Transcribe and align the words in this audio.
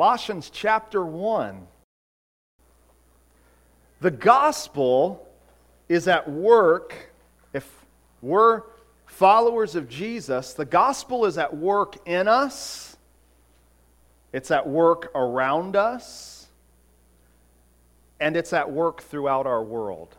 Colossians 0.00 0.48
chapter 0.48 1.04
1. 1.04 1.66
The 4.00 4.10
gospel 4.10 5.28
is 5.90 6.08
at 6.08 6.26
work. 6.26 7.12
If 7.52 7.70
we're 8.22 8.62
followers 9.04 9.74
of 9.74 9.90
Jesus, 9.90 10.54
the 10.54 10.64
gospel 10.64 11.26
is 11.26 11.36
at 11.36 11.54
work 11.54 11.98
in 12.08 12.28
us, 12.28 12.96
it's 14.32 14.50
at 14.50 14.66
work 14.66 15.10
around 15.14 15.76
us, 15.76 16.46
and 18.20 18.38
it's 18.38 18.54
at 18.54 18.72
work 18.72 19.02
throughout 19.02 19.46
our 19.46 19.62
world. 19.62 20.16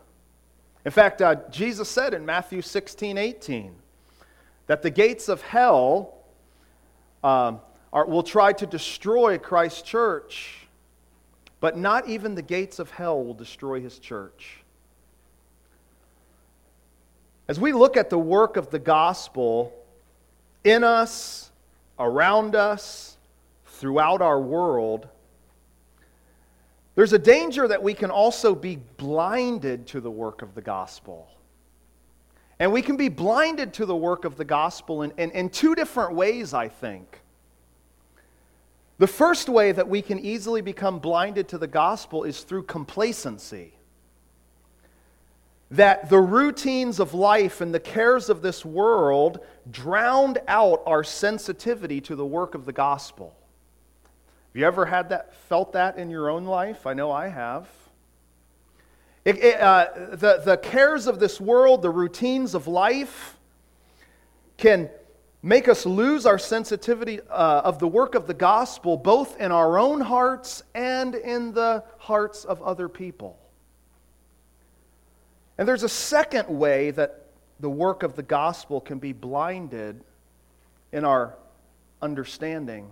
In 0.84 0.92
fact, 0.92 1.20
uh, 1.20 1.34
Jesus 1.50 1.88
said 1.88 2.14
in 2.14 2.24
Matthew 2.24 2.62
16 2.62 3.18
18 3.18 3.74
that 4.68 4.82
the 4.82 4.90
gates 4.90 5.28
of 5.28 5.42
hell 5.42 6.14
um, 7.24 7.58
are, 7.92 8.06
will 8.06 8.22
try 8.22 8.52
to 8.52 8.66
destroy 8.66 9.38
Christ's 9.38 9.82
church, 9.82 10.66
but 11.60 11.76
not 11.76 12.08
even 12.08 12.34
the 12.34 12.42
gates 12.42 12.78
of 12.78 12.90
hell 12.90 13.22
will 13.22 13.34
destroy 13.34 13.80
his 13.80 13.98
church. 13.98 14.62
As 17.48 17.60
we 17.60 17.72
look 17.72 17.96
at 17.96 18.08
the 18.08 18.18
work 18.18 18.56
of 18.56 18.70
the 18.70 18.78
gospel 18.78 19.72
in 20.64 20.84
us, 20.84 21.50
around 21.98 22.54
us, 22.54 23.16
throughout 23.66 24.22
our 24.22 24.40
world, 24.40 25.08
there's 26.94 27.12
a 27.12 27.18
danger 27.18 27.66
that 27.66 27.82
we 27.82 27.94
can 27.94 28.10
also 28.10 28.54
be 28.54 28.76
blinded 28.96 29.86
to 29.88 30.00
the 30.00 30.10
work 30.10 30.42
of 30.42 30.54
the 30.54 30.60
gospel. 30.60 31.28
And 32.58 32.72
we 32.72 32.82
can 32.82 32.96
be 32.96 33.08
blinded 33.08 33.72
to 33.74 33.86
the 33.86 33.96
work 33.96 34.24
of 34.24 34.36
the 34.36 34.44
gospel 34.44 35.02
in, 35.02 35.12
in, 35.16 35.30
in 35.32 35.48
two 35.48 35.74
different 35.74 36.14
ways, 36.14 36.54
I 36.54 36.68
think. 36.68 37.21
The 38.98 39.06
first 39.06 39.48
way 39.48 39.72
that 39.72 39.88
we 39.88 40.02
can 40.02 40.18
easily 40.18 40.60
become 40.60 40.98
blinded 40.98 41.48
to 41.48 41.58
the 41.58 41.66
gospel 41.66 42.24
is 42.24 42.42
through 42.42 42.64
complacency. 42.64 43.72
That 45.70 46.10
the 46.10 46.20
routines 46.20 47.00
of 47.00 47.14
life 47.14 47.60
and 47.60 47.74
the 47.74 47.80
cares 47.80 48.28
of 48.28 48.42
this 48.42 48.64
world 48.64 49.40
drowned 49.70 50.38
out 50.46 50.82
our 50.86 51.02
sensitivity 51.02 52.00
to 52.02 52.14
the 52.14 52.26
work 52.26 52.54
of 52.54 52.66
the 52.66 52.72
gospel. 52.72 53.34
Have 54.52 54.60
you 54.60 54.66
ever 54.66 54.84
had 54.84 55.08
that, 55.08 55.34
felt 55.48 55.72
that 55.72 55.96
in 55.96 56.10
your 56.10 56.28
own 56.28 56.44
life? 56.44 56.86
I 56.86 56.92
know 56.92 57.10
I 57.10 57.28
have. 57.28 57.66
It, 59.24 59.38
it, 59.38 59.60
uh, 59.60 59.88
the, 60.10 60.42
the 60.44 60.56
cares 60.58 61.06
of 61.06 61.18
this 61.18 61.40
world, 61.40 61.80
the 61.80 61.90
routines 61.90 62.54
of 62.54 62.66
life, 62.66 63.38
can 64.58 64.90
make 65.42 65.66
us 65.68 65.84
lose 65.84 66.24
our 66.24 66.38
sensitivity 66.38 67.20
uh, 67.22 67.62
of 67.64 67.78
the 67.78 67.88
work 67.88 68.14
of 68.14 68.26
the 68.26 68.34
gospel, 68.34 68.96
both 68.96 69.40
in 69.40 69.50
our 69.50 69.78
own 69.78 70.00
hearts 70.00 70.62
and 70.74 71.14
in 71.14 71.52
the 71.52 71.82
hearts 71.98 72.44
of 72.44 72.62
other 72.62 72.88
people. 72.88 73.38
And 75.58 75.66
there's 75.66 75.82
a 75.82 75.88
second 75.88 76.48
way 76.48 76.90
that 76.92 77.26
the 77.60 77.70
work 77.70 78.02
of 78.02 78.16
the 78.16 78.22
gospel 78.22 78.80
can 78.80 78.98
be 78.98 79.12
blinded 79.12 80.00
in 80.92 81.04
our 81.04 81.34
understanding. 82.00 82.90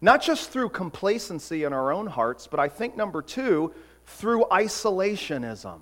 Not 0.00 0.22
just 0.22 0.50
through 0.50 0.68
complacency 0.70 1.64
in 1.64 1.72
our 1.72 1.92
own 1.92 2.06
hearts, 2.06 2.46
but 2.46 2.60
I 2.60 2.68
think 2.68 2.96
number 2.96 3.22
two, 3.22 3.72
through 4.06 4.44
isolationism. 4.50 5.78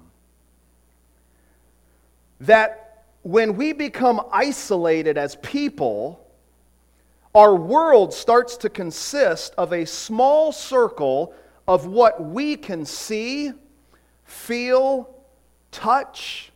That 2.41 2.82
when 3.23 3.57
we 3.57 3.73
become 3.73 4.21
isolated 4.33 5.17
as 5.17 5.37
people, 5.37 6.27
our 7.35 7.55
world 7.55 8.13
starts 8.13 8.57
to 8.59 8.69
consist 8.69 9.55
of 9.57 9.73
a 9.73 9.85
small 9.85 10.53
circle 10.53 11.35
of 11.67 11.87
what 11.87 12.23
we 12.23 12.57
can 12.57 12.85
see, 12.85 13.53
feel, 14.25 15.15
touch. 15.71 16.53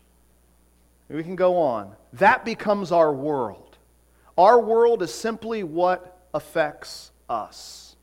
We 1.09 1.23
can 1.23 1.37
go 1.37 1.57
on. 1.57 1.95
That 2.15 2.45
becomes 2.45 2.91
our 2.91 3.13
world. 3.13 3.79
Our 4.37 4.61
world 4.61 5.03
is 5.03 5.15
simply 5.15 5.63
what 5.63 6.19
affects 6.35 7.13
us. 7.29 7.97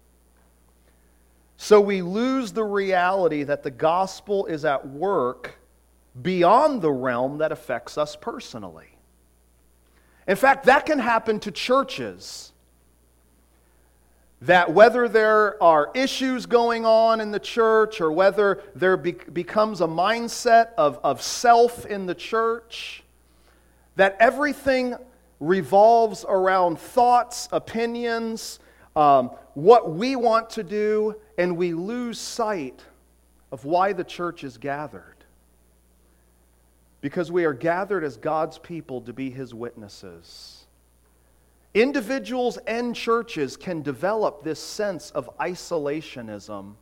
So 1.58 1.80
we 1.80 2.02
lose 2.02 2.52
the 2.52 2.64
reality 2.64 3.44
that 3.44 3.64
the 3.64 3.72
gospel 3.72 4.46
is 4.48 4.66
at 4.66 4.88
work 4.88 5.60
beyond 6.22 6.82
the 6.82 6.92
realm 6.92 7.40
that 7.40 7.52
affects 7.52 7.98
us 7.98 8.16
personally. 8.16 8.98
In 10.28 10.36
fact, 10.36 10.66
that 10.66 10.86
can 10.86 11.00
happen 11.00 11.40
to 11.42 11.52
churches. 11.52 12.52
That 14.42 14.74
whether 14.74 15.08
there 15.08 15.62
are 15.62 15.90
issues 15.94 16.46
going 16.46 16.86
on 16.86 17.22
in 17.22 17.32
the 17.32 17.40
church 17.40 18.02
or 18.02 18.12
whether 18.12 18.62
there 18.76 18.98
be- 18.98 19.14
becomes 19.14 19.82
a 19.82 19.88
mindset 19.88 20.70
of, 20.78 21.00
of 21.04 21.22
self 21.22 21.86
in 21.86 22.06
the 22.06 22.16
church, 22.16 23.04
that 23.96 24.18
everything 24.20 24.96
revolves 25.40 26.26
around 26.28 26.80
thoughts, 26.80 27.48
opinions, 27.52 28.60
um, 28.96 29.32
what 29.56 29.94
we 29.94 30.16
want 30.16 30.50
to 30.52 30.64
do, 30.64 31.16
and 31.38 31.58
we 31.58 31.74
lose 31.74 32.20
sight 32.20 32.82
of 33.52 33.66
why 33.66 33.94
the 33.94 34.04
church 34.04 34.44
is 34.44 34.58
gathered 34.58 35.13
because 37.04 37.30
we 37.30 37.44
are 37.44 37.52
gathered 37.52 38.02
as 38.06 38.16
God's 38.16 38.58
people 38.58 39.02
to 39.02 39.12
be 39.12 39.30
his 39.30 39.54
witnesses. 39.54 40.68
Individuals 41.74 42.56
and 42.66 42.96
churches 42.96 43.58
can 43.58 43.82
develop 43.82 44.42
this 44.42 44.58
sense 44.58 45.12
of 45.12 45.30
isolationism, 45.38 46.76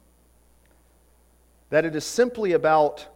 that 1.71 1.85
it 1.85 1.95
is 1.95 2.05
simply 2.05 2.51
about 2.51 3.07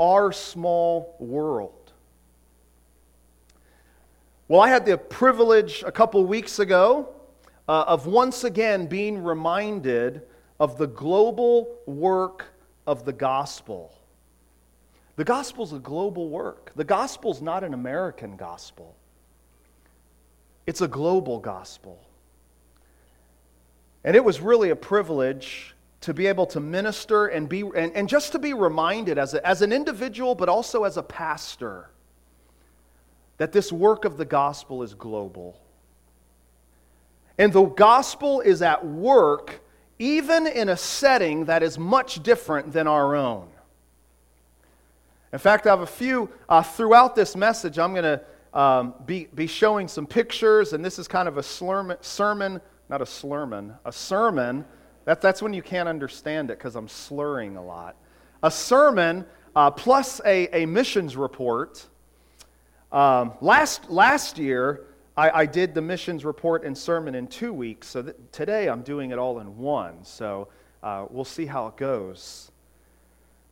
our 0.00 0.32
small 0.32 1.16
world. 1.18 1.92
Well, 4.48 4.62
I 4.62 4.70
had 4.70 4.86
the 4.86 4.96
privilege 4.96 5.84
a 5.86 5.92
couple 5.92 6.24
weeks 6.24 6.60
ago 6.60 7.10
uh, 7.68 7.82
of 7.82 8.06
once 8.06 8.44
again 8.44 8.86
being 8.86 9.22
reminded 9.22 10.22
of 10.58 10.78
the 10.78 10.86
global 10.86 11.76
work 11.84 12.46
of 12.86 13.04
the 13.04 13.12
gospel. 13.12 13.94
The 15.16 15.24
gospel's 15.24 15.72
a 15.72 15.78
global 15.78 16.28
work. 16.28 16.72
The 16.74 16.84
gospel's 16.84 17.40
not 17.40 17.62
an 17.62 17.74
American 17.74 18.36
gospel. 18.36 18.96
It's 20.66 20.80
a 20.80 20.88
global 20.88 21.38
gospel. 21.38 22.00
And 24.02 24.16
it 24.16 24.24
was 24.24 24.40
really 24.40 24.70
a 24.70 24.76
privilege 24.76 25.74
to 26.02 26.12
be 26.12 26.26
able 26.26 26.46
to 26.46 26.60
minister 26.60 27.26
and, 27.26 27.48
be, 27.48 27.60
and, 27.62 27.92
and 27.92 28.08
just 28.08 28.32
to 28.32 28.38
be 28.38 28.52
reminded 28.52 29.16
as, 29.16 29.34
a, 29.34 29.46
as 29.46 29.62
an 29.62 29.72
individual, 29.72 30.34
but 30.34 30.48
also 30.48 30.84
as 30.84 30.96
a 30.96 31.02
pastor, 31.02 31.88
that 33.38 33.52
this 33.52 33.72
work 33.72 34.04
of 34.04 34.16
the 34.16 34.24
gospel 34.24 34.82
is 34.82 34.94
global. 34.94 35.58
And 37.38 37.52
the 37.52 37.64
gospel 37.64 38.40
is 38.40 38.62
at 38.62 38.84
work 38.84 39.60
even 39.98 40.46
in 40.46 40.68
a 40.68 40.76
setting 40.76 41.46
that 41.46 41.62
is 41.62 41.78
much 41.78 42.22
different 42.22 42.72
than 42.72 42.86
our 42.86 43.14
own. 43.14 43.48
In 45.34 45.40
fact, 45.40 45.66
I 45.66 45.70
have 45.70 45.80
a 45.80 45.86
few 45.86 46.30
uh, 46.48 46.62
throughout 46.62 47.16
this 47.16 47.34
message. 47.34 47.76
I'm 47.76 47.92
going 47.92 48.04
to 48.04 48.56
um, 48.56 48.94
be, 49.04 49.26
be 49.34 49.48
showing 49.48 49.88
some 49.88 50.06
pictures, 50.06 50.74
and 50.74 50.84
this 50.84 50.96
is 50.96 51.08
kind 51.08 51.26
of 51.26 51.38
a 51.38 51.40
slurm, 51.40 52.00
sermon, 52.04 52.60
not 52.88 53.02
a 53.02 53.04
slurman, 53.04 53.76
a 53.84 53.90
sermon. 53.90 54.64
That, 55.06 55.20
that's 55.20 55.42
when 55.42 55.52
you 55.52 55.60
can't 55.60 55.88
understand 55.88 56.52
it 56.52 56.58
because 56.58 56.76
I'm 56.76 56.86
slurring 56.86 57.56
a 57.56 57.64
lot. 57.64 57.96
A 58.44 58.50
sermon 58.50 59.26
uh, 59.56 59.72
plus 59.72 60.20
a, 60.24 60.62
a 60.62 60.66
missions 60.66 61.16
report. 61.16 61.84
Um, 62.92 63.32
last, 63.40 63.90
last 63.90 64.38
year, 64.38 64.86
I, 65.16 65.30
I, 65.30 65.46
did 65.46 65.74
the 65.74 65.82
missions 65.82 66.24
report 66.24 66.62
and 66.62 66.78
sermon 66.78 67.16
in 67.16 67.26
two 67.26 67.52
weeks, 67.52 67.88
so 67.88 68.14
today 68.30 68.68
I'm 68.68 68.82
doing 68.82 69.10
it 69.10 69.18
all 69.18 69.40
in 69.40 69.58
one. 69.58 70.04
So 70.04 70.46
uh, 70.80 71.06
we'll 71.10 71.24
see 71.24 71.46
how 71.46 71.66
it 71.66 71.76
goes. 71.76 72.52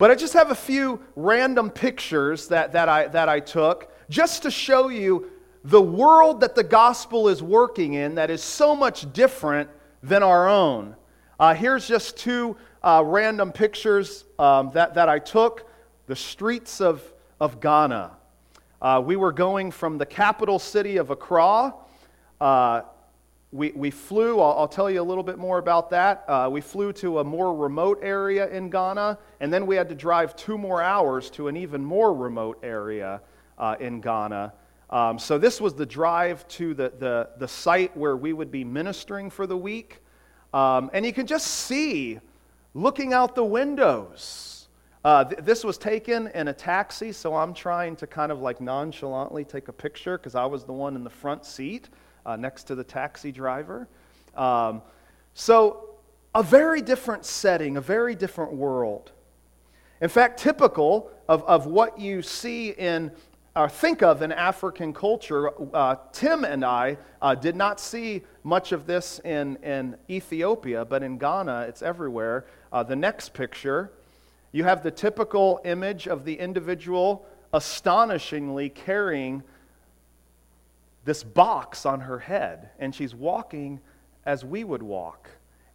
But 0.03 0.11
I 0.11 0.17
just 0.17 0.35
have 0.35 0.51
a 0.51 0.57
few 0.57 0.99
random 1.15 1.71
pictures 1.71 2.49
that, 2.49 2.73
that, 2.73 2.89
I, 2.89 3.07
that 3.07 3.29
I 3.29 3.39
took 3.39 3.89
just 4.11 4.43
to 4.43 4.51
show 4.51 4.89
you 4.89 5.31
the 5.63 5.81
world 5.81 6.41
that 6.41 6.57
the 6.57 6.65
gospel 6.65 7.29
is 7.29 7.41
working 7.41 7.95
in 7.95 8.17
that 8.17 8.29
is 8.29 8.43
so 8.43 8.75
much 8.75 9.13
different 9.13 9.71
than 10.03 10.25
our 10.25 10.49
own. 10.49 10.97
Uh, 11.39 11.55
here's 11.55 11.87
just 11.87 12.17
two 12.17 12.57
uh, 12.83 13.01
random 13.07 13.53
pictures 13.53 14.25
um, 14.41 14.73
that, 14.75 14.95
that 14.95 15.09
I 15.09 15.21
took 15.21 15.71
the 16.09 16.17
streets 16.17 16.81
of, 16.81 17.01
of 17.39 17.61
Ghana. 17.61 18.11
Uh, 18.81 19.01
we 19.07 19.15
were 19.15 19.31
going 19.31 19.71
from 19.71 19.99
the 19.99 20.07
capital 20.07 20.59
city 20.59 20.97
of 20.97 21.11
Accra 21.11 21.75
uh, 22.41 22.81
we, 23.53 23.71
we 23.73 23.91
flew, 23.91 24.41
I'll, 24.41 24.61
I'll, 24.61 24.69
tell 24.69 24.91
you 24.91 25.03
a 25.03 25.05
little 25.05 25.23
bit 25.23 25.37
more 25.37 25.59
about 25.59 25.91
that. 25.91 26.25
Uh, 26.27 26.49
we 26.51 26.63
flew 26.63 26.91
to 26.95 27.19
a 27.19 27.25
more 27.25 27.55
remote 27.55 28.01
area 28.03 28.49
in 28.49 28.71
Ghana, 28.71 29.19
and 29.41 29.53
then 29.53 29.67
we 29.67 29.77
had 29.77 29.91
to 29.91 29.95
drive 29.95 30.35
two 30.35 30.57
more 30.57 30.81
hours 30.81 31.29
to 31.33 31.49
an 31.49 31.57
even 31.59 31.85
more 31.85 32.15
remote 32.15 32.59
area 32.63 33.21
uh, 33.59 33.77
in 33.79 34.01
Ghana. 34.01 34.55
Um, 34.89 35.19
so, 35.19 35.37
this 35.37 35.61
was 35.61 35.75
the 35.75 35.85
drive 35.85 36.49
to 36.49 36.73
the, 36.73 36.93
the, 36.99 37.29
the 37.39 37.49
site 37.49 37.95
where 37.95 38.17
we 38.17 38.33
would 38.33 38.51
be 38.51 38.65
ministering 38.65 39.29
for 39.29 39.47
the 39.47 39.57
week. 39.57 40.01
Um, 40.55 40.91
and 40.95 41.05
you 41.05 41.13
can 41.13 41.27
just 41.27 41.47
see 41.47 42.21
looking 42.73 43.13
out 43.13 43.35
the 43.35 43.45
windows. 43.45 44.69
Uh, 45.05 45.25
th- 45.25 45.43
this 45.43 45.65
was 45.65 45.77
taken 45.77 46.29
in 46.29 46.49
a 46.49 46.53
taxi, 46.53 47.13
so 47.13 47.35
I'm 47.35 47.53
trying 47.53 47.97
to 47.97 48.07
kind 48.07 48.33
of 48.33 48.41
like 48.41 48.61
nonchalantly 48.61 49.45
take 49.45 49.69
a 49.69 49.73
picture 49.73 50.17
because 50.17 50.35
I 50.35 50.45
was 50.47 50.65
the 50.65 50.73
one 50.73 50.95
in 50.95 51.05
the 51.05 51.11
front 51.11 51.45
seat 51.45 51.89
uh, 52.25 52.37
next 52.37 52.65
to 52.65 52.75
the 52.75 52.85
taxi 52.85 53.33
driver. 53.33 53.89
Um, 54.37 54.83
so, 55.35 55.89
a 56.35 56.43
very 56.43 56.81
different 56.81 57.25
setting, 57.25 57.77
a 57.77 57.81
very 57.81 58.15
different 58.15 58.53
world. 58.55 59.13
In 60.01 60.09
fact, 60.09 60.41
typical 60.41 61.11
of, 61.29 61.43
of 61.45 61.67
what 61.67 61.99
you 61.99 62.23
see 62.23 62.71
in 62.71 63.13
or 63.55 63.69
think 63.69 64.03
of 64.03 64.23
in 64.23 64.33
African 64.33 64.95
culture, 64.95 65.51
uh, 65.75 65.97
Tim 66.13 66.45
and 66.45 66.65
I 66.65 66.97
uh, 67.21 67.35
did 67.35 67.55
not 67.55 67.81
see 67.81 68.23
much 68.45 68.73
of 68.73 68.87
this 68.87 69.19
in, 69.21 69.57
in 69.57 69.97
Ethiopia, 70.09 70.87
but 70.87 71.03
in 71.03 71.19
Ghana, 71.19 71.67
it's 71.69 71.83
everywhere. 71.83 72.47
Uh, 72.73 72.83
the 72.83 72.97
next 72.97 73.35
picture, 73.35 73.93
you 74.53 74.65
have 74.65 74.83
the 74.83 74.91
typical 74.91 75.61
image 75.65 76.09
of 76.09 76.25
the 76.25 76.39
individual 76.39 77.27
astonishingly 77.53 78.71
carrying 78.71 79.43
this 81.05 81.23
box 81.23 81.85
on 81.85 82.01
her 82.01 82.19
head, 82.19 82.71
and 82.79 82.95
she's 82.95 83.15
walking 83.15 83.81
as 84.25 84.45
we 84.45 84.65
would 84.65 84.83
walk. 84.83 85.29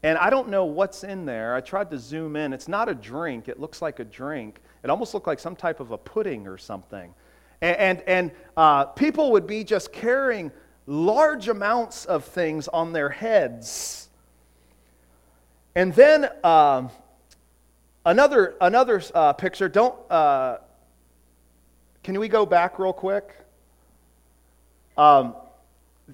And 0.03 0.17
I 0.17 0.29
don't 0.29 0.49
know 0.49 0.65
what's 0.65 1.03
in 1.03 1.25
there. 1.25 1.55
I 1.55 1.61
tried 1.61 1.89
to 1.91 1.97
zoom 1.97 2.35
in. 2.35 2.53
It's 2.53 2.67
not 2.67 2.87
a 2.87 2.95
drink, 2.95 3.47
it 3.47 3.59
looks 3.59 3.81
like 3.81 3.99
a 3.99 4.05
drink. 4.05 4.59
It 4.83 4.89
almost 4.89 5.13
looked 5.13 5.27
like 5.27 5.39
some 5.39 5.55
type 5.55 5.79
of 5.79 5.91
a 5.91 5.97
pudding 5.97 6.47
or 6.47 6.57
something. 6.57 7.13
And, 7.61 7.77
and, 7.77 8.01
and 8.01 8.31
uh, 8.55 8.85
people 8.85 9.31
would 9.31 9.47
be 9.47 9.63
just 9.63 9.91
carrying 9.91 10.51
large 10.85 11.49
amounts 11.49 12.05
of 12.05 12.23
things 12.23 12.67
on 12.67 12.93
their 12.93 13.09
heads. 13.09 14.09
And 15.75 15.93
then 15.93 16.29
uh, 16.43 16.87
another, 18.05 18.55
another 18.61 19.01
uh, 19.13 19.33
picture, 19.33 19.67
don't, 19.67 19.95
uh, 20.09 20.59
can 22.03 22.19
we 22.19 22.27
go 22.29 22.45
back 22.45 22.79
real 22.79 22.93
quick? 22.93 23.35
Um, 24.97 25.35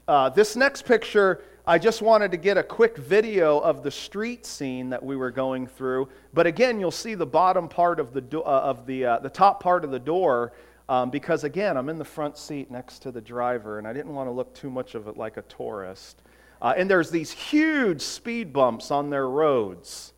uh, 0.07 0.30
this 0.30 0.56
next 0.56 0.83
picture, 0.83 1.44
I 1.65 1.77
just 1.77 2.01
wanted 2.01 2.31
to 2.31 2.38
get 2.38 2.57
a 2.57 2.63
quick 2.63 2.97
video 2.97 3.59
of 3.59 3.81
the 3.81 3.91
street 3.91 4.45
scene 4.45 4.89
that 4.89 5.01
we 5.01 5.15
were 5.15 5.31
going 5.31 5.68
through. 5.68 6.09
But 6.33 6.47
again, 6.47 6.80
you'll 6.80 6.91
see 6.91 7.15
the 7.15 7.25
bottom 7.25 7.69
part 7.69 8.00
of 8.00 8.13
the, 8.13 8.19
do- 8.19 8.41
uh, 8.41 8.62
of 8.63 8.85
the, 8.85 9.06
uh, 9.06 9.19
the 9.19 9.30
top 9.30 9.62
part 9.63 9.85
of 9.85 9.91
the 9.91 10.00
door 10.00 10.51
um, 10.89 11.09
because, 11.09 11.45
again, 11.45 11.77
I'm 11.77 11.88
in 11.88 11.97
the 11.97 12.06
front 12.06 12.38
seat 12.38 12.69
next 12.69 13.00
to 13.03 13.12
the 13.12 13.21
driver, 13.21 13.77
and 13.77 13.88
I 13.88 13.94
didn't 13.94 14.13
want 14.13 14.27
to 14.27 14.31
look 14.31 14.53
too 14.53 14.69
much 14.69 14.95
of 14.95 15.07
it 15.07 15.15
like 15.15 15.38
a 15.38 15.44
tourist. 15.44 16.21
Uh, 16.62 16.74
and 16.75 16.89
there's 16.89 17.09
these 17.09 17.31
huge 17.31 18.01
speed 18.01 18.51
bumps 18.51 18.91
on 18.91 19.09
their 19.09 19.29
roads 19.29 20.12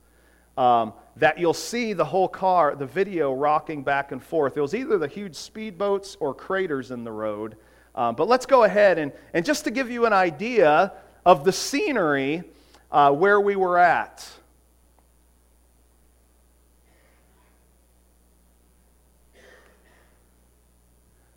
um, 0.57 0.93
that 1.17 1.37
you'll 1.37 1.53
see 1.53 1.93
the 1.93 2.05
whole 2.05 2.27
car, 2.27 2.75
the 2.75 2.85
video 2.85 3.31
rocking 3.31 3.83
back 3.83 4.11
and 4.11 4.23
forth. 4.23 4.57
It 4.57 4.61
was 4.61 4.73
either 4.73 4.97
the 4.97 5.07
huge 5.07 5.35
speedboats 5.35 6.17
or 6.19 6.33
craters 6.33 6.89
in 6.89 7.03
the 7.03 7.11
road. 7.11 7.57
Um, 7.95 8.13
but 8.15 8.27
let's 8.27 8.45
go 8.45 8.65
ahead 8.65 8.97
and, 8.97 9.13
and 9.33 9.45
just 9.45 9.63
to 9.63 9.71
give 9.71 9.89
you 9.89 10.05
an 10.05 10.11
idea 10.11 10.91
of 11.25 11.45
the 11.45 11.53
scenery 11.53 12.43
uh, 12.91 13.11
where 13.11 13.39
we 13.39 13.55
were 13.55 13.77
at. 13.77 14.27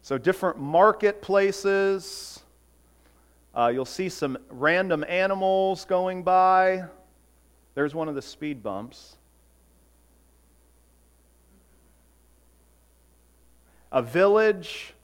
So, 0.03 0.19
different 0.19 0.59
marketplaces. 0.59 2.41
Uh, 3.55 3.71
you'll 3.73 3.85
see 3.85 4.09
some 4.09 4.39
random 4.49 5.05
animals 5.07 5.85
going 5.85 6.23
by. 6.23 6.85
There's 7.75 7.95
one 7.95 8.09
of 8.09 8.15
the 8.15 8.23
speed 8.23 8.63
bumps. 8.63 9.17
A 13.93 14.03
village. 14.03 14.95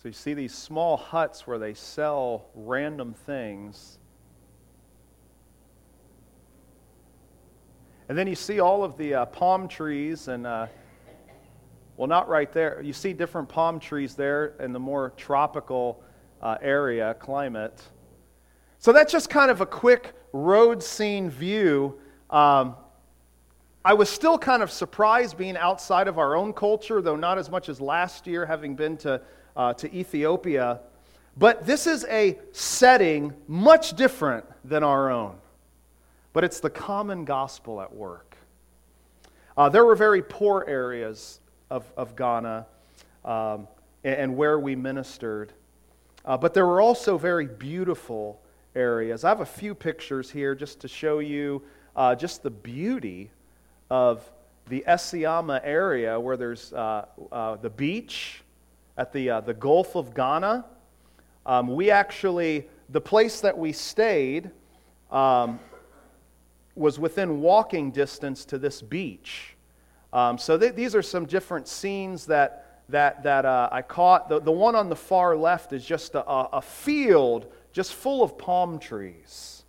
So 0.00 0.06
you 0.06 0.12
see 0.12 0.32
these 0.32 0.54
small 0.54 0.96
huts 0.96 1.44
where 1.44 1.58
they 1.58 1.74
sell 1.74 2.50
random 2.54 3.14
things. 3.14 3.98
And 8.08 8.16
then 8.16 8.28
you 8.28 8.36
see 8.36 8.60
all 8.60 8.84
of 8.84 8.96
the 8.96 9.14
uh, 9.14 9.26
palm 9.26 9.66
trees, 9.66 10.28
and 10.28 10.46
uh, 10.46 10.68
well, 11.96 12.06
not 12.06 12.28
right 12.28 12.52
there. 12.52 12.80
You 12.80 12.92
see 12.92 13.12
different 13.12 13.48
palm 13.48 13.80
trees 13.80 14.14
there 14.14 14.54
in 14.60 14.72
the 14.72 14.78
more 14.78 15.14
tropical 15.16 16.00
uh, 16.40 16.58
area, 16.62 17.14
climate. 17.14 17.82
So 18.78 18.92
that's 18.92 19.10
just 19.10 19.28
kind 19.28 19.50
of 19.50 19.60
a 19.60 19.66
quick 19.66 20.14
road 20.32 20.80
scene 20.80 21.28
view. 21.28 21.98
Um, 22.30 22.76
I 23.84 23.94
was 23.94 24.08
still 24.08 24.38
kind 24.38 24.62
of 24.62 24.70
surprised 24.70 25.36
being 25.36 25.56
outside 25.56 26.06
of 26.06 26.18
our 26.18 26.36
own 26.36 26.52
culture, 26.52 27.02
though 27.02 27.16
not 27.16 27.36
as 27.36 27.50
much 27.50 27.68
as 27.68 27.80
last 27.80 28.28
year, 28.28 28.46
having 28.46 28.76
been 28.76 28.96
to 28.98 29.20
uh, 29.58 29.74
to 29.74 29.94
Ethiopia. 29.94 30.80
But 31.36 31.66
this 31.66 31.86
is 31.86 32.06
a 32.08 32.38
setting 32.52 33.34
much 33.46 33.94
different 33.94 34.46
than 34.64 34.82
our 34.82 35.10
own. 35.10 35.36
But 36.32 36.44
it's 36.44 36.60
the 36.60 36.70
common 36.70 37.24
gospel 37.24 37.80
at 37.80 37.94
work. 37.94 38.36
Uh, 39.56 39.68
there 39.68 39.84
were 39.84 39.96
very 39.96 40.22
poor 40.22 40.64
areas 40.68 41.40
of, 41.70 41.84
of 41.96 42.14
Ghana 42.16 42.66
um, 43.24 43.66
and, 44.04 44.14
and, 44.14 44.36
where 44.36 44.58
we 44.58 44.76
ministered. 44.76 45.52
Uh, 46.24 46.36
but 46.36 46.54
there 46.54 46.66
were 46.66 46.80
also 46.80 47.18
very 47.18 47.46
beautiful 47.46 48.40
areas. 48.76 49.24
I 49.24 49.28
have 49.28 49.40
a 49.40 49.46
few 49.46 49.74
pictures 49.74 50.30
here 50.30 50.54
just 50.54 50.80
to 50.80 50.88
show 50.88 51.18
you 51.18 51.62
uh, 51.96 52.14
just 52.14 52.42
the 52.44 52.50
beauty 52.50 53.30
of 53.90 54.30
the 54.68 54.84
Esiama 54.86 55.60
area 55.64 56.18
where 56.20 56.36
there's 56.36 56.72
uh, 56.72 57.06
uh, 57.32 57.56
the 57.56 57.70
beach 57.70 58.42
at 58.98 59.12
the, 59.12 59.30
uh, 59.30 59.40
the 59.40 59.54
Gulf 59.54 59.94
of 59.94 60.12
Ghana. 60.12 60.66
Um, 61.46 61.74
we 61.74 61.90
actually, 61.90 62.66
the 62.90 63.00
place 63.00 63.40
that 63.40 63.56
we 63.56 63.72
stayed 63.72 64.50
um, 65.10 65.60
was 66.74 66.98
within 66.98 67.40
walking 67.40 67.92
distance 67.92 68.44
to 68.46 68.58
this 68.58 68.82
beach. 68.82 69.56
Um, 70.12 70.36
so 70.36 70.58
th- 70.58 70.74
these 70.74 70.94
are 70.94 71.02
some 71.02 71.24
different 71.24 71.68
scenes 71.68 72.26
that, 72.26 72.82
that, 72.88 73.22
that 73.22 73.46
uh, 73.46 73.68
I 73.70 73.82
caught. 73.82 74.28
The, 74.28 74.40
the 74.40 74.52
one 74.52 74.74
on 74.74 74.88
the 74.88 74.96
far 74.96 75.36
left 75.36 75.72
is 75.72 75.84
just 75.84 76.14
a, 76.14 76.24
a 76.26 76.60
field 76.60 77.46
just 77.72 77.94
full 77.94 78.24
of 78.24 78.36
palm 78.36 78.80
trees. 78.80 79.64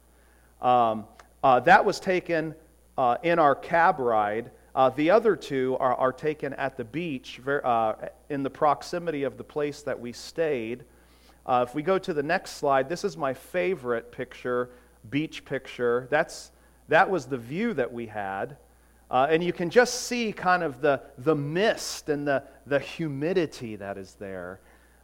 Um, 0.61 1.05
uh, 1.43 1.59
that 1.61 1.85
was 1.85 1.99
taken 1.99 2.55
uh, 2.97 3.17
in 3.21 3.37
our 3.37 3.53
cab 3.53 3.99
ride. 3.99 4.49
Uh, 4.79 4.89
the 4.91 5.11
other 5.11 5.35
two 5.35 5.75
are, 5.81 5.93
are 5.95 6.13
taken 6.13 6.53
at 6.53 6.77
the 6.77 6.85
beach 6.85 7.41
uh, 7.45 7.95
in 8.29 8.43
the 8.43 8.49
proximity 8.49 9.23
of 9.23 9.35
the 9.35 9.43
place 9.43 9.81
that 9.81 9.99
we 9.99 10.13
stayed. 10.13 10.85
Uh, 11.45 11.65
if 11.67 11.75
we 11.75 11.81
go 11.81 11.99
to 11.99 12.13
the 12.13 12.23
next 12.23 12.51
slide, 12.51 12.87
this 12.87 13.03
is 13.03 13.17
my 13.17 13.33
favorite 13.33 14.09
picture, 14.09 14.69
beach 15.09 15.43
picture. 15.43 16.07
That's, 16.09 16.53
that 16.87 17.09
was 17.09 17.25
the 17.25 17.37
view 17.37 17.73
that 17.73 17.91
we 17.91 18.05
had. 18.05 18.55
Uh, 19.11 19.27
and 19.29 19.43
you 19.43 19.51
can 19.51 19.69
just 19.69 20.05
see 20.05 20.31
kind 20.31 20.63
of 20.63 20.79
the, 20.79 21.01
the 21.17 21.35
mist 21.35 22.07
and 22.07 22.25
the, 22.25 22.41
the 22.65 22.79
humidity 22.79 23.75
that 23.75 23.97
is 23.97 24.13
there. 24.13 24.61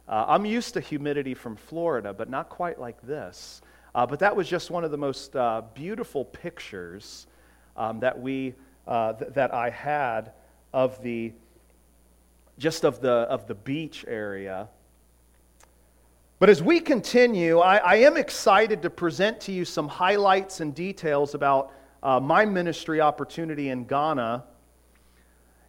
Uh, 0.08 0.24
I'm 0.26 0.46
used 0.46 0.72
to 0.72 0.80
humidity 0.80 1.34
from 1.34 1.54
Florida, 1.54 2.14
but 2.14 2.30
not 2.30 2.48
quite 2.48 2.80
like 2.80 3.02
this. 3.02 3.60
Uh, 3.94 4.06
but 4.06 4.20
that 4.20 4.34
was 4.34 4.48
just 4.48 4.70
one 4.70 4.84
of 4.84 4.90
the 4.90 4.96
most 4.96 5.36
beautiful 5.74 6.24
pictures 6.24 7.26
um, 7.76 8.00
that 8.00 8.18
we 8.18 8.54
uh, 8.86 9.12
th- 9.14 9.32
that 9.34 9.52
I 9.52 9.70
had 9.70 10.32
of 10.72 11.02
the 11.02 11.32
just 12.58 12.84
of 12.84 13.00
the 13.00 13.10
of 13.10 13.46
the 13.46 13.54
beach 13.54 14.04
area. 14.08 14.68
But 16.38 16.50
as 16.50 16.62
we 16.62 16.80
continue, 16.80 17.60
I, 17.60 17.76
I 17.76 17.94
am 17.96 18.18
excited 18.18 18.82
to 18.82 18.90
present 18.90 19.40
to 19.42 19.52
you 19.52 19.64
some 19.64 19.88
highlights 19.88 20.60
and 20.60 20.74
details 20.74 21.34
about 21.34 21.72
uh, 22.02 22.20
my 22.20 22.44
ministry 22.44 23.00
opportunity 23.00 23.70
in 23.70 23.86
Ghana. 23.86 24.44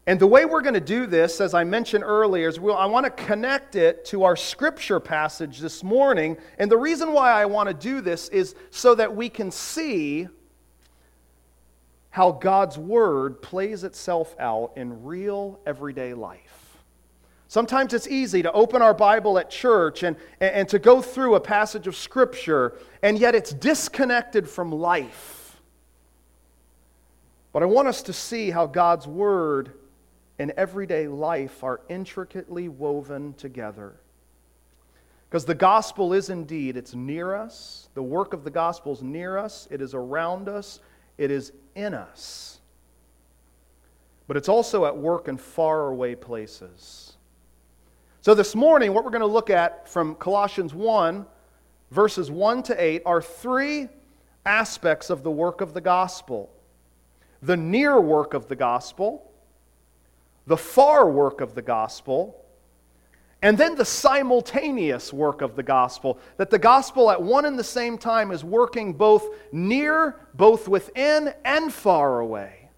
And 0.07 0.19
the 0.19 0.27
way 0.27 0.45
we're 0.45 0.61
going 0.61 0.73
to 0.73 0.79
do 0.79 1.05
this, 1.05 1.41
as 1.41 1.53
I 1.53 1.63
mentioned 1.63 2.03
earlier, 2.03 2.47
is 2.47 2.59
we'll, 2.59 2.77
I 2.77 2.85
want 2.85 3.05
to 3.05 3.09
connect 3.09 3.75
it 3.75 4.05
to 4.05 4.23
our 4.23 4.35
scripture 4.35 4.99
passage 4.99 5.59
this 5.59 5.83
morning. 5.83 6.37
And 6.59 6.71
the 6.71 6.77
reason 6.77 7.11
why 7.11 7.31
I 7.31 7.45
want 7.45 7.67
to 7.67 7.73
do 7.73 7.99
this 7.99 8.29
is 8.29 8.55
so 8.69 8.95
that 8.95 9.13
we 9.13 9.29
can 9.29 9.51
see 9.51 10.27
how 12.17 12.31
God's 12.31 12.79
Word 12.79 13.43
plays 13.43 13.83
itself 13.83 14.35
out 14.39 14.71
in 14.75 15.03
real 15.03 15.59
everyday 15.67 16.15
life. 16.15 16.79
Sometimes 17.47 17.93
it's 17.93 18.07
easy 18.07 18.41
to 18.41 18.51
open 18.53 18.81
our 18.81 18.95
Bible 18.95 19.37
at 19.37 19.51
church 19.51 20.01
and, 20.01 20.15
and, 20.41 20.67
to 20.69 20.79
go 20.79 20.99
through 20.99 21.35
a 21.35 21.39
passage 21.39 21.85
of 21.85 21.95
Scripture, 21.95 22.73
and 23.03 23.19
yet 23.19 23.35
it's 23.35 23.53
disconnected 23.53 24.49
from 24.49 24.71
life. 24.71 25.61
But 27.53 27.61
I 27.61 27.67
want 27.67 27.87
us 27.87 28.01
to 28.01 28.13
see 28.13 28.49
how 28.49 28.65
God's 28.65 29.05
Word 29.05 29.73
and 30.39 30.49
everyday 30.57 31.07
life 31.07 31.63
are 31.63 31.81
intricately 31.87 32.67
woven 32.67 33.33
together. 33.33 33.93
Because 35.29 35.45
the 35.45 35.53
gospel 35.53 36.13
is 36.13 36.31
indeed, 36.31 36.77
it's 36.77 36.95
near 36.95 37.35
us. 37.35 37.89
The 37.93 38.01
work 38.01 38.33
of 38.33 38.43
the 38.43 38.49
gospel 38.49 38.93
is 38.93 39.03
near 39.03 39.37
us, 39.37 39.67
it 39.69 39.83
is 39.83 39.93
around 39.93 40.49
us, 40.49 40.79
it 41.17 41.31
is 41.31 41.51
in 41.75 41.93
us. 41.93 42.59
But 44.27 44.37
it's 44.37 44.49
also 44.49 44.85
at 44.85 44.97
work 44.97 45.27
in 45.27 45.37
faraway 45.37 46.15
places. 46.15 47.13
So, 48.21 48.33
this 48.33 48.55
morning, 48.55 48.93
what 48.93 49.05
we're 49.05 49.11
going 49.11 49.21
to 49.21 49.25
look 49.25 49.49
at 49.49 49.87
from 49.87 50.15
Colossians 50.15 50.73
1, 50.73 51.25
verses 51.91 52.29
1 52.29 52.63
to 52.63 52.83
8, 52.83 53.01
are 53.05 53.21
three 53.21 53.87
aspects 54.45 55.09
of 55.09 55.23
the 55.23 55.31
work 55.31 55.61
of 55.61 55.73
the 55.73 55.81
gospel 55.81 56.49
the 57.41 57.57
near 57.57 58.01
work 58.01 58.33
of 58.33 58.47
the 58.47 58.55
gospel, 58.55 59.31
the 60.47 60.57
far 60.57 61.09
work 61.09 61.39
of 61.39 61.53
the 61.53 61.61
gospel, 61.61 62.43
and 63.41 63.57
then 63.57 63.75
the 63.75 63.85
simultaneous 63.85 65.13
work 65.13 65.41
of 65.41 65.55
the 65.55 65.63
gospel. 65.63 66.17
That 66.37 66.49
the 66.49 66.59
gospel 66.59 67.11
at 67.11 67.21
one 67.21 67.45
and 67.45 67.57
the 67.57 67.63
same 67.63 67.97
time 67.97 68.31
is 68.31 68.43
working 68.43 68.93
both 68.93 69.27
near, 69.51 70.15
both 70.33 70.67
within, 70.67 71.33
and 71.45 71.71
far 71.71 72.19
away. 72.19 72.69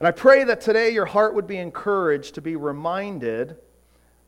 And 0.00 0.06
I 0.06 0.10
pray 0.10 0.44
that 0.44 0.60
today 0.60 0.90
your 0.90 1.06
heart 1.06 1.34
would 1.34 1.46
be 1.46 1.58
encouraged 1.58 2.34
to 2.34 2.42
be 2.42 2.56
reminded 2.56 3.56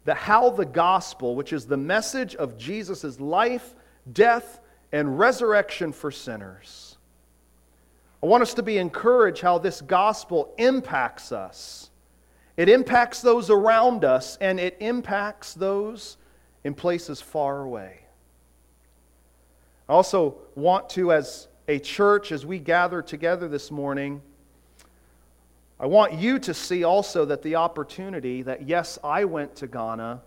that 0.05 0.17
how 0.17 0.51
the 0.51 0.65
gospel, 0.65 1.35
which 1.35 1.53
is 1.53 1.67
the 1.67 1.77
message 1.77 2.35
of 2.35 2.57
Jesus' 2.57 3.21
life, 3.21 3.75
death, 4.13 4.61
and 4.93 5.19
resurrection 5.19 5.93
for 5.93 6.11
sinners, 6.11 6.97
I 8.23 8.27
want 8.27 8.43
us 8.43 8.55
to 8.55 8.63
be 8.63 8.79
encouraged 8.79 9.43
how 9.43 9.59
this 9.59 9.81
gospel 9.81 10.55
impacts 10.59 11.31
us. 11.31 11.91
It 12.59 12.69
impacts 12.69 13.23
those 13.23 13.51
around 13.51 14.05
us, 14.05 14.37
and 14.41 14.59
it 14.59 14.77
impacts 14.81 15.55
those 15.55 16.17
in 16.65 16.75
places 16.75 17.21
far 17.21 17.63
away. 17.63 18.01
I 19.89 19.93
also 19.93 20.35
want 20.57 20.91
to, 20.91 21.13
as 21.13 21.47
a 21.69 21.79
church, 21.79 22.33
as 22.33 22.45
we 22.45 22.59
gather 22.59 23.01
together 23.01 23.47
this 23.47 23.71
morning, 23.71 24.21
I 25.79 25.87
want 25.87 26.15
you 26.15 26.41
to 26.41 26.53
see 26.53 26.83
also 26.83 27.25
that 27.27 27.43
the 27.43 27.55
opportunity 27.55 28.43
that, 28.43 28.69
yes, 28.69 28.99
I 29.05 29.25
went 29.25 29.55
to 29.57 29.69
Ghana, 29.69 30.21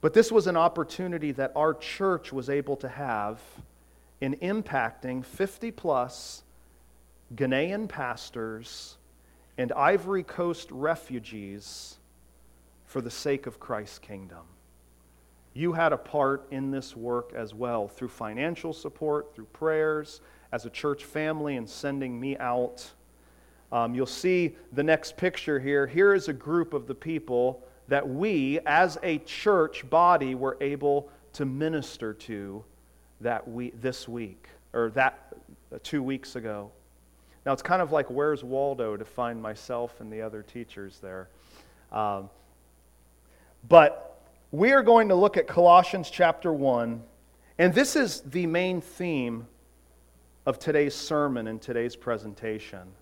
but 0.00 0.12
this 0.12 0.32
was 0.32 0.48
an 0.48 0.56
opportunity 0.56 1.30
that 1.30 1.52
our 1.54 1.74
church 1.74 2.32
was 2.32 2.50
able 2.50 2.74
to 2.78 2.88
have 2.88 3.38
in 4.20 4.34
impacting 4.38 5.24
50 5.24 5.70
plus 5.70 6.42
Ghanaian 7.36 7.88
pastors 7.88 8.96
and 9.60 9.72
Ivory 9.72 10.22
Coast 10.22 10.70
refugees 10.70 11.98
for 12.86 13.02
the 13.02 13.10
sake 13.10 13.46
of 13.46 13.60
Christ's 13.60 13.98
kingdom. 13.98 14.46
You 15.52 15.74
had 15.74 15.92
a 15.92 15.98
part 15.98 16.46
in 16.50 16.70
this 16.70 16.96
work 16.96 17.34
as 17.34 17.52
well 17.52 17.86
through 17.86 18.08
financial 18.08 18.72
support, 18.72 19.34
through 19.34 19.44
prayers, 19.52 20.22
as 20.50 20.64
a 20.64 20.70
church 20.70 21.04
family, 21.04 21.56
and 21.56 21.68
sending 21.68 22.18
me 22.18 22.38
out 22.38 22.90
um, 23.72 23.94
you'll 23.94 24.06
see 24.06 24.56
the 24.72 24.82
next 24.82 25.16
picture 25.16 25.60
here. 25.60 25.86
Here 25.86 26.14
is 26.14 26.28
a 26.28 26.32
group 26.32 26.72
of 26.74 26.86
the 26.86 26.94
people 26.94 27.62
that 27.88 28.08
we, 28.08 28.58
as 28.66 28.98
a 29.02 29.18
church 29.18 29.88
body, 29.88 30.34
were 30.34 30.56
able 30.60 31.10
to 31.34 31.44
minister 31.44 32.14
to 32.14 32.64
that 33.20 33.46
we, 33.46 33.70
this 33.70 34.08
week, 34.08 34.48
or 34.72 34.90
that 34.94 35.34
uh, 35.72 35.78
two 35.82 36.02
weeks 36.02 36.34
ago. 36.34 36.72
Now, 37.46 37.52
it's 37.52 37.62
kind 37.62 37.80
of 37.80 37.90
like 37.90 38.10
where's 38.10 38.44
Waldo 38.44 38.96
to 38.96 39.04
find 39.04 39.40
myself 39.40 40.00
and 40.00 40.12
the 40.12 40.20
other 40.20 40.42
teachers 40.42 40.98
there. 41.00 41.28
Um, 41.90 42.28
but 43.68 44.22
we 44.50 44.72
are 44.72 44.82
going 44.82 45.08
to 45.08 45.14
look 45.14 45.36
at 45.36 45.46
Colossians 45.46 46.10
chapter 46.10 46.52
1, 46.52 47.02
and 47.58 47.74
this 47.74 47.96
is 47.96 48.20
the 48.22 48.46
main 48.46 48.80
theme 48.80 49.46
of 50.46 50.58
today's 50.58 50.94
sermon 50.94 51.46
and 51.46 51.60
today's 51.60 51.96
presentation. 51.96 52.92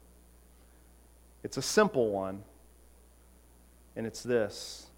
It's 1.42 1.57
a 1.57 1.62
simple 1.62 2.11
one, 2.11 2.42
and 3.97 4.07
it's 4.07 4.23
this 4.23 4.88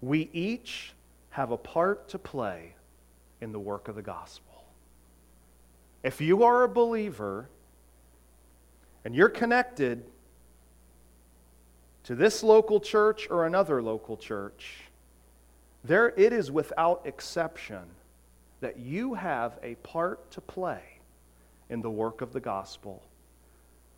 We 0.00 0.28
each 0.32 0.92
have 1.30 1.50
a 1.50 1.56
part 1.56 2.08
to 2.10 2.18
play 2.18 2.74
in 3.40 3.52
the 3.52 3.60
work 3.60 3.88
of 3.88 3.94
the 3.94 4.02
gospel. 4.02 4.64
If 6.02 6.20
you 6.20 6.44
are 6.44 6.62
a 6.62 6.68
believer 6.68 7.48
and 9.06 9.14
you're 9.14 9.28
connected 9.28 10.02
to 12.02 12.16
this 12.16 12.42
local 12.42 12.80
church 12.80 13.28
or 13.30 13.46
another 13.46 13.80
local 13.80 14.16
church, 14.16 14.80
there 15.84 16.08
it 16.16 16.32
is 16.32 16.50
without 16.50 17.02
exception 17.04 17.82
that 18.60 18.80
you 18.80 19.14
have 19.14 19.60
a 19.62 19.76
part 19.76 20.28
to 20.32 20.40
play 20.40 20.80
in 21.70 21.82
the 21.82 21.90
work 21.90 22.20
of 22.20 22.32
the 22.32 22.40
gospel. 22.40 23.00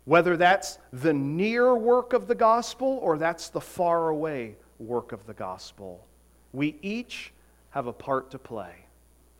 Whether 0.05 0.37
that's 0.37 0.77
the 0.93 1.13
near 1.13 1.73
work 1.73 2.13
of 2.13 2.27
the 2.27 2.35
gospel 2.35 2.99
or 3.01 3.17
that's 3.17 3.49
the 3.49 3.61
far 3.61 4.09
away 4.09 4.57
work 4.77 5.11
of 5.11 5.25
the 5.25 5.33
gospel, 5.33 6.05
we 6.53 6.75
each 6.83 7.33
have 7.71 7.87
a 7.87 7.93
part 7.93 8.29
to 8.29 8.37
play. 8.37 8.75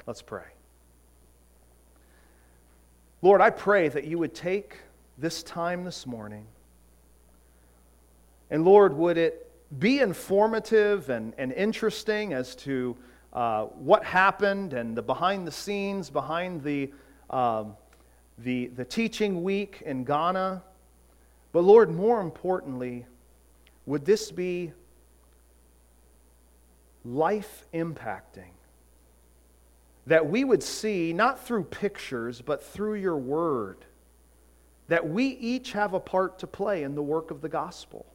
Let's 0.08 0.24
pray. 0.24 0.48
Lord, 3.22 3.40
I 3.40 3.52
pray 3.52 3.88
that 3.90 4.06
you 4.06 4.18
would 4.18 4.34
take 4.34 4.76
this 5.20 5.44
time 5.44 5.84
this 5.84 6.08
morning, 6.08 6.46
and 8.50 8.66
Lord, 8.66 8.94
would 8.94 9.18
it 9.18 9.52
be 9.80 10.00
informative 10.00 11.10
and, 11.10 11.34
and 11.38 11.52
interesting 11.52 12.34
as 12.34 12.56
to 12.56 12.96
uh, 13.34 13.66
what 13.66 14.04
happened 14.04 14.74
and 14.74 14.98
the 14.98 15.04
behind 15.04 15.46
the 15.46 15.52
scenes, 15.52 16.10
behind 16.10 16.64
the. 16.64 16.92
Um, 17.30 17.76
the, 18.44 18.68
the 18.68 18.86
teaching 18.86 19.44
week 19.44 19.82
in 19.86 20.04
Ghana. 20.04 20.64
But 21.52 21.62
Lord, 21.62 21.92
more 21.92 22.22
importantly, 22.22 23.06
would 23.86 24.06
this 24.06 24.32
be 24.32 24.72
life 27.04 27.66
impacting? 27.74 28.52
That 30.08 30.28
we 30.28 30.44
would 30.44 30.64
see, 30.64 31.14
not 31.14 31.46
through 31.46 31.66
pictures, 31.66 32.42
but 32.42 32.64
through 32.64 32.96
your 32.96 33.18
word, 33.18 33.78
that 34.90 35.08
we 35.08 35.28
each 35.28 35.72
have 35.72 35.94
a 35.94 36.00
part 36.00 36.40
to 36.40 36.48
play 36.48 36.84
in 36.84 36.96
the 36.96 37.02
work 37.02 37.32
of 37.32 37.42
the 37.42 37.50
gospel. 37.50 38.06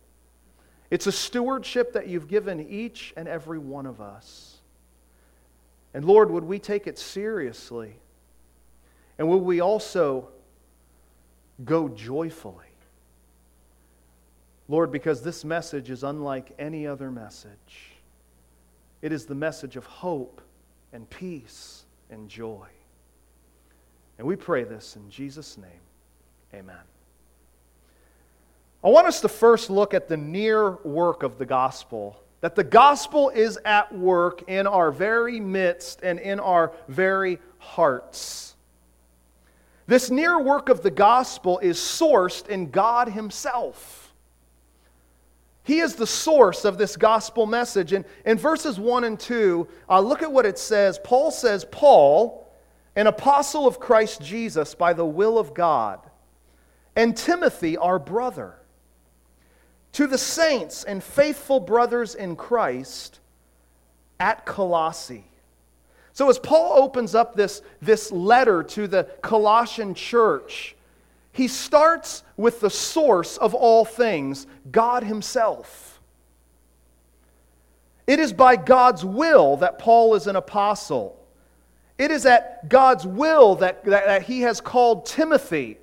It's 0.90 1.06
a 1.06 1.12
stewardship 1.12 1.92
that 1.94 2.08
you've 2.08 2.28
given 2.28 2.60
each 2.68 3.14
and 3.16 3.26
every 3.26 3.58
one 3.58 3.86
of 3.86 4.00
us. 4.00 4.58
And 5.94 6.04
Lord, 6.04 6.30
would 6.30 6.44
we 6.44 6.58
take 6.58 6.88
it 6.88 6.98
seriously? 6.98 7.94
And 9.18 9.28
will 9.28 9.40
we 9.40 9.60
also 9.60 10.28
go 11.64 11.88
joyfully? 11.88 12.66
Lord, 14.66 14.90
because 14.90 15.22
this 15.22 15.44
message 15.44 15.90
is 15.90 16.02
unlike 16.02 16.52
any 16.58 16.88
other 16.88 17.10
message. 17.10 17.92
It 19.00 19.12
is 19.12 19.26
the 19.26 19.34
message 19.34 19.76
of 19.76 19.86
hope 19.86 20.40
and 20.92 21.08
peace 21.08 21.84
and 22.10 22.28
joy. 22.28 22.66
And 24.18 24.26
we 24.26 24.34
pray 24.34 24.64
this 24.64 24.96
in 24.96 25.08
Jesus' 25.08 25.56
name. 25.56 25.70
Amen. 26.54 26.76
I 28.84 28.88
want 28.88 29.08
us 29.08 29.20
to 29.22 29.28
first 29.28 29.70
look 29.70 29.92
at 29.92 30.06
the 30.08 30.16
near 30.16 30.72
work 30.84 31.24
of 31.24 31.36
the 31.36 31.46
gospel. 31.46 32.22
That 32.42 32.54
the 32.54 32.62
gospel 32.62 33.30
is 33.30 33.58
at 33.64 33.92
work 33.92 34.44
in 34.46 34.68
our 34.68 34.92
very 34.92 35.40
midst 35.40 36.02
and 36.02 36.20
in 36.20 36.38
our 36.38 36.72
very 36.86 37.40
hearts. 37.58 38.54
This 39.86 40.10
near 40.10 40.38
work 40.38 40.68
of 40.68 40.82
the 40.82 40.92
gospel 40.92 41.58
is 41.58 41.78
sourced 41.78 42.46
in 42.46 42.70
God 42.70 43.08
Himself. 43.08 44.12
He 45.64 45.80
is 45.80 45.96
the 45.96 46.06
source 46.06 46.64
of 46.64 46.78
this 46.78 46.96
gospel 46.96 47.46
message. 47.46 47.92
And 47.92 48.04
in 48.24 48.38
verses 48.38 48.78
1 48.78 49.04
and 49.04 49.18
2, 49.18 49.66
uh, 49.88 50.00
look 50.00 50.22
at 50.22 50.30
what 50.30 50.46
it 50.46 50.58
says. 50.58 51.00
Paul 51.02 51.32
says, 51.32 51.64
Paul, 51.64 52.44
an 52.94 53.06
apostle 53.06 53.66
of 53.66 53.80
Christ 53.80 54.22
Jesus 54.22 54.74
by 54.74 54.92
the 54.92 55.04
will 55.04 55.38
of 55.38 55.54
God, 55.54 55.98
and 56.96 57.16
Timothy, 57.16 57.76
our 57.76 57.98
brother, 57.98 58.54
to 59.92 60.06
the 60.06 60.18
saints 60.18 60.84
and 60.84 61.02
faithful 61.02 61.60
brothers 61.60 62.14
in 62.14 62.36
Christ 62.36 63.20
at 64.18 64.44
Colossae 64.44 65.24
so, 66.14 66.30
as 66.30 66.38
Paul 66.38 66.80
opens 66.80 67.16
up 67.16 67.34
this, 67.34 67.60
this 67.82 68.12
letter 68.12 68.62
to 68.62 68.86
the 68.86 69.08
Colossian 69.20 69.94
church, 69.94 70.76
he 71.32 71.48
starts 71.48 72.22
with 72.36 72.60
the 72.60 72.70
source 72.70 73.36
of 73.36 73.52
all 73.52 73.84
things, 73.84 74.46
God 74.70 75.02
Himself. 75.02 76.00
It 78.06 78.20
is 78.20 78.32
by 78.32 78.54
God's 78.54 79.04
will 79.04 79.56
that 79.56 79.80
Paul 79.80 80.14
is 80.14 80.28
an 80.28 80.36
apostle. 80.36 81.18
It 81.98 82.12
is 82.12 82.26
at 82.26 82.68
God's 82.68 83.04
will 83.04 83.56
that, 83.56 83.84
that, 83.84 84.06
that, 84.06 84.22
he 84.22 84.42
has 84.42 84.60
called 84.60 85.06
Timothy 85.06 85.78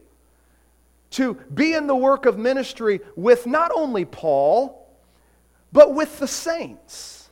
to 1.11 1.35
be 1.53 1.73
in 1.73 1.87
the 1.87 1.95
work 1.95 2.25
of 2.25 2.37
ministry 2.37 3.01
with 3.15 3.45
not 3.45 3.71
only 3.75 4.05
Paul, 4.05 4.89
but 5.71 5.93
with 5.93 6.19
the 6.19 6.27
saints. 6.27 7.29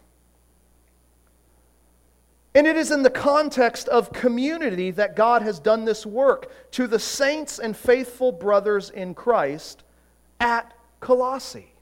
And 2.56 2.66
it 2.66 2.76
is 2.76 2.92
in 2.92 3.04
the 3.04 3.10
context 3.10 3.88
of 3.90 4.12
community 4.12 4.92
that 4.92 5.16
God 5.16 5.42
has 5.44 5.60
done 5.60 5.86
this 5.86 6.06
work 6.06 6.52
to 6.72 6.88
the 6.88 7.00
saints 7.00 7.60
and 7.60 7.76
faithful 7.76 8.32
brothers 8.32 8.90
in 8.90 9.14
Christ 9.14 9.84
at 10.40 10.74
Colossae. 11.00 11.74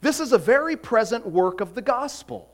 This 0.00 0.18
is 0.18 0.32
a 0.32 0.38
very 0.38 0.76
present 0.76 1.24
work 1.24 1.60
of 1.60 1.74
the 1.74 1.82
gospel. 1.82 2.50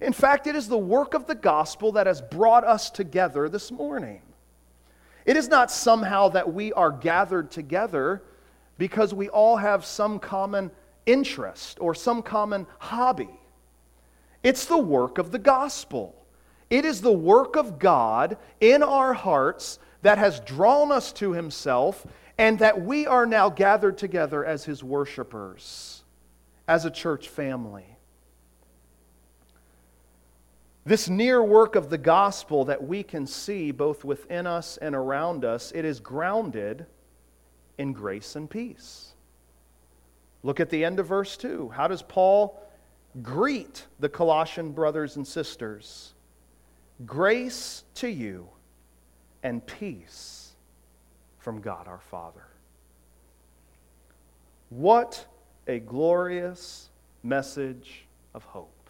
In 0.00 0.12
fact, 0.12 0.46
it 0.46 0.54
is 0.54 0.68
the 0.68 0.78
work 0.78 1.14
of 1.14 1.26
the 1.26 1.34
gospel 1.34 1.92
that 1.92 2.06
has 2.06 2.20
brought 2.20 2.64
us 2.64 2.90
together 2.90 3.48
this 3.48 3.72
morning. 3.72 4.20
It 5.24 5.36
is 5.36 5.48
not 5.48 5.70
somehow 5.70 6.28
that 6.30 6.52
we 6.52 6.72
are 6.72 6.90
gathered 6.90 7.50
together 7.50 8.22
because 8.78 9.14
we 9.14 9.28
all 9.28 9.56
have 9.56 9.84
some 9.84 10.18
common 10.18 10.70
interest 11.06 11.78
or 11.80 11.94
some 11.94 12.22
common 12.22 12.66
hobby. 12.78 13.30
It's 14.42 14.66
the 14.66 14.78
work 14.78 15.18
of 15.18 15.30
the 15.30 15.38
gospel. 15.38 16.16
It 16.70 16.84
is 16.84 17.00
the 17.00 17.12
work 17.12 17.56
of 17.56 17.78
God 17.78 18.38
in 18.60 18.82
our 18.82 19.12
hearts 19.12 19.78
that 20.02 20.18
has 20.18 20.40
drawn 20.40 20.90
us 20.90 21.12
to 21.14 21.32
Himself 21.32 22.06
and 22.38 22.58
that 22.58 22.82
we 22.82 23.06
are 23.06 23.26
now 23.26 23.50
gathered 23.50 23.98
together 23.98 24.44
as 24.44 24.64
His 24.64 24.82
worshipers, 24.82 26.02
as 26.66 26.84
a 26.84 26.90
church 26.90 27.28
family. 27.28 27.91
This 30.84 31.08
near 31.08 31.42
work 31.42 31.76
of 31.76 31.90
the 31.90 31.98
gospel 31.98 32.64
that 32.64 32.82
we 32.82 33.02
can 33.02 33.26
see 33.26 33.70
both 33.70 34.04
within 34.04 34.46
us 34.46 34.78
and 34.78 34.94
around 34.94 35.44
us, 35.44 35.72
it 35.74 35.84
is 35.84 36.00
grounded 36.00 36.86
in 37.78 37.92
grace 37.92 38.34
and 38.34 38.50
peace. 38.50 39.12
Look 40.42 40.58
at 40.58 40.70
the 40.70 40.84
end 40.84 40.98
of 40.98 41.06
verse 41.06 41.36
2. 41.36 41.68
How 41.68 41.86
does 41.86 42.02
Paul 42.02 42.60
greet 43.22 43.86
the 44.00 44.08
Colossian 44.08 44.72
brothers 44.72 45.16
and 45.16 45.26
sisters? 45.26 46.14
Grace 47.06 47.84
to 47.94 48.08
you 48.08 48.48
and 49.44 49.64
peace 49.64 50.52
from 51.38 51.60
God 51.60 51.86
our 51.86 52.00
Father. 52.10 52.46
What 54.70 55.26
a 55.68 55.78
glorious 55.78 56.88
message 57.22 58.04
of 58.34 58.42
hope. 58.44 58.81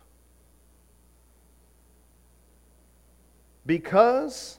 Because 3.65 4.59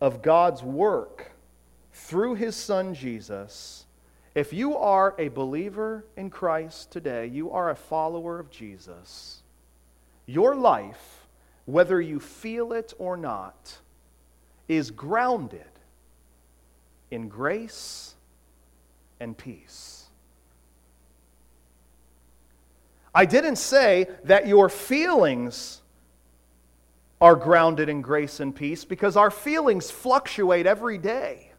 of 0.00 0.22
God's 0.22 0.62
work 0.62 1.32
through 1.92 2.34
his 2.34 2.54
son 2.56 2.94
Jesus, 2.94 3.86
if 4.34 4.52
you 4.52 4.76
are 4.76 5.14
a 5.18 5.28
believer 5.28 6.04
in 6.16 6.30
Christ 6.30 6.92
today, 6.92 7.26
you 7.26 7.50
are 7.50 7.70
a 7.70 7.74
follower 7.74 8.38
of 8.38 8.50
Jesus, 8.50 9.42
your 10.26 10.54
life, 10.54 11.26
whether 11.64 12.00
you 12.00 12.20
feel 12.20 12.72
it 12.72 12.92
or 12.98 13.16
not, 13.16 13.78
is 14.68 14.92
grounded 14.92 15.64
in 17.10 17.28
grace 17.28 18.14
and 19.18 19.36
peace. 19.36 20.06
I 23.12 23.24
didn't 23.24 23.56
say 23.56 24.06
that 24.24 24.46
your 24.46 24.68
feelings 24.68 25.79
are 27.20 27.36
grounded 27.36 27.88
in 27.88 28.00
grace 28.00 28.40
and 28.40 28.54
peace 28.54 28.84
because 28.84 29.16
our 29.16 29.30
feelings 29.30 29.90
fluctuate 29.90 30.66
every 30.66 30.96
day. 30.96 31.50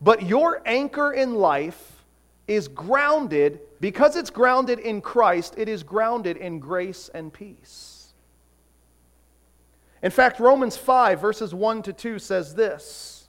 But 0.00 0.22
your 0.22 0.62
anchor 0.64 1.12
in 1.12 1.34
life 1.34 2.04
is 2.46 2.66
grounded, 2.66 3.60
because 3.80 4.16
it's 4.16 4.30
grounded 4.30 4.78
in 4.78 5.02
Christ, 5.02 5.54
it 5.58 5.68
is 5.68 5.82
grounded 5.82 6.38
in 6.38 6.60
grace 6.60 7.10
and 7.12 7.32
peace. 7.32 8.14
In 10.02 10.10
fact, 10.10 10.40
Romans 10.40 10.76
5, 10.76 11.20
verses 11.20 11.52
1 11.52 11.82
to 11.82 11.92
2 11.92 12.18
says 12.18 12.54
this 12.54 13.28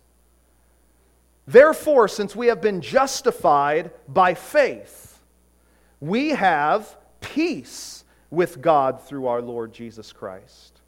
Therefore, 1.48 2.08
since 2.08 2.34
we 2.36 2.48
have 2.48 2.62
been 2.62 2.80
justified 2.80 3.92
by 4.08 4.36
faith, 4.36 5.20
we 6.00 6.30
have 6.30 6.96
peace 7.20 8.06
with 8.30 8.62
God 8.62 9.02
through 9.02 9.28
our 9.28 9.42
Lord 9.42 9.74
Jesus 9.74 10.14
Christ 10.14 10.79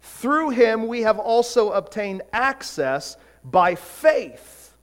through 0.00 0.50
him 0.50 0.86
we 0.86 1.02
have 1.02 1.18
also 1.18 1.72
obtained 1.72 2.22
access 2.32 3.16
by 3.44 3.74
faith 3.74 4.76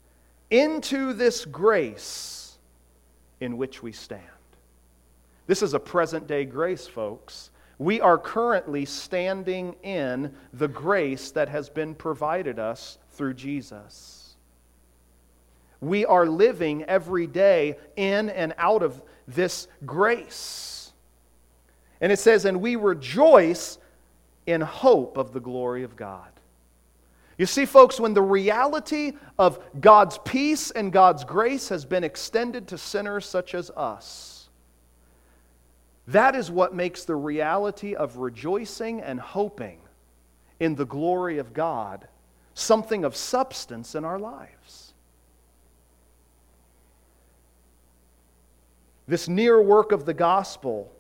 into 0.50 1.14
this 1.14 1.46
grace 1.46 2.58
in 3.40 3.58
which 3.58 3.84
we 3.84 3.92
stand. 3.92 4.22
This 5.48 5.62
is 5.62 5.74
a 5.74 5.80
present 5.80 6.28
day 6.28 6.46
grace, 6.46 6.88
folks. 6.88 7.52
We 7.80 8.02
are 8.02 8.18
currently 8.18 8.86
standing 8.86 9.76
in 9.84 10.34
the 10.54 10.68
grace 10.68 11.32
that 11.32 11.50
has 11.50 11.70
been 11.70 11.94
provided 11.94 12.58
us 12.58 12.98
through 13.12 13.36
Jesus. 13.36 14.36
We 15.80 16.06
are 16.06 16.26
living 16.26 16.84
every 16.86 17.28
day 17.28 17.78
in 17.96 18.30
and 18.30 18.54
out 18.58 18.82
of 18.82 19.02
this 19.28 19.68
grace. 19.86 20.92
And 22.02 22.12
it 22.12 22.18
says, 22.18 22.46
and 22.46 22.62
we 22.62 22.76
rejoice 22.76 23.78
in 24.48 24.62
hope 24.62 25.18
of 25.18 25.34
the 25.34 25.40
glory 25.40 25.84
of 25.84 25.96
God. 25.96 26.30
You 27.38 27.46
see, 27.46 27.66
folks, 27.66 28.00
when 28.00 28.16
the 28.16 28.22
reality 28.22 29.12
of 29.38 29.60
God's 29.80 30.18
peace 30.26 30.72
and 30.72 30.92
God's 30.92 31.24
grace 31.24 31.70
has 31.70 31.86
been 31.86 32.04
extended 32.04 32.70
to 32.70 32.78
sinners 32.80 33.28
such 33.28 33.54
as 33.54 33.70
us, 33.72 34.50
that 36.08 36.36
is 36.36 36.50
what 36.50 36.74
makes 36.74 37.04
the 37.04 37.16
reality 37.16 37.94
of 37.94 38.18
rejoicing 38.18 39.02
and 39.02 39.20
hoping 39.20 39.80
in 40.60 40.74
the 40.74 40.86
glory 40.86 41.38
of 41.38 41.54
God 41.54 42.08
something 42.56 43.04
of 43.04 43.16
substance 43.16 43.94
in 43.94 44.04
our 44.04 44.18
lives. 44.18 44.94
This 49.08 49.28
near 49.28 49.62
work 49.62 49.92
of 49.92 50.06
the 50.06 50.14
gospel 50.14 50.92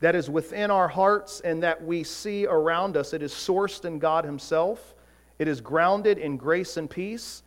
that 0.00 0.14
is 0.14 0.28
within 0.28 0.70
our 0.70 0.88
hearts 0.88 1.40
and 1.40 1.62
that 1.62 1.84
we 1.84 2.02
see 2.02 2.46
around 2.46 2.96
us. 2.96 3.12
It 3.12 3.22
is 3.22 3.32
sourced 3.32 3.84
in 3.84 3.98
God 3.98 4.24
Himself, 4.24 4.94
it 5.38 5.48
is 5.48 5.60
grounded 5.60 6.18
in 6.18 6.36
grace 6.36 6.76
and 6.76 6.90
peace, 6.90 7.42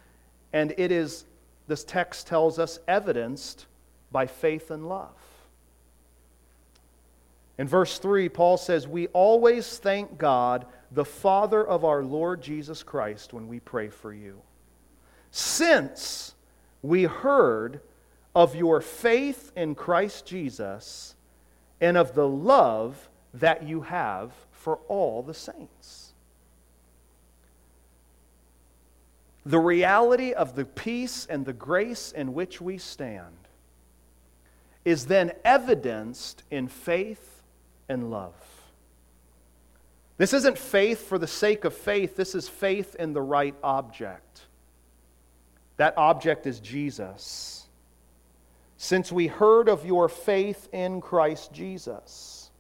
and 0.52 0.74
it 0.78 0.92
is, 0.92 1.26
this 1.68 1.84
text 1.84 2.28
tells 2.28 2.58
us, 2.58 2.80
evidenced 2.88 3.66
by 4.12 4.28
faith 4.28 4.72
and 4.72 4.88
love. 4.88 5.16
In 7.58 7.68
verse 7.68 8.00
3, 8.00 8.30
Paul 8.30 8.58
says, 8.58 8.88
We 8.88 9.08
always 9.08 9.78
thank 9.78 10.18
God, 10.18 10.66
the 10.92 11.06
Father 11.06 11.66
of 11.66 11.86
our 11.86 12.04
Lord 12.04 12.42
Jesus 12.42 12.82
Christ, 12.82 13.34
when 13.34 13.48
we 13.48 13.60
pray 13.60 13.90
for 13.90 14.14
you. 14.14 14.42
Since 15.30 16.34
we 16.82 17.04
heard 17.04 17.82
of 18.36 18.56
your 18.56 18.82
faith 18.82 19.52
in 19.56 19.76
Christ 19.76 20.26
Jesus 20.26 21.16
and 21.84 21.98
of 21.98 22.14
the 22.14 22.28
love 22.28 23.10
that 23.34 23.64
you 23.64 23.82
have 23.82 24.32
for 24.52 24.78
all 24.88 25.22
the 25.22 25.34
saints. 25.34 26.14
The 29.46 29.60
reality 29.60 30.32
of 30.32 30.56
the 30.56 30.64
peace 30.64 31.28
and 31.30 31.46
the 31.46 31.52
grace 31.52 32.14
in 32.14 32.34
which 32.34 32.62
we 32.62 32.78
stand 32.78 33.36
is 34.86 35.08
then 35.08 35.34
evidenced 35.44 36.44
in 36.50 36.70
faith 36.70 37.42
and 37.90 38.10
love. 38.10 38.34
This 40.18 40.32
isn't 40.32 40.58
faith 40.58 41.06
for 41.06 41.18
the 41.18 41.28
sake 41.28 41.66
of 41.66 41.74
faith, 41.74 42.16
this 42.16 42.34
is 42.34 42.48
faith 42.48 42.96
in 42.96 43.12
the 43.12 43.22
right 43.22 43.56
object. 43.62 44.44
That 45.76 45.98
object 45.98 46.48
is 46.48 46.62
Jesus 46.62 47.63
since 48.78 49.12
we 49.12 49.28
heard 49.28 49.70
of 49.70 49.86
your 49.86 50.10
faith 50.10 50.70
in 50.72 51.02
Christ 51.02 51.54
Jesus. 51.54 52.52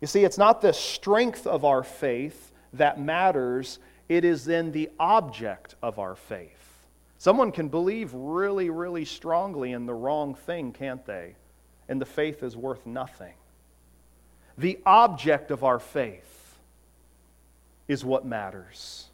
You 0.00 0.06
see, 0.06 0.24
it's 0.24 0.38
not 0.38 0.60
the 0.60 0.72
strength 0.72 1.46
of 1.46 1.64
our 1.64 1.82
faith 1.82 2.50
that 2.72 3.00
matters, 3.00 3.78
it 4.08 4.24
is 4.24 4.44
then 4.44 4.72
the 4.72 4.90
object 4.98 5.76
of 5.82 5.98
our 5.98 6.16
faith. 6.16 6.58
Someone 7.18 7.52
can 7.52 7.68
believe 7.68 8.12
really, 8.12 8.68
really 8.68 9.04
strongly 9.04 9.72
in 9.72 9.86
the 9.86 9.94
wrong 9.94 10.34
thing, 10.34 10.72
can't 10.72 11.06
they? 11.06 11.36
And 11.88 12.00
the 12.00 12.06
faith 12.06 12.42
is 12.42 12.56
worth 12.56 12.84
nothing. 12.84 13.34
The 14.58 14.80
object 14.84 15.50
of 15.50 15.62
our 15.62 15.78
faith 15.78 16.58
is 17.86 18.04
what 18.04 18.26
matters. 18.26 19.08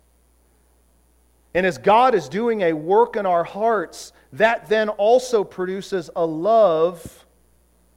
And 1.59 1.67
as 1.67 1.77
God 1.77 2.15
is 2.15 2.29
doing 2.29 2.61
a 2.61 2.73
work 2.73 3.17
in 3.17 3.27
our 3.27 3.43
hearts, 3.43 4.13
that 4.35 4.69
then 4.69 4.91
also 4.91 5.43
produces 5.43 6.09
a 6.15 6.25
love 6.25 7.27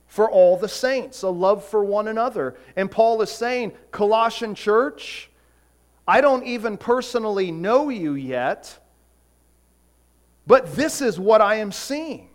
for 0.08 0.28
all 0.28 0.58
the 0.58 0.68
saints, 0.68 1.22
a 1.22 1.30
love 1.30 1.64
for 1.64 1.86
one 1.86 2.08
another. 2.08 2.56
And 2.76 2.90
Paul 2.90 3.22
is 3.22 3.30
saying, 3.30 3.74
Colossian 3.92 4.56
church, 4.56 5.30
I 6.08 6.22
don't 6.22 6.44
even 6.44 6.76
personally 6.76 7.52
know 7.52 7.90
you 7.90 8.16
yet, 8.16 8.80
but 10.48 10.76
this 10.76 11.00
is 11.00 11.20
what 11.20 11.40
I 11.40 11.58
am 11.58 11.72
seeing. 11.72 12.30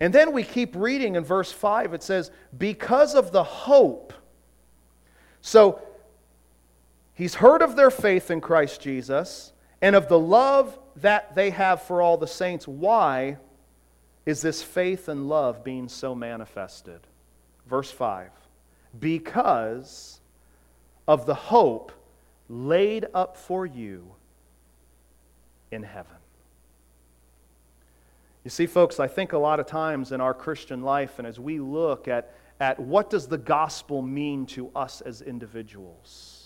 And 0.00 0.14
then 0.14 0.32
we 0.32 0.44
keep 0.44 0.74
reading 0.74 1.14
in 1.14 1.24
verse 1.24 1.52
5, 1.52 1.92
it 1.92 2.02
says, 2.02 2.30
because 2.56 3.14
of 3.14 3.32
the 3.32 3.44
hope. 3.44 4.14
So 5.42 5.82
he's 7.18 7.34
heard 7.34 7.60
of 7.60 7.76
their 7.76 7.90
faith 7.90 8.30
in 8.30 8.40
Christ 8.40 8.80
Jesus 8.80 9.52
and 9.82 9.94
of 9.94 10.08
the 10.08 10.18
love 10.18 10.78
that 10.96 11.34
they 11.34 11.50
have 11.50 11.82
for 11.82 12.00
all 12.00 12.16
the 12.16 12.26
saints. 12.26 12.66
Why? 12.66 13.36
is 14.28 14.42
this 14.42 14.62
faith 14.62 15.08
and 15.08 15.26
love 15.26 15.64
being 15.64 15.88
so 15.88 16.14
manifested? 16.14 17.00
Verse 17.66 17.90
5 17.90 18.28
Because 19.00 20.20
of 21.08 21.24
the 21.24 21.34
hope 21.34 21.92
laid 22.50 23.06
up 23.14 23.38
for 23.38 23.64
you 23.64 24.06
in 25.70 25.82
heaven. 25.82 26.16
You 28.44 28.50
see, 28.50 28.66
folks, 28.66 29.00
I 29.00 29.08
think 29.08 29.32
a 29.32 29.38
lot 29.38 29.60
of 29.60 29.66
times 29.66 30.12
in 30.12 30.20
our 30.20 30.34
Christian 30.34 30.82
life, 30.82 31.18
and 31.18 31.26
as 31.26 31.40
we 31.40 31.58
look 31.58 32.06
at, 32.06 32.34
at 32.60 32.78
what 32.78 33.08
does 33.08 33.28
the 33.28 33.38
gospel 33.38 34.02
mean 34.02 34.44
to 34.48 34.70
us 34.76 35.00
as 35.00 35.22
individuals, 35.22 36.37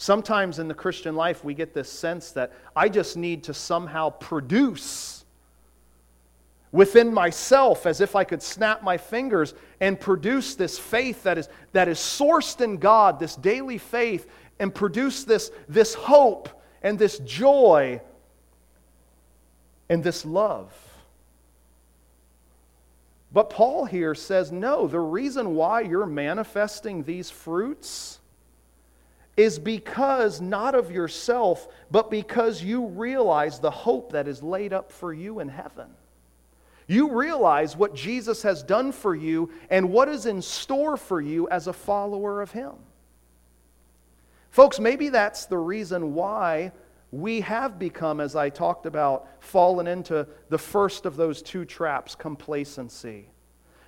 sometimes 0.00 0.58
in 0.58 0.66
the 0.66 0.72
Christian 0.72 1.14
life 1.14 1.44
we 1.44 1.52
get 1.52 1.74
this 1.74 1.92
sense 1.92 2.32
that 2.32 2.52
I 2.74 2.88
just 2.88 3.18
need 3.18 3.44
to 3.44 3.52
somehow 3.52 4.08
produce 4.08 5.26
within 6.72 7.12
myself 7.12 7.84
as 7.84 8.00
if 8.00 8.16
I 8.16 8.24
could 8.24 8.42
snap 8.42 8.82
my 8.82 8.96
fingers 8.96 9.52
and 9.78 10.00
produce 10.00 10.54
this 10.54 10.78
faith 10.78 11.24
that 11.24 11.36
is, 11.36 11.50
that 11.72 11.86
is 11.86 11.98
sourced 11.98 12.62
in 12.62 12.78
God, 12.78 13.20
this 13.20 13.36
daily 13.36 13.76
faith, 13.76 14.26
and 14.58 14.74
produce 14.74 15.24
this, 15.24 15.50
this 15.68 15.92
hope 15.92 16.48
and 16.80 16.98
this 16.98 17.18
joy 17.18 18.00
and 19.90 20.02
this 20.02 20.24
love. 20.24 20.72
But 23.32 23.50
Paul 23.50 23.84
here 23.84 24.14
says 24.14 24.50
no, 24.50 24.86
the 24.86 24.98
reason 24.98 25.56
why 25.56 25.82
you're 25.82 26.06
manifesting 26.06 27.02
these 27.02 27.28
fruits 27.28 28.19
is 29.40 29.58
because 29.58 30.40
not 30.40 30.74
of 30.74 30.90
yourself, 30.90 31.68
but 31.90 32.10
because 32.10 32.62
you 32.62 32.86
realize 32.86 33.58
the 33.58 33.70
hope 33.70 34.12
that 34.12 34.28
is 34.28 34.42
laid 34.42 34.72
up 34.72 34.90
for 34.92 35.12
you 35.12 35.40
in 35.40 35.48
heaven 35.48 35.88
you 36.90 37.12
realize 37.12 37.76
what 37.76 37.94
Jesus 37.94 38.42
has 38.42 38.64
done 38.64 38.90
for 38.90 39.14
you 39.14 39.48
and 39.70 39.92
what 39.92 40.08
is 40.08 40.26
in 40.26 40.42
store 40.42 40.96
for 40.96 41.20
you 41.20 41.48
as 41.48 41.68
a 41.68 41.72
follower 41.72 42.42
of 42.42 42.50
Him. 42.50 42.72
Folks, 44.50 44.80
maybe 44.80 45.08
that's 45.08 45.46
the 45.46 45.56
reason 45.56 46.14
why 46.14 46.72
we 47.12 47.42
have 47.42 47.78
become, 47.78 48.18
as 48.18 48.34
I 48.34 48.50
talked 48.50 48.86
about, 48.86 49.28
fallen 49.38 49.86
into 49.86 50.26
the 50.48 50.58
first 50.58 51.06
of 51.06 51.14
those 51.14 51.42
two 51.42 51.64
traps 51.64 52.16
complacency. 52.16 53.28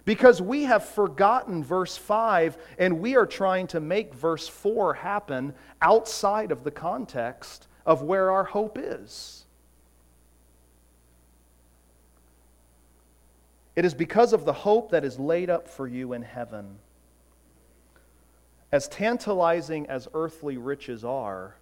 Because 0.05 0.43
we 0.43 0.65
have 0.65 0.85
forgotten 0.85 1.63
verse 1.63 1.97
5 1.97 2.57
and 2.79 3.01
we 3.01 3.17
are 3.17 3.27
trying 3.27 3.69
to 3.69 3.81
make 3.81 4.15
verse 4.15 4.49
4 4.49 4.95
happen 4.95 5.55
outside 5.81 6.51
of 6.51 6.65
the 6.65 6.71
context 6.71 7.69
of 7.87 8.03
where 8.03 8.31
our 8.31 8.45
hope 8.45 8.79
is. 8.81 9.47
It 13.75 13.85
is 13.85 13.95
because 13.95 14.33
of 14.33 14.45
the 14.45 14.53
hope 14.53 14.91
that 14.91 15.05
is 15.05 15.19
laid 15.19 15.49
up 15.49 15.69
for 15.69 15.87
you 15.87 16.13
in 16.13 16.23
heaven. 16.23 16.79
As 18.71 18.89
tantalizing 18.89 19.87
as 19.87 20.09
earthly 20.15 20.57
riches 20.57 21.05
are, 21.05 21.57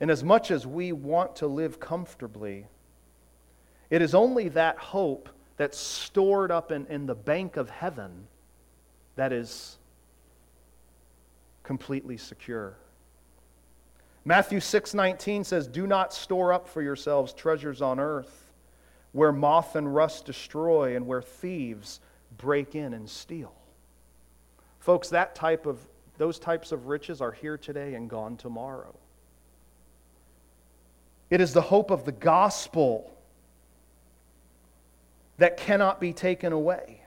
and 0.00 0.10
as 0.10 0.24
much 0.24 0.50
as 0.50 0.66
we 0.66 0.92
want 0.92 1.36
to 1.36 1.46
live 1.46 1.78
comfortably, 1.78 2.66
it 3.90 4.00
is 4.02 4.14
only 4.14 4.48
that 4.50 4.78
hope 4.78 5.28
that's 5.58 5.76
stored 5.76 6.50
up 6.50 6.72
in, 6.72 6.86
in 6.86 7.04
the 7.04 7.14
bank 7.14 7.58
of 7.58 7.68
heaven 7.68 8.26
that 9.16 9.32
is 9.32 9.76
completely 11.62 12.16
secure. 12.16 12.74
Matthew 14.24 14.60
6:19 14.60 15.44
says, 15.44 15.66
"Do 15.66 15.86
not 15.86 16.14
store 16.14 16.54
up 16.54 16.66
for 16.66 16.80
yourselves 16.80 17.34
treasures 17.34 17.82
on 17.82 18.00
earth." 18.00 18.48
where 19.12 19.32
moth 19.32 19.76
and 19.76 19.94
rust 19.94 20.26
destroy 20.26 20.96
and 20.96 21.06
where 21.06 21.22
thieves 21.22 22.00
break 22.36 22.74
in 22.74 22.94
and 22.94 23.08
steal. 23.08 23.54
Folks, 24.80 25.08
that 25.08 25.34
type 25.34 25.66
of 25.66 25.78
those 26.18 26.38
types 26.38 26.72
of 26.72 26.88
riches 26.88 27.20
are 27.20 27.32
here 27.32 27.56
today 27.56 27.94
and 27.94 28.10
gone 28.10 28.36
tomorrow. 28.36 28.94
It 31.30 31.40
is 31.40 31.52
the 31.52 31.62
hope 31.62 31.90
of 31.90 32.04
the 32.04 32.12
gospel 32.12 33.12
that 35.38 35.56
cannot 35.56 36.00
be 36.00 36.12
taken 36.12 36.52
away. 36.52 37.00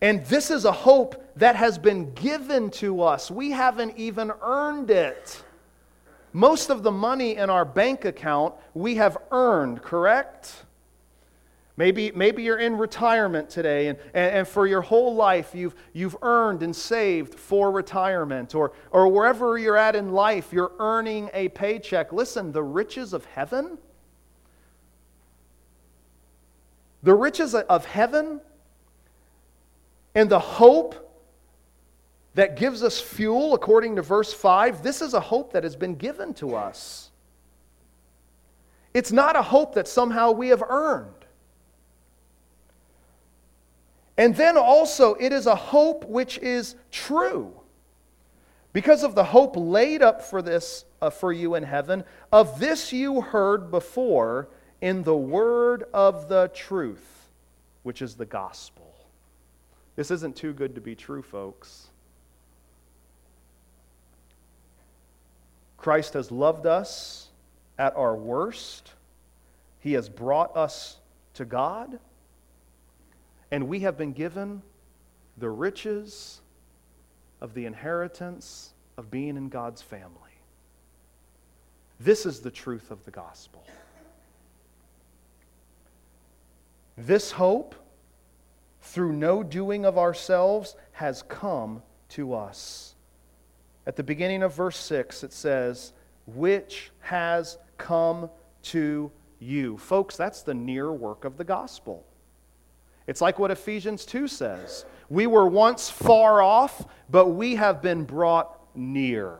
And 0.00 0.24
this 0.26 0.50
is 0.50 0.64
a 0.64 0.72
hope 0.72 1.30
that 1.36 1.56
has 1.56 1.78
been 1.78 2.12
given 2.12 2.70
to 2.72 3.02
us. 3.02 3.30
We 3.30 3.50
haven't 3.50 3.96
even 3.96 4.30
earned 4.42 4.90
it. 4.90 5.42
Most 6.32 6.68
of 6.68 6.82
the 6.82 6.92
money 6.92 7.36
in 7.36 7.48
our 7.48 7.64
bank 7.64 8.04
account 8.04 8.54
we 8.74 8.96
have 8.96 9.16
earned, 9.30 9.82
correct? 9.82 10.64
Maybe, 11.78 12.10
maybe 12.12 12.42
you're 12.42 12.58
in 12.58 12.76
retirement 12.76 13.50
today, 13.50 13.88
and, 13.88 13.98
and, 14.14 14.36
and, 14.36 14.48
for 14.48 14.66
your 14.66 14.80
whole 14.80 15.14
life 15.14 15.54
you've, 15.54 15.74
you've 15.92 16.16
earned 16.22 16.62
and 16.62 16.74
saved 16.74 17.34
for 17.34 17.70
retirement, 17.70 18.54
or, 18.54 18.72
or 18.90 19.08
wherever 19.08 19.58
you're 19.58 19.76
at 19.76 19.94
in 19.94 20.12
life, 20.12 20.52
you're 20.52 20.72
earning 20.78 21.28
a 21.34 21.48
paycheck. 21.48 22.14
Listen, 22.14 22.50
the 22.50 22.62
riches 22.62 23.12
of 23.12 23.26
heaven, 23.26 23.76
the 27.02 27.14
riches 27.14 27.54
of 27.54 27.84
heaven, 27.84 28.40
and 30.14 30.30
the 30.30 30.38
hope 30.38 31.06
that 32.34 32.56
gives 32.56 32.82
us 32.82 33.00
fuel, 33.00 33.54
according 33.54 33.96
to 33.96 34.02
verse 34.02 34.32
5, 34.32 34.82
this 34.82 35.00
is 35.00 35.14
a 35.14 35.20
hope 35.20 35.52
that 35.52 35.62
has 35.62 35.76
been 35.76 35.94
given 35.94 36.34
to 36.34 36.54
us. 36.54 37.10
It's 38.92 39.12
not 39.12 39.36
a 39.36 39.42
hope 39.42 39.74
that 39.74 39.86
somehow 39.86 40.32
we 40.32 40.48
have 40.48 40.62
earned. 40.62 41.12
And 44.18 44.34
then 44.34 44.56
also, 44.56 45.14
it 45.14 45.32
is 45.32 45.46
a 45.46 45.54
hope 45.54 46.04
which 46.06 46.38
is 46.38 46.76
true. 46.90 47.52
Because 48.72 49.02
of 49.02 49.14
the 49.14 49.24
hope 49.24 49.54
laid 49.56 50.02
up 50.02 50.22
for 50.22 50.40
this 50.40 50.84
uh, 51.00 51.10
for 51.10 51.32
you 51.32 51.54
in 51.54 51.62
heaven, 51.62 52.04
of 52.32 52.58
this 52.58 52.92
you 52.92 53.20
heard 53.20 53.70
before 53.70 54.48
in 54.86 55.02
the 55.02 55.16
word 55.16 55.82
of 55.92 56.28
the 56.28 56.48
truth, 56.54 57.26
which 57.82 58.00
is 58.00 58.14
the 58.14 58.24
gospel. 58.24 58.94
This 59.96 60.12
isn't 60.12 60.36
too 60.36 60.52
good 60.52 60.76
to 60.76 60.80
be 60.80 60.94
true, 60.94 61.22
folks. 61.22 61.88
Christ 65.76 66.14
has 66.14 66.30
loved 66.30 66.66
us 66.66 67.26
at 67.76 67.96
our 67.96 68.14
worst. 68.14 68.92
He 69.80 69.94
has 69.94 70.08
brought 70.08 70.56
us 70.56 70.98
to 71.34 71.44
God. 71.44 71.98
And 73.50 73.66
we 73.66 73.80
have 73.80 73.98
been 73.98 74.12
given 74.12 74.62
the 75.36 75.50
riches 75.50 76.40
of 77.40 77.54
the 77.54 77.66
inheritance 77.66 78.72
of 78.96 79.10
being 79.10 79.36
in 79.36 79.48
God's 79.48 79.82
family. 79.82 80.12
This 81.98 82.24
is 82.24 82.38
the 82.38 82.52
truth 82.52 82.92
of 82.92 83.04
the 83.04 83.10
gospel. 83.10 83.66
This 86.96 87.32
hope, 87.32 87.74
through 88.80 89.12
no 89.12 89.42
doing 89.42 89.84
of 89.84 89.98
ourselves, 89.98 90.76
has 90.92 91.22
come 91.22 91.82
to 92.10 92.34
us. 92.34 92.94
At 93.86 93.96
the 93.96 94.02
beginning 94.02 94.42
of 94.42 94.54
verse 94.54 94.78
6, 94.78 95.22
it 95.22 95.32
says, 95.32 95.92
which 96.26 96.90
has 97.00 97.58
come 97.78 98.30
to 98.62 99.10
you. 99.38 99.76
Folks, 99.78 100.16
that's 100.16 100.42
the 100.42 100.54
near 100.54 100.90
work 100.92 101.24
of 101.24 101.36
the 101.36 101.44
gospel. 101.44 102.04
It's 103.06 103.20
like 103.20 103.38
what 103.38 103.50
Ephesians 103.50 104.04
2 104.04 104.26
says. 104.26 104.84
We 105.08 105.26
were 105.26 105.46
once 105.46 105.88
far 105.88 106.42
off, 106.42 106.84
but 107.08 107.28
we 107.28 107.54
have 107.56 107.80
been 107.80 108.04
brought 108.04 108.58
near. 108.74 109.38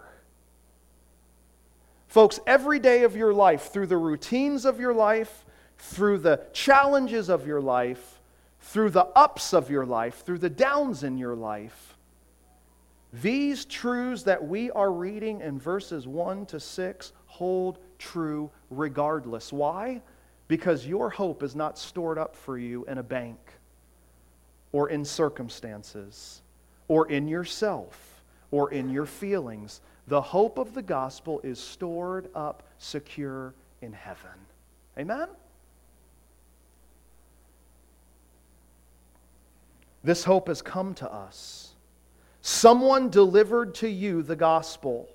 Folks, 2.06 2.38
every 2.46 2.78
day 2.78 3.02
of 3.02 3.16
your 3.16 3.34
life, 3.34 3.72
through 3.72 3.88
the 3.88 3.96
routines 3.96 4.64
of 4.64 4.78
your 4.78 4.94
life, 4.94 5.44
through 5.78 6.18
the 6.18 6.40
challenges 6.52 7.28
of 7.28 7.46
your 7.46 7.60
life, 7.60 8.20
through 8.60 8.90
the 8.90 9.04
ups 9.04 9.52
of 9.52 9.70
your 9.70 9.86
life, 9.86 10.24
through 10.24 10.38
the 10.38 10.50
downs 10.50 11.02
in 11.02 11.18
your 11.18 11.36
life, 11.36 11.96
these 13.12 13.64
truths 13.64 14.24
that 14.24 14.46
we 14.46 14.70
are 14.72 14.92
reading 14.92 15.40
in 15.40 15.58
verses 15.58 16.06
1 16.06 16.46
to 16.46 16.60
6 16.60 17.12
hold 17.26 17.78
true 17.98 18.50
regardless. 18.70 19.52
Why? 19.52 20.02
because 20.48 20.86
your 20.86 21.10
hope 21.10 21.42
is 21.42 21.56
not 21.56 21.78
stored 21.78 22.18
up 22.18 22.36
for 22.36 22.58
you 22.58 22.84
in 22.86 22.98
a 22.98 23.02
bank 23.02 23.38
or 24.72 24.88
in 24.90 25.04
circumstances 25.04 26.42
or 26.88 27.10
in 27.10 27.26
yourself 27.26 28.22
or 28.50 28.72
in 28.72 28.90
your 28.90 29.06
feelings. 29.06 29.80
The 30.06 30.20
hope 30.20 30.58
of 30.58 30.74
the 30.74 30.82
gospel 30.82 31.40
is 31.42 31.58
stored 31.58 32.28
up 32.34 32.62
secure 32.78 33.54
in 33.82 33.92
heaven. 33.92 34.30
Amen? 34.98 35.28
This 40.06 40.22
hope 40.22 40.46
has 40.46 40.62
come 40.62 40.94
to 40.94 41.12
us. 41.12 41.74
Someone 42.40 43.10
delivered 43.10 43.74
to 43.76 43.88
you 43.88 44.22
the 44.22 44.36
gospel. 44.36 45.08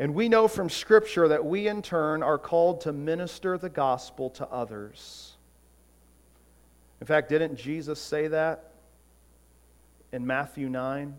And 0.00 0.16
we 0.16 0.28
know 0.28 0.48
from 0.48 0.68
Scripture 0.68 1.28
that 1.28 1.44
we, 1.44 1.68
in 1.68 1.80
turn, 1.80 2.24
are 2.24 2.38
called 2.38 2.80
to 2.80 2.92
minister 2.92 3.56
the 3.56 3.68
gospel 3.68 4.30
to 4.30 4.48
others. 4.48 5.36
In 7.00 7.06
fact, 7.06 7.28
didn't 7.28 7.54
Jesus 7.54 8.00
say 8.00 8.26
that 8.26 8.72
in 10.10 10.26
Matthew 10.26 10.68
9? 10.68 11.14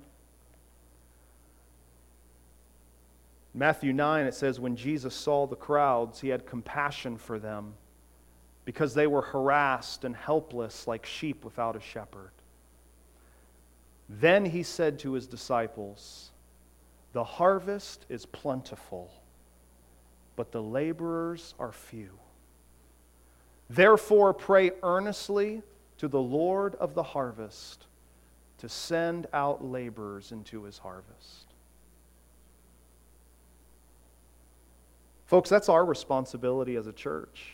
Matthew 3.54 3.94
9, 3.94 4.26
it 4.26 4.34
says, 4.34 4.60
When 4.60 4.76
Jesus 4.76 5.15
saw 5.15 5.48
the 5.48 5.56
crowds, 5.56 6.20
he 6.20 6.28
had 6.28 6.46
compassion 6.46 7.17
for 7.17 7.39
them 7.39 7.76
because 8.65 8.93
they 8.93 9.08
were 9.08 9.21
harassed 9.21 10.04
and 10.04 10.15
helpless 10.15 10.88
like 10.88 11.06
sheep 11.06 11.43
without 11.43 11.76
a 11.76 11.80
shepherd. 11.80 12.32
Then 14.08 14.45
he 14.45 14.63
said 14.63 15.00
to 15.00 15.13
his 15.13 15.26
disciples, 15.26 16.32
The 17.13 17.24
harvest 17.24 18.06
is 18.10 18.26
plentiful, 18.26 19.12
but 20.36 20.52
the 20.52 20.62
laborers 20.62 21.56
are 21.60 21.71
few. 21.71 22.12
Therefore, 23.69 24.34
pray 24.34 24.71
earnestly 24.84 25.62
to 25.97 26.08
the 26.08 26.21
Lord 26.21 26.76
of 26.76 26.93
the 26.93 27.04
harvest 27.04 27.86
to 28.58 28.67
send 28.67 29.28
out 29.34 29.63
laborers 29.63 30.32
into 30.32 30.63
his 30.63 30.78
harvest. 30.78 31.45
Folks, 35.26 35.50
that's 35.50 35.69
our 35.69 35.86
responsibility 35.86 36.76
as 36.76 36.86
a 36.86 36.91
church 36.91 37.54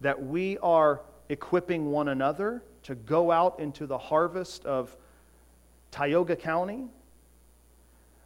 that 0.00 0.22
we 0.22 0.58
are 0.58 1.02
equipping 1.28 1.90
one 1.90 2.08
another 2.08 2.62
to 2.82 2.94
go 2.94 3.30
out 3.30 3.60
into 3.60 3.86
the 3.86 3.98
harvest 3.98 4.64
of 4.64 4.96
Tioga 5.90 6.36
County. 6.36 6.88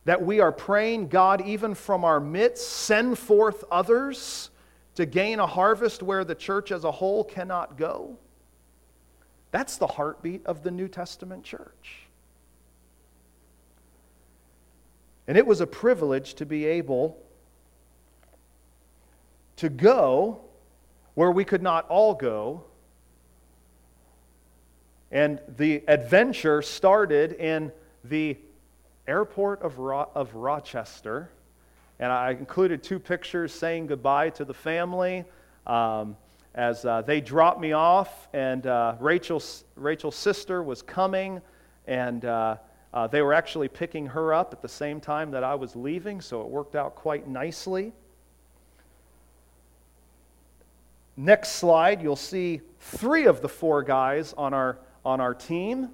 That 0.05 0.23
we 0.23 0.41
are 0.41 0.53
praying, 0.53 1.09
God, 1.09 1.47
even 1.47 1.75
from 1.75 2.05
our 2.05 2.21
midst, 2.21 2.69
send 2.69 3.19
forth 3.19 3.65
others 3.71 4.51
to 4.97 5.07
gain 5.07 5.41
a 5.41 5.47
harvest 5.47 6.03
where 6.03 6.25
the 6.25 6.35
church 6.35 6.71
as 6.71 6.85
a 6.85 6.91
whole 6.93 7.25
cannot 7.25 7.77
go. 7.77 8.17
That's 9.51 9.77
the 9.77 9.87
heartbeat 9.87 10.45
of 10.47 10.63
the 10.63 10.71
New 10.71 10.89
Testament 10.89 11.45
church. 11.45 12.05
And 15.27 15.39
it 15.39 15.47
was 15.47 15.61
a 15.61 15.67
privilege 15.67 16.35
to 16.35 16.47
be 16.47 16.67
able 16.67 17.19
to 19.57 19.69
go 19.69 20.41
where 21.15 21.31
we 21.31 21.45
could 21.45 21.63
not 21.63 21.87
all 21.89 22.15
go. 22.15 22.65
And 25.11 25.41
the 25.57 25.83
adventure 25.87 26.61
started 26.61 27.35
in 27.35 27.73
the 28.03 28.37
airport 29.07 29.63
of, 29.63 29.79
Ro- 29.79 30.09
of 30.15 30.35
Rochester. 30.35 31.31
And 32.01 32.11
I 32.11 32.33
included 32.33 32.83
two 32.83 32.99
pictures 32.99 33.53
saying 33.53 33.87
goodbye 33.87 34.31
to 34.31 34.45
the 34.45 34.55
family 34.55 35.25
um, 35.67 36.17
as 36.55 36.85
uh, 36.85 37.03
they 37.03 37.21
dropped 37.21 37.61
me 37.61 37.73
off. 37.73 38.29
And 38.33 38.67
uh, 38.67 38.97
Rachel's, 38.99 39.65
Rachel's 39.77 40.17
sister 40.17 40.63
was 40.63 40.83
coming, 40.83 41.41
and 41.87 42.25
uh, 42.25 42.57
uh 42.93 43.07
they 43.07 43.23
were 43.23 43.35
actually 43.35 43.69
picking 43.69 44.07
her 44.07 44.35
up 44.35 44.53
at 44.53 44.63
the 44.63 44.69
same 44.69 45.01
time 45.01 45.31
that 45.33 45.45
I 45.45 45.55
was 45.55 45.77
leaving, 45.77 46.21
so 46.21 46.41
it 46.43 46.49
worked 46.49 46.75
out 46.75 46.95
quite 46.95 47.29
nicely. 47.29 47.93
Next 51.17 51.51
slide, 51.51 52.03
you'll 52.03 52.17
see 52.17 52.61
three 52.81 53.27
of 53.27 53.41
the 53.41 53.49
four 53.49 53.85
guys 53.85 54.33
on 54.37 54.53
our, 54.53 54.79
on 55.05 55.21
our 55.21 55.33
team. 55.33 55.91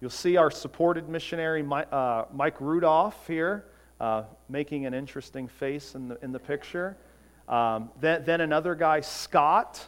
You'll 0.00 0.10
see 0.10 0.36
our 0.36 0.52
supported 0.52 1.08
missionary, 1.08 1.64
Mike, 1.64 1.88
uh, 1.90 2.26
Mike 2.32 2.60
Rudolph, 2.60 3.26
here, 3.26 3.64
uh, 4.00 4.22
making 4.48 4.86
an 4.86 4.94
interesting 4.94 5.48
face 5.48 5.96
in 5.96 6.06
the, 6.06 6.18
in 6.22 6.30
the 6.30 6.38
picture. 6.38 6.96
Um, 7.48 7.90
then, 8.00 8.24
then 8.24 8.40
another 8.40 8.76
guy, 8.76 9.00
Scott. 9.00 9.84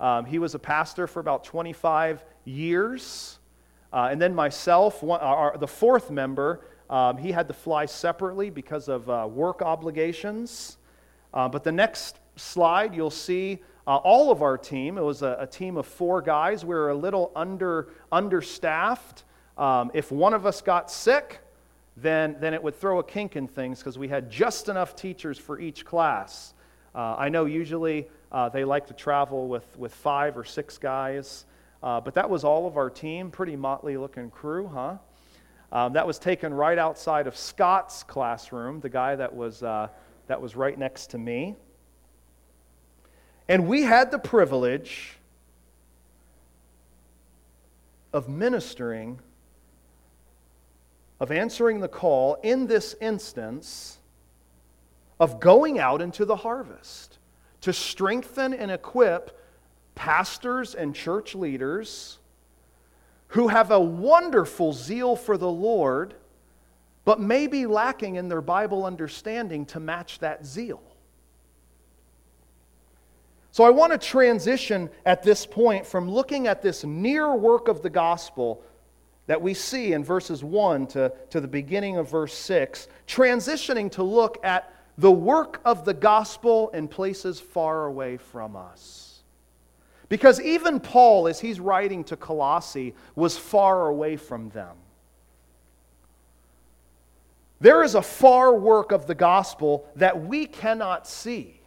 Um, 0.00 0.24
he 0.24 0.40
was 0.40 0.56
a 0.56 0.58
pastor 0.58 1.06
for 1.06 1.20
about 1.20 1.44
25 1.44 2.24
years. 2.44 3.38
Uh, 3.92 4.08
and 4.10 4.20
then 4.20 4.34
myself, 4.34 5.00
one, 5.00 5.20
our, 5.20 5.56
the 5.56 5.68
fourth 5.68 6.10
member, 6.10 6.66
um, 6.88 7.16
he 7.16 7.30
had 7.30 7.46
to 7.46 7.54
fly 7.54 7.86
separately 7.86 8.50
because 8.50 8.88
of 8.88 9.08
uh, 9.08 9.28
work 9.30 9.62
obligations. 9.62 10.76
Uh, 11.32 11.48
but 11.48 11.62
the 11.62 11.70
next 11.70 12.18
slide, 12.40 12.94
you'll 12.94 13.10
see 13.10 13.60
uh, 13.86 13.96
all 13.96 14.30
of 14.30 14.42
our 14.42 14.58
team. 14.58 14.98
It 14.98 15.02
was 15.02 15.22
a, 15.22 15.36
a, 15.40 15.46
team 15.46 15.76
of 15.76 15.86
four 15.86 16.22
guys. 16.22 16.64
We 16.64 16.74
were 16.74 16.90
a 16.90 16.94
little 16.94 17.32
under, 17.34 17.88
understaffed. 18.12 19.24
Um, 19.58 19.90
if 19.94 20.12
one 20.12 20.34
of 20.34 20.46
us 20.46 20.62
got 20.62 20.90
sick, 20.90 21.40
then, 21.96 22.36
then 22.40 22.54
it 22.54 22.62
would 22.62 22.74
throw 22.74 22.98
a 22.98 23.04
kink 23.04 23.36
in 23.36 23.46
things 23.46 23.78
because 23.78 23.98
we 23.98 24.08
had 24.08 24.30
just 24.30 24.68
enough 24.68 24.96
teachers 24.96 25.38
for 25.38 25.58
each 25.58 25.84
class. 25.84 26.54
Uh, 26.94 27.16
I 27.16 27.28
know 27.28 27.44
usually 27.44 28.08
uh, 28.32 28.48
they 28.48 28.64
like 28.64 28.86
to 28.86 28.94
travel 28.94 29.48
with, 29.48 29.76
with 29.78 29.94
five 29.94 30.36
or 30.36 30.44
six 30.44 30.78
guys, 30.78 31.44
uh, 31.82 32.00
but 32.00 32.14
that 32.14 32.28
was 32.28 32.44
all 32.44 32.66
of 32.66 32.76
our 32.76 32.90
team. 32.90 33.30
Pretty 33.30 33.56
motley 33.56 33.96
looking 33.96 34.30
crew, 34.30 34.68
huh? 34.72 34.96
Um, 35.72 35.92
that 35.92 36.06
was 36.06 36.18
taken 36.18 36.52
right 36.52 36.78
outside 36.78 37.26
of 37.26 37.36
Scott's 37.36 38.02
classroom, 38.02 38.80
the 38.80 38.88
guy 38.88 39.14
that 39.14 39.34
was, 39.34 39.62
uh, 39.62 39.88
that 40.26 40.40
was 40.40 40.56
right 40.56 40.76
next 40.76 41.08
to 41.10 41.18
me. 41.18 41.54
And 43.50 43.66
we 43.66 43.82
had 43.82 44.12
the 44.12 44.18
privilege 44.20 45.16
of 48.12 48.28
ministering, 48.28 49.18
of 51.18 51.32
answering 51.32 51.80
the 51.80 51.88
call 51.88 52.36
in 52.44 52.68
this 52.68 52.94
instance 53.00 53.98
of 55.18 55.40
going 55.40 55.80
out 55.80 56.00
into 56.00 56.24
the 56.24 56.36
harvest 56.36 57.18
to 57.62 57.72
strengthen 57.72 58.54
and 58.54 58.70
equip 58.70 59.36
pastors 59.96 60.76
and 60.76 60.94
church 60.94 61.34
leaders 61.34 62.20
who 63.26 63.48
have 63.48 63.72
a 63.72 63.80
wonderful 63.80 64.72
zeal 64.72 65.16
for 65.16 65.36
the 65.36 65.50
Lord, 65.50 66.14
but 67.04 67.18
may 67.18 67.48
be 67.48 67.66
lacking 67.66 68.14
in 68.14 68.28
their 68.28 68.42
Bible 68.42 68.84
understanding 68.84 69.66
to 69.66 69.80
match 69.80 70.20
that 70.20 70.46
zeal. 70.46 70.80
So 73.52 73.64
I 73.64 73.70
want 73.70 73.92
to 73.92 73.98
transition 73.98 74.90
at 75.04 75.22
this 75.22 75.44
point 75.44 75.84
from 75.84 76.08
looking 76.10 76.46
at 76.46 76.62
this 76.62 76.84
near 76.84 77.34
work 77.34 77.68
of 77.68 77.82
the 77.82 77.90
gospel 77.90 78.62
that 79.26 79.40
we 79.40 79.54
see 79.54 79.92
in 79.92 80.04
verses 80.04 80.42
1 80.42 80.86
to, 80.88 81.12
to 81.30 81.40
the 81.40 81.48
beginning 81.48 81.96
of 81.96 82.10
verse 82.10 82.34
6, 82.34 82.88
transitioning 83.06 83.90
to 83.92 84.02
look 84.02 84.38
at 84.44 84.72
the 84.98 85.10
work 85.10 85.60
of 85.64 85.84
the 85.84 85.94
gospel 85.94 86.68
in 86.70 86.86
places 86.86 87.40
far 87.40 87.86
away 87.86 88.16
from 88.16 88.56
us. 88.56 89.22
Because 90.08 90.40
even 90.40 90.80
Paul, 90.80 91.28
as 91.28 91.38
he's 91.38 91.60
writing 91.60 92.02
to 92.04 92.16
Colossae, 92.16 92.94
was 93.14 93.38
far 93.38 93.86
away 93.86 94.16
from 94.16 94.50
them. 94.50 94.76
There 97.60 97.84
is 97.84 97.94
a 97.94 98.02
far 98.02 98.54
work 98.54 98.90
of 98.90 99.06
the 99.06 99.14
gospel 99.14 99.86
that 99.96 100.26
we 100.26 100.46
cannot 100.46 101.06
see. 101.06 101.59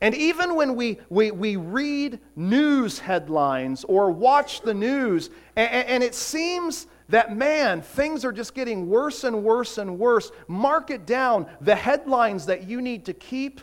And 0.00 0.14
even 0.14 0.54
when 0.54 0.76
we, 0.76 0.98
we, 1.08 1.32
we 1.32 1.56
read 1.56 2.20
news 2.36 3.00
headlines 3.00 3.84
or 3.84 4.10
watch 4.12 4.60
the 4.60 4.74
news, 4.74 5.30
and, 5.56 5.86
and, 5.86 6.04
it 6.04 6.14
seems 6.14 6.86
that, 7.08 7.36
man, 7.36 7.82
things 7.82 8.24
are 8.24 8.30
just 8.30 8.54
getting 8.54 8.88
worse 8.88 9.24
and 9.24 9.42
worse 9.42 9.76
and 9.76 9.98
worse, 9.98 10.30
mark 10.46 10.90
it 10.90 11.04
down. 11.04 11.46
The 11.60 11.74
headlines 11.74 12.46
that 12.46 12.68
you 12.68 12.80
need 12.80 13.06
to 13.06 13.12
keep 13.12 13.60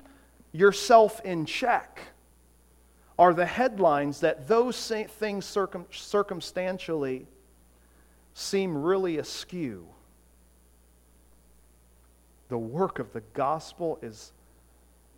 yourself 0.51 1.21
in 1.23 1.45
check 1.45 2.01
are 3.17 3.33
the 3.33 3.45
headlines 3.45 4.19
that 4.19 4.49
those 4.49 4.87
things 4.87 5.45
circum, 5.45 5.85
circumstantially 5.89 7.27
seem 8.33 8.75
really 8.77 9.19
askew. 9.19 9.87
The 12.49 12.57
work 12.57 12.99
of 12.99 13.13
the 13.13 13.21
gospel 13.33 13.97
is 14.01 14.33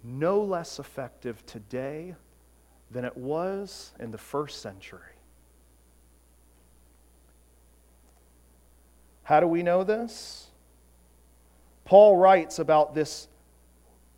no 0.04 0.42
less 0.42 0.80
effective 0.80 1.46
today 1.46 2.16
than 2.92 3.06
it 3.06 3.18
was 3.18 3.92
in 4.00 4.12
the 4.12 4.18
first 4.18 4.62
century. 4.62 5.02
How 9.24 9.40
do 9.40 9.48
we 9.48 9.62
know 9.62 9.84
this? 9.84 10.48
Paul 11.84 12.18
writes 12.18 12.60
about 12.60 12.96
this 12.96 13.28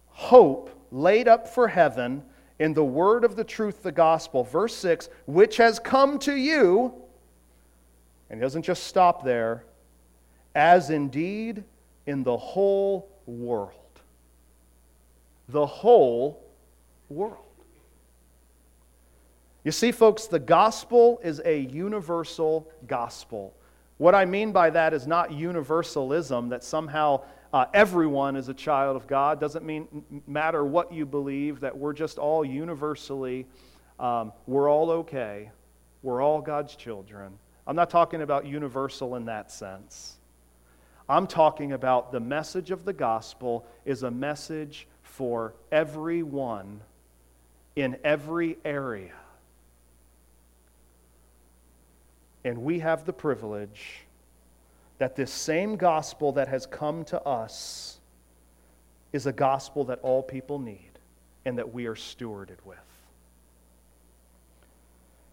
hope 0.08 0.70
laid 0.92 1.28
up 1.28 1.48
for 1.48 1.68
heaven 1.68 2.24
in 2.60 2.74
the 2.74 2.84
word 2.84 3.24
of 3.24 3.36
the 3.36 3.44
truth, 3.44 3.82
the 3.82 3.92
gospel. 3.92 4.44
Verse 4.44 4.76
6 4.76 5.10
which 5.26 5.58
has 5.58 5.80
come 5.80 6.20
to 6.20 6.36
you, 6.36 6.94
and 8.30 8.39
he 8.39 8.42
doesn't 8.42 8.63
just 8.63 8.84
stop 8.84 9.24
there, 9.24 9.63
as 10.54 10.89
indeed 10.89 11.63
in 12.06 12.24
the 12.24 12.38
whole 12.38 13.10
world. 13.26 13.88
The 15.50 15.66
whole 15.66 16.44
world. 17.10 17.46
You 19.64 19.72
see, 19.72 19.92
folks, 19.92 20.28
the 20.28 20.40
gospel 20.40 21.20
is 21.24 21.42
a 21.44 21.60
universal 21.60 22.72
gospel. 22.88 23.54
What 23.98 24.16
I 24.16 24.26
mean 24.26 24.52
by 24.52 24.70
that 24.70 24.94
is 24.94 25.06
not 25.06 25.32
universalism, 25.32 26.50
that 26.50 26.64
somehow 26.64 27.24
uh, 27.52 27.66
everyone 27.74 28.36
is 28.36 28.48
a 28.48 28.54
child 28.54 28.96
of 28.96 29.08
God. 29.08 29.40
Doesn't 29.40 29.66
mean 29.66 30.24
matter 30.26 30.64
what 30.64 30.94
you 30.94 31.06
believe, 31.06 31.60
that 31.60 31.78
we're 31.78 31.94
just 31.94 32.18
all 32.18 32.46
universally, 32.46 33.46
um, 34.00 34.32
we're 34.48 34.70
all 34.70 34.90
okay. 34.92 35.52
We're 36.02 36.22
all 36.22 36.42
God's 36.42 36.76
children. 36.76 37.38
I'm 37.68 37.76
not 37.76 37.90
talking 37.90 38.22
about 38.22 38.46
universal 38.46 39.16
in 39.16 39.26
that 39.26 39.52
sense. 39.52 40.18
I'm 41.10 41.28
talking 41.28 41.74
about 41.74 42.12
the 42.12 42.20
message 42.20 42.72
of 42.72 42.86
the 42.86 42.94
gospel 42.94 43.66
is 43.84 44.04
a 44.04 44.12
message 44.12 44.88
for 45.19 45.53
everyone 45.69 46.79
in 47.75 47.97
every 48.05 48.58
area. 48.63 49.12
And 52.45 52.60
we 52.60 52.79
have 52.79 53.03
the 53.03 53.12
privilege 53.12 54.05
that 54.97 55.17
this 55.17 55.29
same 55.29 55.75
gospel 55.75 56.32
that 56.32 56.47
has 56.47 56.65
come 56.65 57.03
to 57.03 57.21
us 57.23 57.99
is 59.12 59.25
a 59.25 59.34
gospel 59.34 59.84
that 59.84 59.99
all 60.03 60.23
people 60.23 60.58
need 60.58 60.91
and 61.43 61.58
that 61.58 61.73
we 61.73 61.86
are 61.88 61.95
stewarded 61.95 62.63
with. 62.63 62.77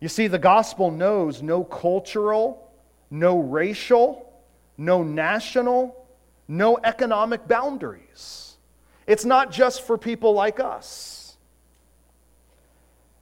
You 0.01 0.09
see, 0.09 0.27
the 0.27 0.37
gospel 0.37 0.91
knows 0.91 1.43
no 1.43 1.63
cultural, 1.63 2.73
no 3.09 3.39
racial, 3.39 4.33
no 4.77 5.05
national, 5.05 6.09
no 6.49 6.77
economic 6.83 7.47
boundaries. 7.47 8.46
It's 9.07 9.25
not 9.25 9.51
just 9.51 9.83
for 9.83 9.97
people 9.97 10.33
like 10.33 10.61
us. 10.61 11.37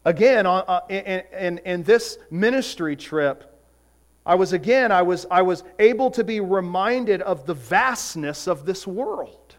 Again, 0.04 0.46
uh, 0.46 0.80
in, 0.88 1.22
in, 1.38 1.58
in 1.58 1.82
this 1.82 2.18
ministry 2.30 2.94
trip, 2.94 3.50
I 4.26 4.34
was 4.34 4.52
again, 4.52 4.92
I 4.92 5.02
was, 5.02 5.26
I 5.30 5.42
was 5.42 5.64
able 5.78 6.10
to 6.12 6.24
be 6.24 6.40
reminded 6.40 7.20
of 7.22 7.46
the 7.46 7.54
vastness 7.54 8.46
of 8.46 8.64
this 8.64 8.86
world. 8.86 9.54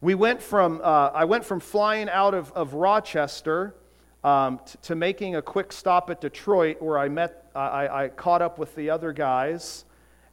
We 0.00 0.14
went 0.14 0.42
from, 0.42 0.80
uh, 0.82 1.10
I 1.14 1.24
went 1.24 1.44
from 1.46 1.60
flying 1.60 2.10
out 2.10 2.34
of, 2.34 2.52
of 2.52 2.74
Rochester 2.74 3.74
um, 4.22 4.60
t- 4.66 4.78
to 4.82 4.94
making 4.94 5.36
a 5.36 5.42
quick 5.42 5.72
stop 5.72 6.10
at 6.10 6.20
Detroit 6.20 6.80
where 6.80 6.98
I 6.98 7.08
met, 7.08 7.50
I, 7.54 8.04
I, 8.04 8.08
caught 8.08 8.42
up 8.42 8.58
with 8.58 8.74
the 8.74 8.90
other 8.90 9.12
guys. 9.12 9.84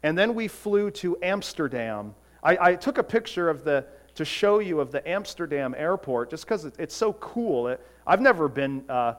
And 0.03 0.17
then 0.17 0.33
we 0.33 0.47
flew 0.47 0.91
to 0.91 1.17
Amsterdam. 1.21 2.15
I, 2.43 2.58
I 2.71 2.75
took 2.75 2.97
a 2.97 3.04
picture 3.04 3.49
of 3.49 3.63
the, 3.63 3.86
to 4.15 4.25
show 4.25 4.60
you 4.60 4.80
of 4.80 4.91
the 4.91 5.08
Amsterdam 5.08 5.75
airport 5.77 6.30
just 6.30 6.45
because 6.45 6.65
it, 6.65 6.75
it's 6.80 6.95
so 6.95 7.13
cool. 7.13 7.67
It, 7.67 7.86
I've, 8.06 8.21
never 8.21 8.47
been, 8.47 8.84
uh, 8.89 9.15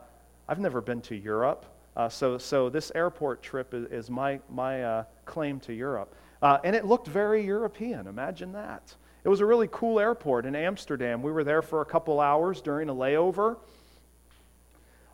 I've 0.49 0.59
never 0.59 0.81
been 0.81 1.01
to 1.03 1.15
Europe. 1.15 1.67
Uh, 1.97 2.09
so, 2.09 2.39
so 2.39 2.69
this 2.69 2.91
airport 2.95 3.43
trip 3.43 3.75
is, 3.75 3.87
is 3.91 4.11
my, 4.11 4.41
my 4.51 4.83
uh, 4.83 5.05
claim 5.25 5.61
to 5.61 5.73
Europe. 5.73 6.15
Uh, 6.41 6.59
and 6.65 6.75
it 6.75 6.85
looked 6.85 7.07
very 7.07 7.45
European. 7.45 8.07
Imagine 8.07 8.53
that. 8.53 8.95
It 9.25 9.29
was 9.29 9.41
a 9.41 9.47
really 9.47 9.69
cool 9.71 10.01
airport 10.01 10.47
in 10.47 10.57
Amsterdam. 10.57 11.23
We 11.23 11.31
were 11.31 11.45
there 11.45 11.63
for 11.63 11.81
a 11.81 11.85
couple 11.85 12.19
hours 12.19 12.61
during 12.61 12.89
a 12.89 12.95
layover. 12.95 13.57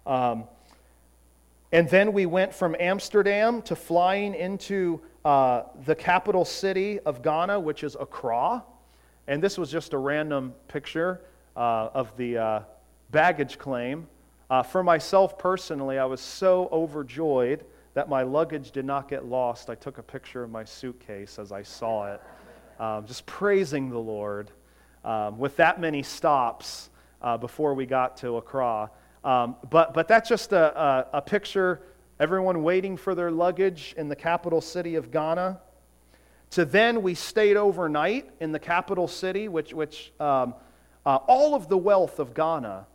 Um, 0.06 0.44
and 1.70 1.90
then 1.90 2.14
we 2.14 2.24
went 2.24 2.54
from 2.54 2.74
Amsterdam 2.80 3.60
to 3.62 3.76
flying 3.76 4.34
into 4.34 5.02
uh, 5.28 5.64
the 5.84 5.94
capital 5.94 6.42
city 6.42 7.00
of 7.00 7.20
Ghana, 7.20 7.60
which 7.60 7.84
is 7.84 7.98
Accra. 8.00 8.64
And 9.26 9.42
this 9.42 9.58
was 9.58 9.70
just 9.70 9.92
a 9.92 9.98
random 9.98 10.54
picture 10.68 11.20
uh, 11.54 11.90
of 11.92 12.16
the 12.16 12.38
uh, 12.38 12.60
baggage 13.10 13.58
claim. 13.58 14.08
Uh, 14.48 14.62
for 14.62 14.82
myself 14.82 15.38
personally, 15.38 15.98
I 15.98 16.06
was 16.06 16.22
so 16.22 16.70
overjoyed 16.72 17.66
that 17.92 18.08
my 18.08 18.22
luggage 18.22 18.70
did 18.70 18.86
not 18.86 19.06
get 19.06 19.26
lost. 19.26 19.68
I 19.68 19.74
took 19.74 19.98
a 19.98 20.02
picture 20.02 20.44
of 20.44 20.50
my 20.50 20.64
suitcase 20.64 21.38
as 21.38 21.52
I 21.52 21.62
saw 21.62 22.14
it, 22.14 22.22
um, 22.80 23.04
just 23.04 23.26
praising 23.26 23.90
the 23.90 23.98
Lord 23.98 24.50
um, 25.04 25.38
with 25.38 25.56
that 25.56 25.78
many 25.78 26.02
stops 26.02 26.88
uh, 27.20 27.36
before 27.36 27.74
we 27.74 27.84
got 27.84 28.16
to 28.18 28.38
Accra. 28.38 28.90
Um, 29.22 29.56
but, 29.68 29.92
but 29.92 30.08
that's 30.08 30.30
just 30.30 30.52
a, 30.52 30.80
a, 30.80 31.18
a, 31.18 31.20
picture, 31.20 31.82
everyone 32.20 32.62
waiting 32.62 32.96
for 32.96 33.14
their 33.14 33.30
luggage 33.30 33.94
in 33.96 34.08
the 34.08 34.16
capital 34.16 34.60
city 34.60 34.96
of 34.96 35.10
Ghana. 35.10 35.60
To 36.50 36.64
then, 36.64 37.02
we 37.02 37.14
stayed 37.14 37.56
overnight 37.56 38.28
in 38.40 38.52
the 38.52 38.58
capital 38.58 39.06
city, 39.06 39.48
which, 39.48 39.72
which 39.72 40.12
um, 40.18 40.54
uh, 41.06 41.16
all 41.26 41.54
of 41.54 41.68
the 41.68 41.76
wealth 41.76 42.18
of 42.18 42.34
Ghana 42.34 42.86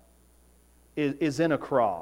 is, 0.96 1.16
is 1.16 1.40
in 1.40 1.52
Accra. 1.52 2.02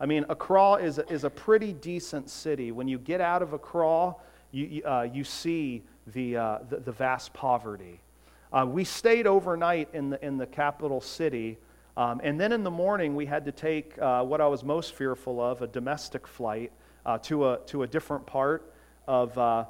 I 0.00 0.06
mean, 0.06 0.24
Accra 0.28 0.74
is 0.74 0.98
a, 0.98 1.12
is 1.12 1.24
a 1.24 1.30
pretty 1.30 1.72
decent 1.72 2.30
city. 2.30 2.72
When 2.72 2.88
you 2.88 2.98
get 2.98 3.20
out 3.20 3.42
of 3.42 3.52
Accra, 3.52 4.14
you, 4.52 4.82
uh, 4.84 5.08
you 5.12 5.24
see 5.24 5.82
the, 6.06 6.36
uh, 6.36 6.58
the, 6.70 6.76
the, 6.78 6.92
vast 6.92 7.32
poverty. 7.34 8.00
Uh, 8.52 8.64
we 8.68 8.84
stayed 8.84 9.26
overnight 9.26 9.88
in 9.92 10.10
the, 10.10 10.24
in 10.24 10.38
the 10.38 10.46
capital 10.46 11.00
city, 11.00 11.58
um, 11.96 12.20
and 12.22 12.40
then 12.40 12.52
in 12.52 12.62
the 12.62 12.70
morning 12.70 13.16
we 13.16 13.26
had 13.26 13.44
to 13.44 13.52
take 13.52 13.98
uh, 13.98 14.22
what 14.22 14.40
I 14.40 14.46
was 14.46 14.62
most 14.62 14.94
fearful 14.94 15.40
of 15.40 15.62
a 15.62 15.66
domestic 15.66 16.26
flight 16.26 16.72
uh, 17.04 17.18
to, 17.18 17.48
a, 17.48 17.58
to 17.66 17.84
a 17.84 17.86
different 17.86 18.26
part 18.26 18.72
of, 19.06 19.36
uh, 19.38 19.64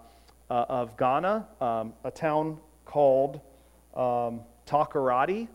of 0.48 0.96
Ghana, 0.96 1.46
um, 1.60 1.92
a 2.04 2.10
town 2.10 2.58
called 2.84 3.40
um, 3.94 4.40
Takoradi. 4.66 5.48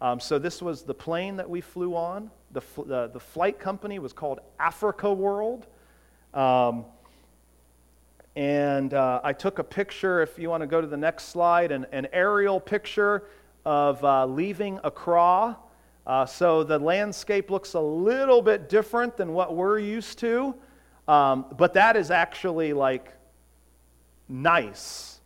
Um, 0.00 0.20
so 0.20 0.38
this 0.38 0.60
was 0.60 0.82
the 0.82 0.94
plane 0.94 1.36
that 1.36 1.48
we 1.48 1.60
flew 1.60 1.94
on. 1.94 2.30
The, 2.52 2.62
the, 2.86 3.10
the 3.12 3.20
flight 3.20 3.58
company 3.58 3.98
was 3.98 4.12
called 4.12 4.40
Africa 4.58 5.12
World. 5.12 5.66
Um, 6.34 6.84
and 8.34 8.94
uh, 8.94 9.20
I 9.22 9.32
took 9.32 9.58
a 9.58 9.64
picture, 9.64 10.22
if 10.22 10.38
you 10.38 10.48
want 10.50 10.62
to 10.62 10.66
go 10.66 10.80
to 10.80 10.86
the 10.86 10.96
next 10.96 11.28
slide, 11.28 11.70
an, 11.70 11.86
an 11.92 12.08
aerial 12.12 12.60
picture 12.60 13.24
of 13.64 14.02
uh, 14.04 14.26
leaving 14.26 14.80
Accra. 14.82 15.56
Uh, 16.06 16.26
so 16.26 16.64
the 16.64 16.78
landscape 16.78 17.50
looks 17.50 17.74
a 17.74 17.80
little 17.80 18.42
bit 18.42 18.68
different 18.68 19.16
than 19.16 19.32
what 19.32 19.54
we're 19.54 19.78
used 19.78 20.18
to, 20.18 20.54
um, 21.06 21.46
but 21.56 21.74
that 21.74 21.96
is 21.96 22.10
actually 22.10 22.72
like 22.72 23.12
nice. 24.28 25.20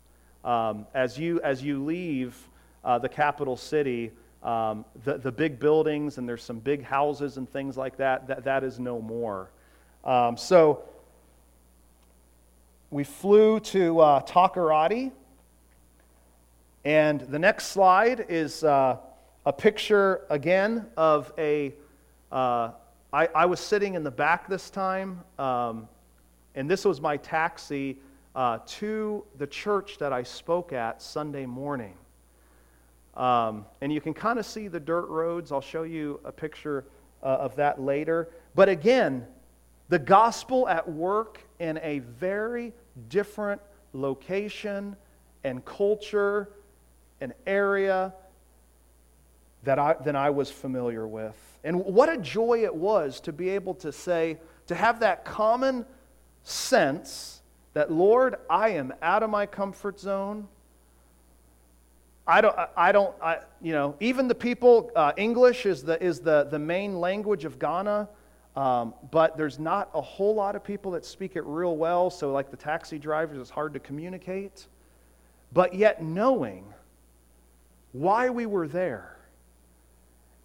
Um, 0.45 0.87
as, 0.95 1.19
you, 1.19 1.41
as 1.41 1.63
you 1.63 1.83
leave 1.85 2.37
uh, 2.85 2.99
the 2.99 3.09
capital 3.09 3.57
city, 3.57 4.13
um, 4.43 4.85
the, 5.05 5.19
the 5.19 5.33
big 5.33 5.59
buildings 5.59 6.19
and 6.19 6.29
there's 6.29 6.45
some 6.45 6.61
big 6.61 6.85
houses 6.85 7.37
and 7.37 7.51
things 7.51 7.77
like 7.77 7.97
that, 7.97 8.29
that, 8.29 8.45
that 8.45 8.63
is 8.63 8.79
no 8.79 9.01
more. 9.01 9.51
Um, 10.05 10.37
so 10.37 10.85
we 12.91 13.03
flew 13.03 13.61
to 13.61 14.01
uh, 14.01 14.23
Takoradi. 14.23 15.11
And 16.85 17.23
the 17.23 17.39
next 17.39 17.67
slide 17.67 18.27
is 18.29 18.63
uh, 18.63 18.99
a 19.47 19.53
picture 19.53 20.23
again 20.29 20.85
of 20.97 21.33
a. 21.39 21.73
Uh, 22.33 22.73
I, 23.13 23.29
I 23.29 23.47
was 23.47 23.61
sitting 23.61 23.95
in 23.95 24.03
the 24.03 24.11
back 24.11 24.49
this 24.49 24.69
time, 24.69 25.21
um, 25.39 25.89
and 26.57 26.69
this 26.69 26.85
was 26.85 27.01
my 27.01 27.17
taxi 27.17 27.99
uh, 28.35 28.59
to 28.67 29.25
the 29.39 29.47
church 29.47 29.99
that 29.99 30.13
I 30.13 30.25
spoke 30.25 30.73
at 30.73 31.01
Sunday 31.01 31.47
morning. 31.47 31.95
Um, 33.15 33.65
and 33.81 33.93
you 33.93 34.01
can 34.01 34.13
kind 34.13 34.41
of 34.41 34.45
see 34.45 34.67
the 34.67 34.81
dirt 34.81 35.07
roads. 35.07 35.53
I'll 35.53 35.61
show 35.61 35.85
you 35.85 36.21
a 36.25 36.33
picture 36.33 36.85
uh, 37.23 37.27
of 37.27 37.55
that 37.57 37.81
later. 37.81 38.29
But 38.57 38.69
again, 38.69 39.25
the 39.89 40.01
gospel 40.01 40.69
at 40.69 40.87
work 40.87 41.41
in 41.61 41.79
a 41.83 42.01
very 42.01 42.75
different 43.09 43.61
location 43.93 44.97
and 45.45 45.65
culture 45.65 46.51
and 47.21 47.33
area 47.47 48.13
that 49.65 49.79
I, 49.79 49.95
than 49.95 50.17
I 50.17 50.31
was 50.31 50.51
familiar 50.51 51.07
with. 51.07 51.37
And 51.65 51.85
what 51.85 52.09
a 52.09 52.17
joy 52.17 52.63
it 52.63 52.75
was 52.75 53.21
to 53.21 53.33
be 53.33 53.49
able 53.51 53.75
to 53.75 53.93
say, 53.93 54.39
to 54.69 54.75
have 54.75 55.01
that 55.01 55.25
common 55.25 55.85
sense 56.45 57.43
that, 57.75 57.91
Lord, 57.91 58.37
I 58.49 58.71
am 58.71 58.93
out 59.03 59.23
of 59.23 59.31
my 59.31 59.47
comfort 59.47 59.99
zone. 59.99 60.49
I 62.27 62.41
don't, 62.41 62.57
I 62.77 62.93
don't, 62.93 63.15
I, 63.23 63.39
you 63.61 63.73
know, 63.73 63.97
even 64.01 64.29
the 64.29 64.35
people, 64.35 64.91
uh, 64.97 65.13
English 65.17 65.67
is, 65.67 65.83
the, 65.83 66.03
is 66.03 66.21
the, 66.21 66.45
the 66.51 66.59
main 66.59 67.01
language 67.01 67.45
of 67.45 67.59
Ghana, 67.59 68.09
um, 68.57 68.95
but 69.11 69.37
there's 69.37 69.59
not 69.59 69.91
a 69.95 70.01
whole 70.01 70.35
lot 70.35 70.57
of 70.57 70.65
people 70.65 70.93
that 70.93 71.05
speak 71.05 71.37
it 71.37 71.45
real 71.45 71.77
well, 71.77 72.11
so 72.11 72.33
like 72.33 72.51
the 72.51 72.57
taxi 72.57 72.99
drivers, 72.99 73.39
it's 73.39 73.51
hard 73.51 73.75
to 73.75 73.81
communicate. 73.81 74.67
But 75.53 75.75
yet 75.75 76.03
knowing 76.03 76.65
why 77.93 78.31
we 78.31 78.47
were 78.47 78.69
there. 78.69 79.16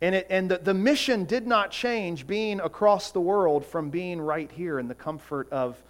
And, 0.01 0.15
it, 0.15 0.27
and 0.29 0.49
the, 0.49 0.57
the 0.57 0.73
mission 0.73 1.25
did 1.25 1.45
not 1.45 1.69
change 1.69 2.25
being 2.25 2.59
across 2.59 3.11
the 3.11 3.21
world 3.21 3.65
from 3.65 3.89
being 3.89 4.19
right 4.19 4.51
here 4.51 4.79
in 4.79 4.87
the 4.87 4.95
comfort 4.95 5.47
of, 5.51 5.81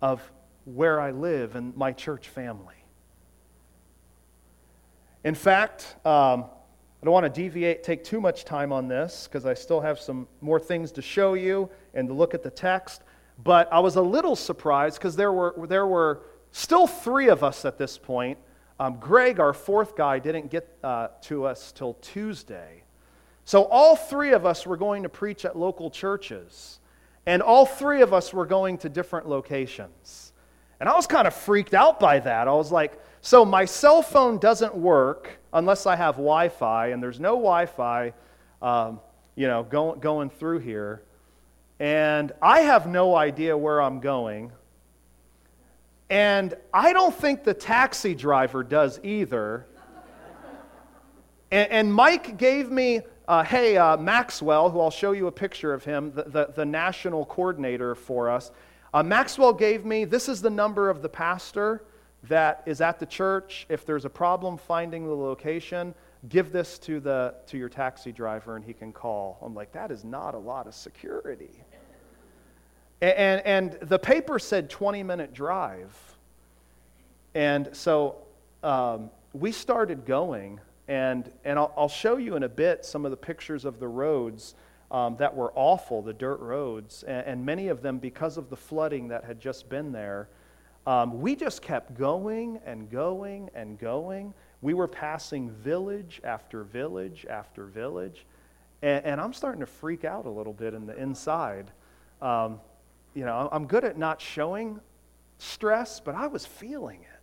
of 0.00 0.22
where 0.64 1.00
I 1.00 1.10
live 1.10 1.54
and 1.54 1.76
my 1.76 1.92
church 1.92 2.28
family. 2.28 2.74
In 5.24 5.34
fact, 5.34 5.96
um, 6.06 6.46
I 7.00 7.04
don't 7.04 7.12
want 7.12 7.32
to 7.32 7.42
deviate, 7.42 7.82
take 7.82 8.02
too 8.02 8.20
much 8.20 8.44
time 8.44 8.72
on 8.72 8.88
this 8.88 9.28
because 9.28 9.44
I 9.44 9.54
still 9.54 9.80
have 9.80 10.00
some 10.00 10.26
more 10.40 10.58
things 10.58 10.90
to 10.92 11.02
show 11.02 11.34
you 11.34 11.68
and 11.94 12.08
to 12.08 12.14
look 12.14 12.34
at 12.34 12.42
the 12.42 12.50
text. 12.50 13.02
But 13.44 13.72
I 13.72 13.80
was 13.80 13.96
a 13.96 14.02
little 14.02 14.34
surprised 14.34 14.98
because 14.98 15.14
there 15.14 15.32
were, 15.32 15.54
there 15.68 15.86
were 15.86 16.22
still 16.50 16.86
three 16.86 17.28
of 17.28 17.44
us 17.44 17.64
at 17.64 17.78
this 17.78 17.98
point. 17.98 18.38
Um, 18.80 18.98
Greg, 18.98 19.38
our 19.38 19.52
fourth 19.52 19.96
guy, 19.96 20.18
didn't 20.18 20.50
get 20.50 20.76
uh, 20.82 21.08
to 21.22 21.44
us 21.44 21.70
till 21.72 21.94
Tuesday. 21.94 22.77
So 23.48 23.62
all 23.62 23.96
three 23.96 24.32
of 24.32 24.44
us 24.44 24.66
were 24.66 24.76
going 24.76 25.04
to 25.04 25.08
preach 25.08 25.46
at 25.46 25.56
local 25.56 25.88
churches, 25.90 26.80
and 27.24 27.40
all 27.40 27.64
three 27.64 28.02
of 28.02 28.12
us 28.12 28.34
were 28.34 28.44
going 28.44 28.76
to 28.76 28.90
different 28.90 29.26
locations. 29.26 30.34
And 30.80 30.86
I 30.86 30.94
was 30.94 31.06
kind 31.06 31.26
of 31.26 31.32
freaked 31.32 31.72
out 31.72 31.98
by 31.98 32.18
that. 32.18 32.46
I 32.46 32.52
was 32.52 32.70
like, 32.70 33.02
so 33.22 33.46
my 33.46 33.64
cell 33.64 34.02
phone 34.02 34.36
doesn't 34.36 34.74
work 34.74 35.30
unless 35.54 35.86
I 35.86 35.96
have 35.96 36.16
Wi 36.16 36.50
Fi, 36.50 36.88
and 36.88 37.02
there's 37.02 37.18
no 37.20 37.36
Wi 37.36 37.64
Fi, 37.64 38.12
um, 38.60 39.00
you 39.34 39.46
know, 39.46 39.62
go, 39.62 39.94
going 39.94 40.28
through 40.28 40.58
here. 40.58 41.00
And 41.80 42.32
I 42.42 42.60
have 42.60 42.86
no 42.86 43.16
idea 43.16 43.56
where 43.56 43.80
I'm 43.80 44.00
going. 44.00 44.52
And 46.10 46.52
I 46.74 46.92
don't 46.92 47.14
think 47.14 47.44
the 47.44 47.54
taxi 47.54 48.14
driver 48.14 48.62
does 48.62 49.00
either. 49.02 49.64
and, 51.50 51.70
and 51.70 51.94
Mike 51.94 52.36
gave 52.36 52.70
me 52.70 53.00
uh, 53.28 53.44
hey, 53.44 53.76
uh, 53.76 53.94
Maxwell, 53.98 54.70
who 54.70 54.80
I'll 54.80 54.90
show 54.90 55.12
you 55.12 55.26
a 55.26 55.32
picture 55.32 55.74
of 55.74 55.84
him, 55.84 56.12
the, 56.14 56.22
the, 56.24 56.52
the 56.56 56.64
national 56.64 57.26
coordinator 57.26 57.94
for 57.94 58.30
us, 58.30 58.50
uh, 58.94 59.02
Maxwell 59.02 59.52
gave 59.52 59.84
me 59.84 60.06
this 60.06 60.30
is 60.30 60.40
the 60.40 60.48
number 60.48 60.88
of 60.88 61.02
the 61.02 61.10
pastor 61.10 61.84
that 62.24 62.62
is 62.64 62.80
at 62.80 62.98
the 62.98 63.04
church. 63.04 63.66
If 63.68 63.84
there's 63.84 64.06
a 64.06 64.10
problem 64.10 64.56
finding 64.56 65.04
the 65.04 65.12
location, 65.12 65.94
give 66.30 66.52
this 66.52 66.78
to, 66.80 67.00
the, 67.00 67.34
to 67.48 67.58
your 67.58 67.68
taxi 67.68 68.12
driver 68.12 68.56
and 68.56 68.64
he 68.64 68.72
can 68.72 68.94
call. 68.94 69.38
I'm 69.42 69.54
like, 69.54 69.72
that 69.72 69.90
is 69.90 70.04
not 70.04 70.34
a 70.34 70.38
lot 70.38 70.66
of 70.66 70.74
security. 70.74 71.62
And, 73.02 73.42
and, 73.44 73.72
the 73.88 73.98
paper 73.98 74.38
said 74.38 74.70
20 74.70 75.02
minute 75.02 75.32
drive. 75.34 75.94
And 77.34 77.68
so 77.72 78.16
um, 78.64 79.10
we 79.34 79.52
started 79.52 80.04
going 80.04 80.58
and, 80.88 81.30
and 81.44 81.58
I'll, 81.58 81.72
I'll, 81.76 81.88
show 81.88 82.16
you 82.16 82.34
in 82.34 82.42
a 82.42 82.48
bit 82.48 82.84
some 82.84 83.04
of 83.04 83.10
the 83.10 83.16
pictures 83.16 83.64
of 83.66 83.78
the 83.78 83.86
roads 83.86 84.54
um, 84.90 85.16
that 85.18 85.36
were 85.36 85.52
awful, 85.54 86.00
the 86.00 86.14
dirt 86.14 86.40
roads, 86.40 87.02
and, 87.02 87.26
and, 87.26 87.46
many 87.46 87.68
of 87.68 87.82
them 87.82 87.98
because 87.98 88.38
of 88.38 88.48
the 88.48 88.56
flooding 88.56 89.08
that 89.08 89.22
had 89.22 89.38
just 89.38 89.68
been 89.68 89.92
there. 89.92 90.28
Um, 90.86 91.20
we 91.20 91.36
just 91.36 91.60
kept 91.60 91.94
going 91.94 92.58
and 92.64 92.90
going 92.90 93.50
and 93.54 93.78
going. 93.78 94.32
We 94.62 94.72
were 94.72 94.88
passing 94.88 95.50
village 95.50 96.22
after 96.24 96.64
village 96.64 97.26
after 97.28 97.66
village. 97.66 98.24
And, 98.80 99.04
and 99.04 99.20
I'm 99.20 99.34
starting 99.34 99.60
to 99.60 99.66
freak 99.66 100.06
out 100.06 100.24
a 100.24 100.30
little 100.30 100.54
bit 100.54 100.72
in 100.72 100.86
the 100.86 100.96
inside. 100.96 101.70
Um, 102.22 102.60
you 103.14 103.26
know, 103.26 103.50
I'm 103.52 103.66
good 103.66 103.84
at 103.84 103.98
not 103.98 104.22
showing 104.22 104.80
stress, 105.36 106.00
but 106.00 106.14
I 106.14 106.28
was 106.28 106.46
feeling 106.46 107.00
it. 107.00 107.17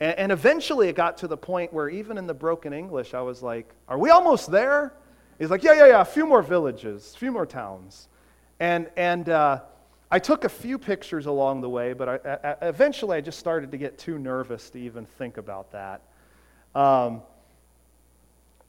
And, 0.00 0.18
and 0.18 0.32
eventually 0.32 0.88
it 0.88 0.96
got 0.96 1.18
to 1.18 1.28
the 1.28 1.36
point 1.36 1.72
where, 1.72 1.88
even 1.88 2.18
in 2.18 2.26
the 2.26 2.34
broken 2.34 2.72
English, 2.72 3.14
I 3.14 3.20
was 3.20 3.42
like, 3.42 3.72
Are 3.88 3.98
we 3.98 4.10
almost 4.10 4.50
there? 4.50 4.92
He's 5.38 5.50
like, 5.50 5.62
Yeah, 5.62 5.74
yeah, 5.74 5.86
yeah, 5.86 6.00
a 6.00 6.04
few 6.04 6.26
more 6.26 6.42
villages, 6.42 7.12
a 7.14 7.18
few 7.18 7.32
more 7.32 7.46
towns. 7.46 8.08
And, 8.60 8.88
and 8.96 9.28
uh, 9.28 9.60
I 10.10 10.18
took 10.18 10.44
a 10.44 10.48
few 10.48 10.78
pictures 10.78 11.26
along 11.26 11.60
the 11.60 11.68
way, 11.68 11.92
but 11.92 12.08
I, 12.08 12.38
I, 12.62 12.68
eventually 12.68 13.16
I 13.16 13.20
just 13.20 13.38
started 13.38 13.72
to 13.72 13.76
get 13.76 13.98
too 13.98 14.18
nervous 14.18 14.70
to 14.70 14.78
even 14.78 15.06
think 15.06 15.38
about 15.38 15.72
that. 15.72 16.02
Um, 16.74 17.22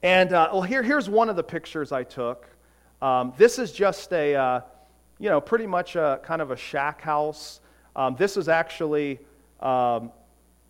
and 0.02 0.32
uh, 0.32 0.48
well, 0.52 0.62
here, 0.62 0.82
here's 0.82 1.08
one 1.08 1.28
of 1.28 1.36
the 1.36 1.42
pictures 1.42 1.92
I 1.92 2.04
took. 2.04 2.46
Um, 3.02 3.32
this 3.36 3.58
is 3.58 3.72
just 3.72 4.12
a, 4.12 4.34
uh, 4.34 4.60
you 5.18 5.28
know, 5.28 5.40
pretty 5.40 5.66
much 5.66 5.96
a 5.96 6.20
kind 6.22 6.42
of 6.42 6.50
a 6.50 6.56
shack 6.56 7.00
house. 7.00 7.60
Um, 7.94 8.16
this 8.16 8.36
is 8.36 8.48
actually 8.48 9.18
um, 9.60 10.12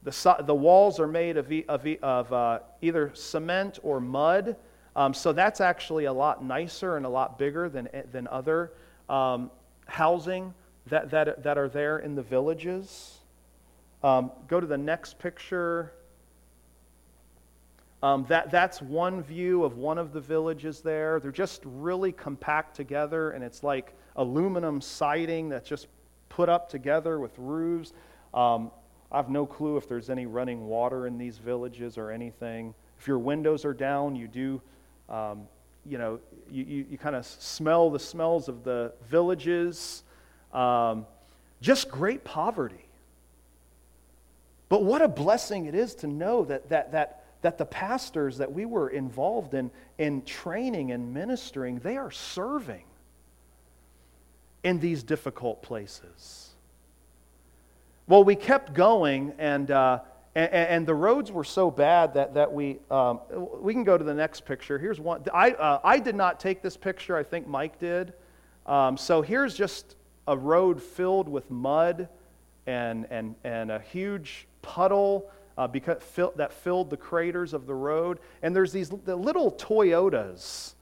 the, 0.06 0.36
the 0.44 0.54
walls 0.54 1.00
are 1.00 1.08
made 1.08 1.36
of, 1.36 1.52
of, 1.68 1.84
of 2.00 2.32
uh, 2.32 2.60
either 2.80 3.10
cement 3.14 3.80
or 3.82 4.00
mud. 4.00 4.54
Um, 4.94 5.12
so 5.12 5.32
that's 5.32 5.60
actually 5.60 6.04
a 6.04 6.12
lot 6.12 6.44
nicer 6.44 6.96
and 6.96 7.04
a 7.04 7.08
lot 7.08 7.40
bigger 7.40 7.68
than, 7.68 7.88
than 8.12 8.28
other 8.28 8.72
um, 9.08 9.50
housing 9.86 10.54
that, 10.86 11.10
that, 11.10 11.42
that 11.42 11.58
are 11.58 11.68
there 11.68 11.98
in 11.98 12.14
the 12.14 12.22
villages. 12.22 13.18
Um, 14.04 14.30
go 14.46 14.60
to 14.60 14.66
the 14.66 14.78
next 14.78 15.18
picture. 15.18 15.92
Um, 18.00 18.26
that, 18.28 18.52
that's 18.52 18.80
one 18.80 19.24
view 19.24 19.64
of 19.64 19.76
one 19.76 19.98
of 19.98 20.12
the 20.12 20.20
villages 20.20 20.82
there. 20.82 21.18
They're 21.18 21.32
just 21.32 21.62
really 21.64 22.12
compact 22.12 22.76
together, 22.76 23.30
and 23.30 23.42
it's 23.42 23.64
like 23.64 23.92
aluminum 24.14 24.80
siding 24.80 25.48
that's 25.48 25.68
just 25.68 25.88
put 26.28 26.48
up 26.48 26.70
together 26.70 27.18
with 27.18 27.32
roofs. 27.38 27.92
I 29.10 29.16
have 29.18 29.30
no 29.30 29.46
clue 29.46 29.76
if 29.76 29.88
there's 29.88 30.10
any 30.10 30.26
running 30.26 30.66
water 30.66 31.06
in 31.06 31.18
these 31.18 31.38
villages 31.38 31.96
or 31.96 32.10
anything. 32.10 32.74
If 32.98 33.06
your 33.06 33.18
windows 33.18 33.64
are 33.64 33.74
down, 33.74 34.16
you 34.16 34.28
do, 34.28 34.60
um, 35.08 35.46
you 35.84 35.98
know, 35.98 36.18
you, 36.50 36.64
you, 36.64 36.86
you 36.90 36.98
kind 36.98 37.14
of 37.14 37.24
smell 37.24 37.90
the 37.90 37.98
smells 37.98 38.48
of 38.48 38.64
the 38.64 38.92
villages. 39.08 40.02
Um, 40.52 41.06
just 41.60 41.90
great 41.90 42.24
poverty. 42.24 42.84
But 44.68 44.82
what 44.82 45.00
a 45.02 45.08
blessing 45.08 45.66
it 45.66 45.74
is 45.74 45.94
to 45.96 46.06
know 46.06 46.44
that, 46.46 46.68
that, 46.70 46.92
that, 46.92 47.24
that 47.42 47.58
the 47.58 47.66
pastors 47.66 48.38
that 48.38 48.52
we 48.52 48.64
were 48.64 48.88
involved 48.88 49.54
in, 49.54 49.70
in 49.98 50.22
training 50.22 50.90
and 50.90 51.14
ministering, 51.14 51.78
they 51.78 51.96
are 51.96 52.10
serving 52.10 52.82
in 54.64 54.80
these 54.80 55.04
difficult 55.04 55.62
places. 55.62 56.45
Well, 58.08 58.22
we 58.22 58.36
kept 58.36 58.72
going, 58.72 59.32
and, 59.36 59.68
uh, 59.68 59.98
and, 60.36 60.52
and, 60.52 60.86
the 60.86 60.94
roads 60.94 61.32
were 61.32 61.42
so 61.42 61.72
bad 61.72 62.14
that, 62.14 62.34
that 62.34 62.52
we, 62.52 62.78
um, 62.88 63.18
we 63.60 63.72
can 63.72 63.82
go 63.82 63.98
to 63.98 64.04
the 64.04 64.14
next 64.14 64.44
picture. 64.44 64.78
Here's 64.78 65.00
one. 65.00 65.24
I, 65.34 65.50
uh, 65.50 65.80
I 65.82 65.98
did 65.98 66.14
not 66.14 66.38
take 66.38 66.62
this 66.62 66.76
picture, 66.76 67.16
I 67.16 67.24
think 67.24 67.48
Mike 67.48 67.80
did. 67.80 68.12
Um, 68.64 68.96
so 68.96 69.22
here's 69.22 69.56
just 69.56 69.96
a 70.28 70.38
road 70.38 70.80
filled 70.80 71.28
with 71.28 71.50
mud 71.50 72.08
and, 72.68 73.08
and, 73.10 73.34
and 73.42 73.72
a 73.72 73.80
huge 73.80 74.46
puddle 74.62 75.28
uh, 75.58 75.66
because, 75.66 76.00
fill, 76.00 76.32
that 76.36 76.52
filled 76.52 76.90
the 76.90 76.96
craters 76.96 77.52
of 77.52 77.66
the 77.66 77.74
road. 77.74 78.20
And 78.40 78.54
there's 78.54 78.70
these 78.70 78.88
the 78.88 79.16
little 79.16 79.50
Toyotas 79.50 80.74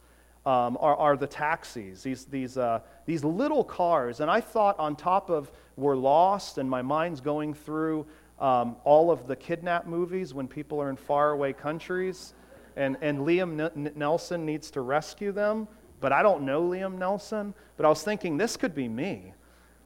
um, 0.47 0.77
are, 0.81 0.97
are 0.97 1.17
the 1.17 1.27
taxis, 1.27 2.03
these, 2.03 2.27
these, 2.27 2.59
uh, 2.59 2.81
these 3.07 3.25
little 3.25 3.65
cars. 3.65 4.21
And 4.21 4.31
I 4.31 4.41
thought 4.41 4.79
on 4.79 4.97
top 4.97 5.31
of 5.31 5.51
We're 5.77 5.97
Lost, 5.97 6.59
and 6.59 6.69
my 6.69 6.83
mind's 6.83 7.21
going 7.21 7.55
through 7.55 8.07
um, 8.39 8.77
all 8.85 9.11
of 9.11 9.27
the 9.27 9.37
kidnap 9.37 9.87
movies 9.87 10.35
when 10.35 10.49
people 10.49 10.81
are 10.81 10.91
in 10.91 10.97
faraway 10.97 11.53
countries, 11.53 12.35
and, 12.77 12.97
and 13.01 13.21
Liam 13.21 13.61
N- 13.61 13.93
Neeson 13.97 14.41
needs 14.41 14.71
to 14.73 14.81
rescue 14.81 15.33
them. 15.33 15.67
But 16.01 16.13
I 16.13 16.23
don't 16.23 16.43
know 16.43 16.63
Liam 16.63 16.99
Neeson. 16.99 17.55
But 17.77 17.87
I 17.87 17.89
was 17.89 18.03
thinking, 18.03 18.37
this 18.37 18.57
could 18.57 18.75
be 18.75 18.89
me. 18.89 19.33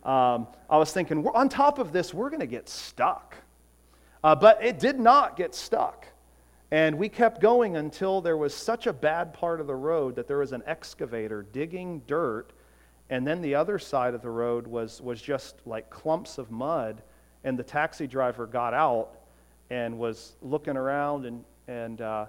Um, 0.03 0.49
I 0.69 0.79
was 0.79 0.93
thinking, 0.93 1.27
on 1.29 1.49
top 1.49 1.79
of 1.79 1.93
this, 1.93 2.13
we're 2.13 2.31
going 2.31 2.41
to 2.41 2.47
get 2.47 2.69
stuck. 2.69 3.37
Uh, 4.25 4.35
but 4.35 4.63
it 4.65 4.79
did 4.79 4.99
not 4.99 5.37
get 5.37 5.55
stuck. 5.55 6.07
And 6.71 6.99
we 6.99 7.09
kept 7.09 7.41
going 7.41 7.77
until 7.77 8.21
there 8.21 8.37
was 8.37 8.53
such 8.53 8.87
a 8.87 8.93
bad 8.93 9.33
part 9.33 9.61
of 9.61 9.67
the 9.67 9.75
road 9.75 10.17
that 10.17 10.29
there 10.29 10.39
was 10.39 10.53
an 10.53 10.63
excavator 10.67 11.47
digging 11.53 12.03
dirt, 12.07 12.53
and 13.09 13.27
then 13.27 13.41
the 13.41 13.55
other 13.55 13.79
side 13.79 14.13
of 14.13 14.21
the 14.21 14.31
road 14.31 14.67
was, 14.67 15.01
was 15.01 15.23
just 15.23 15.57
like 15.65 15.89
clumps 15.89 16.37
of 16.37 16.51
mud. 16.51 17.03
And 17.45 17.59
the 17.59 17.63
taxi 17.63 18.07
driver 18.07 18.47
got 18.47 18.75
out 18.75 19.21
and 19.71 19.99
was 19.99 20.35
looking 20.43 20.77
around, 20.77 21.25
and, 21.25 21.45
and, 21.69 22.01
uh, 22.03 22.27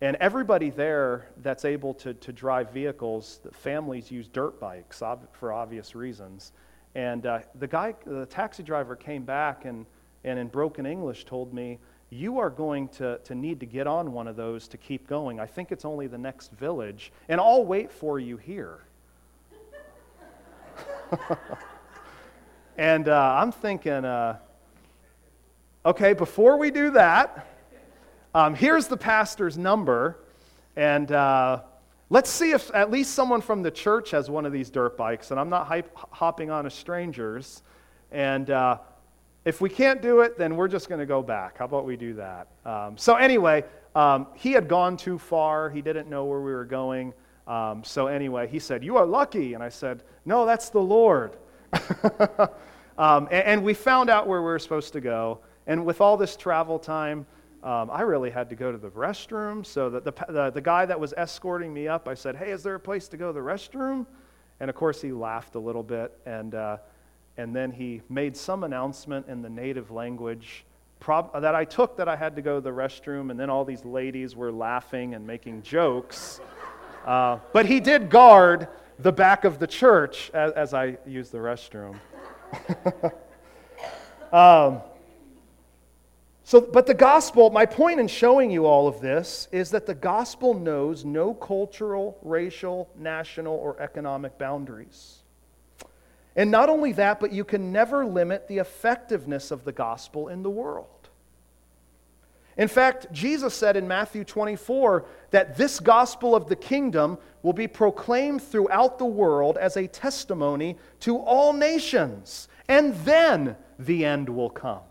and 0.00 0.16
everybody 0.16 0.70
there 0.70 1.28
that's 1.42 1.64
able 1.64 1.94
to, 1.94 2.14
to 2.14 2.32
drive 2.32 2.72
vehicles, 2.72 3.40
families 3.52 4.10
use 4.10 4.26
dirt 4.26 4.58
bikes 4.58 5.02
for 5.32 5.52
obvious 5.52 5.94
reasons. 5.94 6.52
And 6.94 7.26
uh, 7.26 7.40
the 7.56 7.68
guy, 7.68 7.94
the 8.06 8.26
taxi 8.26 8.62
driver 8.64 8.96
came 8.96 9.22
back 9.22 9.66
and, 9.66 9.86
and 10.24 10.38
in 10.38 10.48
broken 10.48 10.86
English 10.86 11.26
told 11.26 11.52
me, 11.54 11.78
you 12.10 12.38
are 12.38 12.50
going 12.50 12.88
to, 12.88 13.18
to 13.24 13.34
need 13.34 13.60
to 13.60 13.66
get 13.66 13.86
on 13.86 14.12
one 14.12 14.26
of 14.26 14.36
those 14.36 14.68
to 14.68 14.76
keep 14.76 15.06
going. 15.06 15.38
I 15.40 15.46
think 15.46 15.72
it's 15.72 15.84
only 15.84 16.06
the 16.06 16.18
next 16.18 16.52
village, 16.52 17.12
and 17.28 17.40
I'll 17.40 17.64
wait 17.64 17.90
for 17.90 18.18
you 18.18 18.36
here. 18.36 18.78
and 22.76 23.08
uh, 23.08 23.36
I'm 23.40 23.52
thinking, 23.52 24.04
uh, 24.04 24.38
okay, 25.84 26.12
before 26.12 26.58
we 26.58 26.70
do 26.70 26.90
that, 26.92 27.46
Um, 28.34 28.54
here's 28.54 28.86
the 28.88 28.96
pastor's 28.96 29.56
number, 29.56 30.18
and 30.76 31.10
uh, 31.10 31.62
let's 32.10 32.28
see 32.28 32.52
if 32.52 32.70
at 32.74 32.90
least 32.90 33.14
someone 33.14 33.40
from 33.40 33.62
the 33.62 33.70
church 33.70 34.10
has 34.10 34.28
one 34.28 34.44
of 34.44 34.52
these 34.52 34.68
dirt 34.68 34.98
bikes. 34.98 35.30
And 35.30 35.40
I'm 35.40 35.48
not 35.48 35.66
hype, 35.66 35.90
hopping 35.96 36.50
on 36.50 36.66
a 36.66 36.70
stranger's. 36.70 37.62
And 38.12 38.50
uh, 38.50 38.78
if 39.48 39.62
we 39.62 39.70
can't 39.70 40.02
do 40.02 40.20
it, 40.20 40.36
then 40.36 40.56
we're 40.56 40.68
just 40.68 40.90
going 40.90 40.98
to 40.98 41.06
go 41.06 41.22
back. 41.22 41.56
How 41.56 41.64
about 41.64 41.86
we 41.86 41.96
do 41.96 42.12
that? 42.14 42.48
Um, 42.66 42.98
so, 42.98 43.14
anyway, 43.14 43.64
um, 43.94 44.26
he 44.34 44.52
had 44.52 44.68
gone 44.68 44.98
too 44.98 45.18
far. 45.18 45.70
He 45.70 45.80
didn't 45.80 46.10
know 46.10 46.26
where 46.26 46.40
we 46.40 46.52
were 46.52 46.66
going. 46.66 47.14
Um, 47.46 47.82
so, 47.82 48.08
anyway, 48.08 48.46
he 48.46 48.58
said, 48.58 48.84
You 48.84 48.98
are 48.98 49.06
lucky. 49.06 49.54
And 49.54 49.62
I 49.62 49.70
said, 49.70 50.02
No, 50.26 50.44
that's 50.44 50.68
the 50.68 50.82
Lord. 50.82 51.38
Um, 52.98 53.28
and, 53.30 53.44
and, 53.46 53.62
we 53.62 53.74
found 53.74 54.10
out 54.10 54.26
where 54.26 54.40
we 54.40 54.46
were 54.46 54.58
supposed 54.58 54.92
to 54.94 55.00
go. 55.00 55.38
And 55.68 55.86
with 55.86 56.00
all 56.00 56.16
this 56.16 56.34
travel 56.34 56.80
time, 56.80 57.26
um, 57.62 57.92
I 57.92 58.00
really 58.00 58.28
had 58.28 58.50
to 58.50 58.56
go 58.56 58.72
to 58.72 58.76
the 58.76 58.90
restroom. 58.90 59.64
So 59.64 59.88
the, 59.88 60.00
the, 60.00 60.12
the, 60.28 60.50
the, 60.50 60.60
guy 60.60 60.84
that 60.84 60.98
was 60.98 61.14
escorting 61.16 61.72
me 61.72 61.86
up, 61.86 62.08
I 62.08 62.14
said, 62.14 62.34
Hey, 62.34 62.50
is 62.50 62.64
there 62.64 62.74
a 62.74 62.80
place 62.80 63.06
to 63.10 63.16
go 63.16 63.28
to 63.28 63.32
the 63.32 63.38
restroom? 63.38 64.04
And 64.58 64.68
of 64.68 64.74
course, 64.74 65.00
he 65.00 65.12
laughed 65.12 65.54
a 65.54 65.60
little 65.60 65.84
bit. 65.84 66.12
And, 66.26 66.56
uh, 66.56 66.78
and 67.38 67.54
then 67.54 67.70
he 67.70 68.02
made 68.08 68.36
some 68.36 68.64
announcement 68.64 69.28
in 69.28 69.40
the 69.42 69.48
native 69.48 69.92
language 69.92 70.64
prob- 70.98 71.40
that 71.40 71.54
I 71.54 71.64
took 71.64 71.96
that 71.96 72.08
I 72.08 72.16
had 72.16 72.34
to 72.36 72.42
go 72.42 72.56
to 72.56 72.60
the 72.60 72.70
restroom. 72.70 73.30
And 73.30 73.38
then 73.38 73.48
all 73.48 73.64
these 73.64 73.84
ladies 73.84 74.34
were 74.34 74.50
laughing 74.50 75.14
and 75.14 75.26
making 75.26 75.62
jokes. 75.62 76.40
Uh, 77.06 77.38
but 77.52 77.64
he 77.64 77.78
did 77.78 78.10
guard 78.10 78.66
the 78.98 79.12
back 79.12 79.44
of 79.44 79.60
the 79.60 79.68
church 79.68 80.30
as, 80.34 80.52
as 80.52 80.74
I 80.74 80.98
used 81.06 81.30
the 81.30 81.38
restroom. 81.38 81.96
um, 84.32 84.82
so, 86.42 86.60
but 86.60 86.86
the 86.86 86.94
gospel, 86.94 87.50
my 87.50 87.66
point 87.66 88.00
in 88.00 88.08
showing 88.08 88.50
you 88.50 88.66
all 88.66 88.88
of 88.88 89.00
this 89.00 89.46
is 89.52 89.70
that 89.70 89.86
the 89.86 89.94
gospel 89.94 90.54
knows 90.54 91.04
no 91.04 91.34
cultural, 91.34 92.18
racial, 92.22 92.88
national, 92.98 93.54
or 93.54 93.80
economic 93.80 94.38
boundaries. 94.38 95.18
And 96.38 96.52
not 96.52 96.68
only 96.68 96.92
that, 96.92 97.18
but 97.18 97.32
you 97.32 97.42
can 97.42 97.72
never 97.72 98.06
limit 98.06 98.46
the 98.46 98.58
effectiveness 98.58 99.50
of 99.50 99.64
the 99.64 99.72
gospel 99.72 100.28
in 100.28 100.44
the 100.44 100.48
world. 100.48 100.86
In 102.56 102.68
fact, 102.68 103.12
Jesus 103.12 103.54
said 103.54 103.76
in 103.76 103.88
Matthew 103.88 104.22
24 104.22 105.04
that 105.32 105.56
this 105.56 105.80
gospel 105.80 106.36
of 106.36 106.48
the 106.48 106.54
kingdom 106.54 107.18
will 107.42 107.52
be 107.52 107.66
proclaimed 107.66 108.40
throughout 108.40 109.00
the 109.00 109.04
world 109.04 109.58
as 109.58 109.76
a 109.76 109.88
testimony 109.88 110.76
to 111.00 111.18
all 111.18 111.52
nations, 111.52 112.46
and 112.68 112.94
then 112.98 113.56
the 113.76 114.04
end 114.04 114.28
will 114.28 114.50
come. 114.50 114.82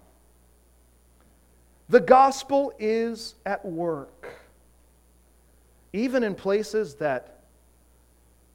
The 1.87 2.01
gospel 2.01 2.73
is 2.77 3.35
at 3.45 3.63
work, 3.63 4.27
even 5.93 6.23
in 6.23 6.35
places 6.35 6.95
that 6.95 7.39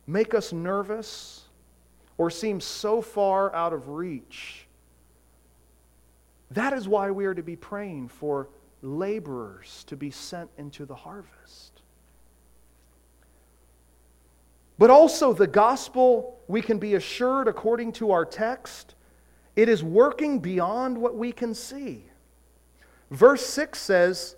make 0.06 0.34
us 0.34 0.52
nervous 0.52 1.41
or 2.18 2.30
seem 2.30 2.60
so 2.60 3.02
far 3.02 3.54
out 3.54 3.72
of 3.72 3.88
reach. 3.88 4.66
That 6.50 6.72
is 6.72 6.86
why 6.86 7.10
we 7.10 7.24
are 7.24 7.34
to 7.34 7.42
be 7.42 7.56
praying 7.56 8.08
for 8.08 8.48
laborers 8.82 9.84
to 9.88 9.96
be 9.96 10.10
sent 10.10 10.50
into 10.58 10.84
the 10.84 10.94
harvest. 10.94 11.82
But 14.78 14.90
also, 14.90 15.32
the 15.32 15.46
gospel, 15.46 16.40
we 16.48 16.60
can 16.60 16.78
be 16.78 16.94
assured, 16.94 17.46
according 17.46 17.92
to 17.92 18.10
our 18.10 18.24
text, 18.24 18.94
it 19.54 19.68
is 19.68 19.82
working 19.82 20.40
beyond 20.40 20.98
what 20.98 21.14
we 21.14 21.30
can 21.30 21.54
see. 21.54 22.04
Verse 23.10 23.44
6 23.46 23.78
says 23.78 24.36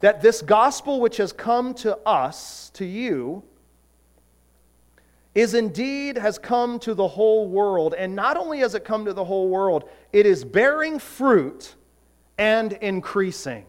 that 0.00 0.20
this 0.20 0.42
gospel 0.42 1.00
which 1.00 1.16
has 1.16 1.32
come 1.32 1.74
to 1.74 1.96
us, 2.06 2.70
to 2.74 2.84
you, 2.84 3.42
is 5.34 5.54
indeed 5.54 6.16
has 6.16 6.38
come 6.38 6.78
to 6.80 6.94
the 6.94 7.08
whole 7.08 7.48
world. 7.48 7.94
And 7.94 8.14
not 8.14 8.36
only 8.36 8.60
has 8.60 8.74
it 8.74 8.84
come 8.84 9.04
to 9.04 9.12
the 9.12 9.24
whole 9.24 9.48
world, 9.48 9.88
it 10.12 10.26
is 10.26 10.44
bearing 10.44 10.98
fruit 10.98 11.74
and 12.38 12.72
increasing. 12.74 13.66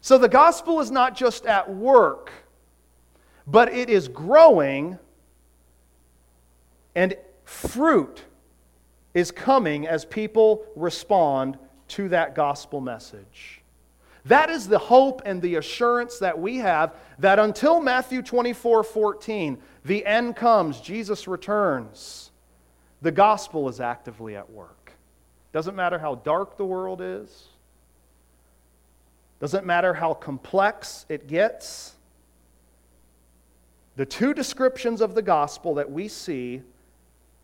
So 0.00 0.18
the 0.18 0.28
gospel 0.28 0.80
is 0.80 0.90
not 0.90 1.16
just 1.16 1.46
at 1.46 1.72
work, 1.72 2.30
but 3.46 3.72
it 3.72 3.88
is 3.88 4.08
growing 4.08 4.98
and 6.94 7.16
fruit 7.44 8.22
is 9.14 9.30
coming 9.30 9.86
as 9.86 10.04
people 10.04 10.64
respond 10.76 11.58
to 11.88 12.08
that 12.08 12.34
gospel 12.34 12.80
message. 12.80 13.63
That 14.26 14.48
is 14.48 14.68
the 14.68 14.78
hope 14.78 15.22
and 15.26 15.42
the 15.42 15.56
assurance 15.56 16.18
that 16.18 16.38
we 16.38 16.56
have 16.58 16.94
that 17.18 17.38
until 17.38 17.80
Matthew 17.80 18.22
24 18.22 18.82
14, 18.82 19.58
the 19.84 20.04
end 20.06 20.34
comes, 20.34 20.80
Jesus 20.80 21.28
returns, 21.28 22.30
the 23.02 23.12
gospel 23.12 23.68
is 23.68 23.80
actively 23.80 24.34
at 24.34 24.50
work. 24.50 24.92
Doesn't 25.52 25.76
matter 25.76 25.98
how 25.98 26.16
dark 26.16 26.56
the 26.56 26.64
world 26.64 27.00
is, 27.02 27.48
doesn't 29.40 29.66
matter 29.66 29.92
how 29.92 30.14
complex 30.14 31.04
it 31.08 31.28
gets. 31.28 31.92
The 33.96 34.06
two 34.06 34.32
descriptions 34.32 35.00
of 35.00 35.14
the 35.14 35.22
gospel 35.22 35.74
that 35.74 35.90
we 35.90 36.08
see 36.08 36.62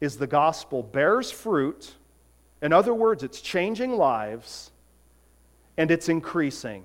is 0.01 0.17
the 0.17 0.27
gospel 0.27 0.83
bears 0.83 1.31
fruit. 1.31 1.95
In 2.63 2.73
other 2.73 2.95
words, 2.95 3.23
it's 3.23 3.41
changing 3.41 3.93
lives 3.93 4.70
and 5.81 5.91
it's 5.91 6.11
increasing. 6.11 6.85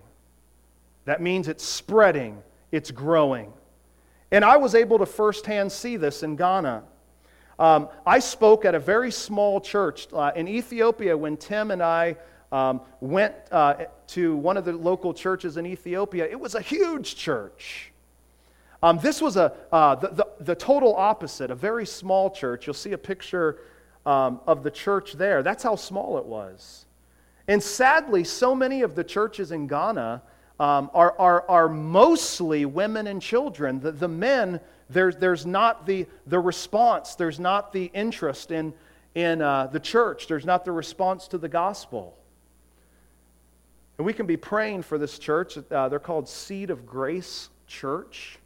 That 1.04 1.22
means 1.22 1.50
it's 1.50 1.66
spreading, 1.66 2.41
it's 2.72 2.91
growing. 2.91 3.52
And 4.32 4.46
I 4.46 4.56
was 4.56 4.74
able 4.74 5.00
to 5.00 5.06
firsthand 5.06 5.74
see 5.74 5.98
this 5.98 6.24
in 6.24 6.38
Ghana. 6.38 6.82
Um, 7.60 7.89
I 8.08 8.20
spoke 8.20 8.64
at 8.64 8.74
a 8.74 8.80
very 8.80 9.12
small 9.12 9.60
church 9.60 10.08
uh, 10.14 10.32
in 10.34 10.48
Ethiopia 10.48 11.18
when 11.18 11.36
Tim 11.36 11.72
and 11.72 11.84
I 11.84 12.16
um, 12.54 12.80
went 13.02 13.36
uh, 13.52 13.84
to 14.08 14.38
one 14.38 14.56
of 14.56 14.64
the 14.64 14.72
local 14.72 15.14
churches 15.14 15.58
in 15.58 15.66
Ethiopia. 15.66 16.26
It 16.32 16.39
was 16.39 16.56
a 16.56 16.62
huge 16.62 17.18
church. 17.18 17.91
Um, 18.82 18.98
this 19.00 19.22
was 19.22 19.36
a, 19.36 19.52
uh, 19.74 19.96
the, 19.96 20.08
the, 20.08 20.28
the, 20.39 20.56
total 20.56 20.96
opposite, 20.96 21.52
a 21.52 21.56
very 21.56 21.86
small 21.86 22.30
church. 22.30 22.66
You'll 22.66 22.76
see 22.76 22.93
a 22.93 22.98
picture 22.98 23.60
um, 24.06 24.39
of 24.48 24.64
the 24.64 24.72
church 24.72 25.14
there. 25.14 25.43
That's 25.43 25.64
how 25.64 25.76
small 25.76 26.18
it 26.18 26.26
was. 26.26 26.84
And 27.48 27.62
sadly, 27.62 28.24
so 28.24 28.56
many 28.56 28.82
of 28.82 28.96
the 28.96 29.04
churches 29.04 29.52
in 29.52 29.68
Ghana 29.68 30.24
um, 30.60 30.89
are, 30.93 31.16
are, 31.20 31.46
are 31.50 31.70
mostly 31.70 32.66
women 32.66 33.08
and 33.08 33.22
children. 33.22 33.80
The, 33.80 33.91
the 33.91 34.08
men, 34.08 34.60
there's, 34.89 35.16
there's 35.18 35.46
not 35.46 35.86
the, 35.86 36.08
the 36.26 36.39
response, 36.39 37.16
there's 37.16 37.39
not 37.39 37.72
the 37.72 37.86
interest 37.93 38.52
in, 38.52 38.74
in 39.14 39.41
uh, 39.41 39.68
the 39.68 39.80
church, 39.80 40.28
there's 40.28 40.46
not 40.46 40.66
the 40.66 40.72
response 40.72 41.28
to 41.30 41.38
the 41.38 41.50
gospel. 41.50 42.18
And 43.98 44.06
we 44.06 44.14
can 44.14 44.26
be 44.26 44.38
praying 44.38 44.82
for 44.84 44.98
this 44.98 45.18
church. 45.18 45.58
Uh, 45.72 45.88
they're 45.88 46.00
called 46.00 46.28
Seed 46.28 46.70
of 46.70 46.86
Grace 46.86 47.50
Church. 47.66 48.39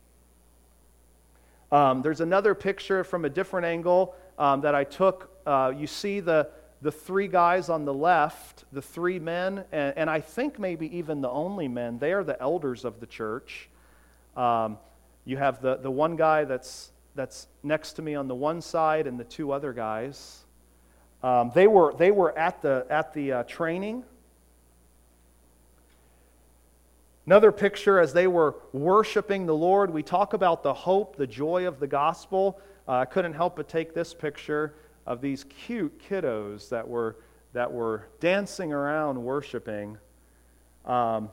Um, 1.71 2.01
there's 2.01 2.21
another 2.21 2.53
picture 2.53 3.03
from 3.03 3.25
a 3.25 3.29
different 3.29 3.65
angle 3.65 4.15
um, 4.37 4.61
that 4.61 4.75
I 4.75 4.83
took. 4.83 5.31
Uh, 5.45 5.73
you 5.75 5.87
see 5.87 6.19
the, 6.19 6.49
the 6.81 6.91
three 6.91 7.27
guys 7.27 7.69
on 7.69 7.85
the 7.85 7.93
left, 7.93 8.63
the 8.71 8.81
three 8.81 9.19
men, 9.19 9.65
and, 9.71 9.97
and, 9.97 10.09
I 10.09 10.21
think 10.21 10.59
maybe 10.59 10.97
even 10.97 11.21
the 11.21 11.29
only 11.29 11.67
men. 11.67 11.99
They 11.99 12.13
are 12.13 12.23
the 12.23 12.41
elders 12.41 12.85
of 12.85 12.99
the 12.99 13.05
church. 13.05 13.69
Um, 14.37 14.77
you 15.25 15.37
have 15.37 15.61
the, 15.61 15.75
the 15.75 15.91
one 15.91 16.15
guy 16.15 16.45
that's, 16.45 16.91
that's 17.15 17.47
next 17.63 17.93
to 17.93 18.01
me 18.01 18.15
on 18.15 18.27
the 18.27 18.35
one 18.35 18.61
side 18.61 19.07
and 19.07 19.19
the 19.19 19.25
two 19.25 19.51
other 19.51 19.73
guys. 19.73 20.45
Um, 21.21 21.51
they, 21.53 21.67
were, 21.67 21.93
they 21.97 22.11
were 22.11 22.37
at 22.37 22.61
the, 22.61 22.85
at 22.89 23.13
the 23.13 23.31
uh, 23.33 23.43
training 23.43 24.05
Another 27.29 27.51
picture 27.51 27.99
as 27.99 28.11
they 28.11 28.25
were 28.25 28.55
worshiping 28.73 29.45
the 29.45 29.53
Lord, 29.53 29.93
we 29.93 30.01
talk 30.01 30.33
about 30.33 30.63
the 30.63 30.73
hope, 30.73 31.15
the 31.15 31.27
joy 31.27 31.67
of 31.67 31.79
the 31.79 31.85
gospel. 31.85 32.59
Uh, 32.87 32.93
I 32.93 33.05
couldn't 33.05 33.33
help 33.33 33.55
but 33.55 33.69
take 33.69 33.93
this 33.93 34.15
picture 34.15 34.73
of 35.05 35.21
these 35.21 35.45
cute 35.45 36.01
kiddos 36.09 36.69
that 36.69 36.87
were, 36.87 37.17
that 37.53 37.71
were 37.71 38.07
dancing 38.19 38.73
around 38.73 39.21
worshiping. 39.21 39.97
Um, 40.85 41.29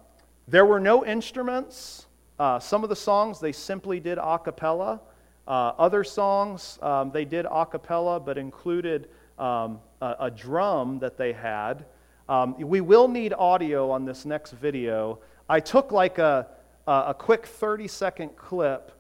there 0.49 0.65
were 0.65 0.81
no 0.81 1.05
instruments. 1.05 2.07
Uh, 2.39 2.59
some 2.59 2.83
of 2.83 2.89
the 2.89 2.97
songs 2.97 3.41
they 3.41 3.53
simply 3.53 4.01
did 4.01 4.19
a 4.19 4.39
cappella. 4.39 5.01
Uh, 5.49 5.73
other 5.79 6.05
songs 6.05 6.79
um, 6.83 7.11
they 7.11 7.25
did 7.25 7.47
a 7.51 7.67
cappella 7.67 8.19
but 8.19 8.37
included 8.37 9.09
um, 9.39 9.81
a, 10.01 10.17
a, 10.21 10.31
drum 10.31 10.99
that 10.99 11.17
they 11.17 11.33
had. 11.33 11.85
Um, 12.29 12.59
we 12.59 12.81
will 12.81 13.07
need 13.07 13.33
audio 13.33 13.91
on 13.91 14.05
this 14.05 14.25
next 14.25 14.53
video. 14.53 15.21
I 15.49 15.61
took 15.61 15.93
like 15.93 16.19
a, 16.19 16.49
a 16.87 17.15
quick 17.17 17.47
30 17.47 17.87
second 17.87 18.37
clip 18.37 18.93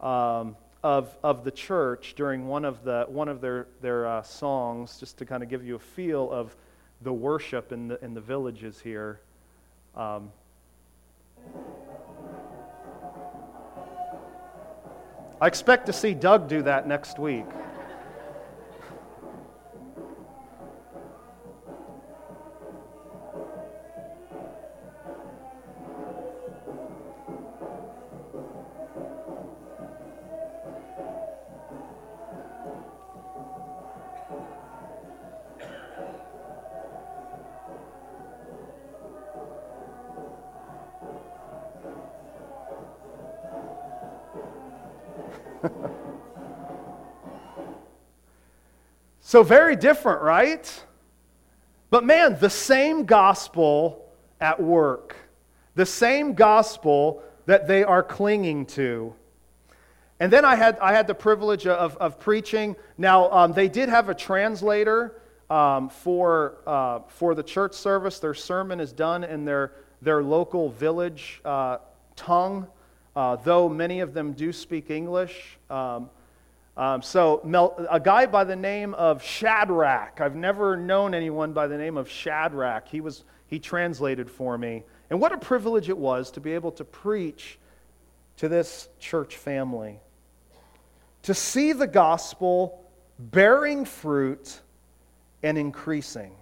um, 0.00 0.56
of, 0.84 1.16
of 1.22 1.44
the 1.44 1.50
church 1.50 2.12
during 2.14 2.46
one 2.46 2.62
of, 2.66 2.84
the, 2.84 3.06
one 3.08 3.28
of 3.28 3.40
their, 3.40 3.66
their 3.80 4.06
uh, 4.06 4.22
songs 4.22 5.00
just 5.00 5.16
to 5.16 5.24
kind 5.24 5.42
of 5.42 5.48
give 5.48 5.64
you 5.64 5.76
a 5.76 5.78
feel 5.78 6.30
of 6.30 6.54
the 7.00 7.12
worship 7.12 7.72
in 7.72 7.88
the, 7.88 8.04
in 8.04 8.12
the 8.12 8.20
villages 8.20 8.80
here. 8.80 9.18
Um, 9.96 10.30
I 15.40 15.46
expect 15.46 15.86
to 15.86 15.92
see 15.94 16.12
Doug 16.12 16.48
do 16.48 16.60
that 16.62 16.86
next 16.86 17.18
week. 17.18 17.46
so, 49.20 49.42
very 49.42 49.76
different, 49.76 50.22
right? 50.22 50.84
But 51.90 52.04
man, 52.04 52.38
the 52.40 52.50
same 52.50 53.04
gospel 53.04 54.04
at 54.40 54.60
work, 54.60 55.16
the 55.74 55.86
same 55.86 56.34
gospel 56.34 57.22
that 57.46 57.68
they 57.68 57.84
are 57.84 58.02
clinging 58.02 58.66
to. 58.66 59.14
And 60.20 60.32
then 60.32 60.44
I 60.44 60.54
had, 60.54 60.78
I 60.78 60.92
had 60.92 61.06
the 61.06 61.14
privilege 61.14 61.66
of, 61.66 61.96
of 61.96 62.20
preaching. 62.20 62.76
Now, 62.96 63.30
um, 63.30 63.52
they 63.52 63.68
did 63.68 63.88
have 63.88 64.08
a 64.08 64.14
translator 64.14 65.20
um, 65.50 65.88
for, 65.88 66.58
uh, 66.66 67.00
for 67.08 67.34
the 67.34 67.42
church 67.42 67.74
service. 67.74 68.20
Their 68.20 68.34
sermon 68.34 68.80
is 68.80 68.92
done 68.92 69.24
in 69.24 69.44
their, 69.44 69.72
their 70.00 70.22
local 70.22 70.70
village 70.70 71.40
uh, 71.44 71.78
tongue, 72.16 72.68
uh, 73.16 73.36
though 73.36 73.68
many 73.68 74.00
of 74.00 74.14
them 74.14 74.32
do 74.32 74.52
speak 74.52 74.90
English. 74.90 75.58
Um, 75.70 76.10
um, 76.76 77.02
so, 77.02 77.40
Mel, 77.44 77.86
a 77.88 78.00
guy 78.00 78.26
by 78.26 78.42
the 78.42 78.56
name 78.56 78.94
of 78.94 79.22
Shadrach, 79.22 80.20
I've 80.20 80.34
never 80.34 80.76
known 80.76 81.14
anyone 81.14 81.52
by 81.52 81.68
the 81.68 81.78
name 81.78 81.96
of 81.96 82.08
Shadrach. 82.08 82.88
He, 82.88 83.00
was, 83.00 83.22
he 83.46 83.60
translated 83.60 84.28
for 84.28 84.58
me. 84.58 84.82
And 85.10 85.20
what 85.20 85.32
a 85.32 85.38
privilege 85.38 85.88
it 85.88 85.96
was 85.96 86.32
to 86.32 86.40
be 86.40 86.52
able 86.52 86.72
to 86.72 86.84
preach 86.84 87.58
to 88.38 88.48
this 88.48 88.88
church 88.98 89.36
family. 89.36 90.00
To 91.22 91.34
see 91.34 91.72
the 91.72 91.86
gospel 91.86 92.84
bearing 93.18 93.84
fruit 93.84 94.60
and 95.44 95.56
increasing. 95.56 96.32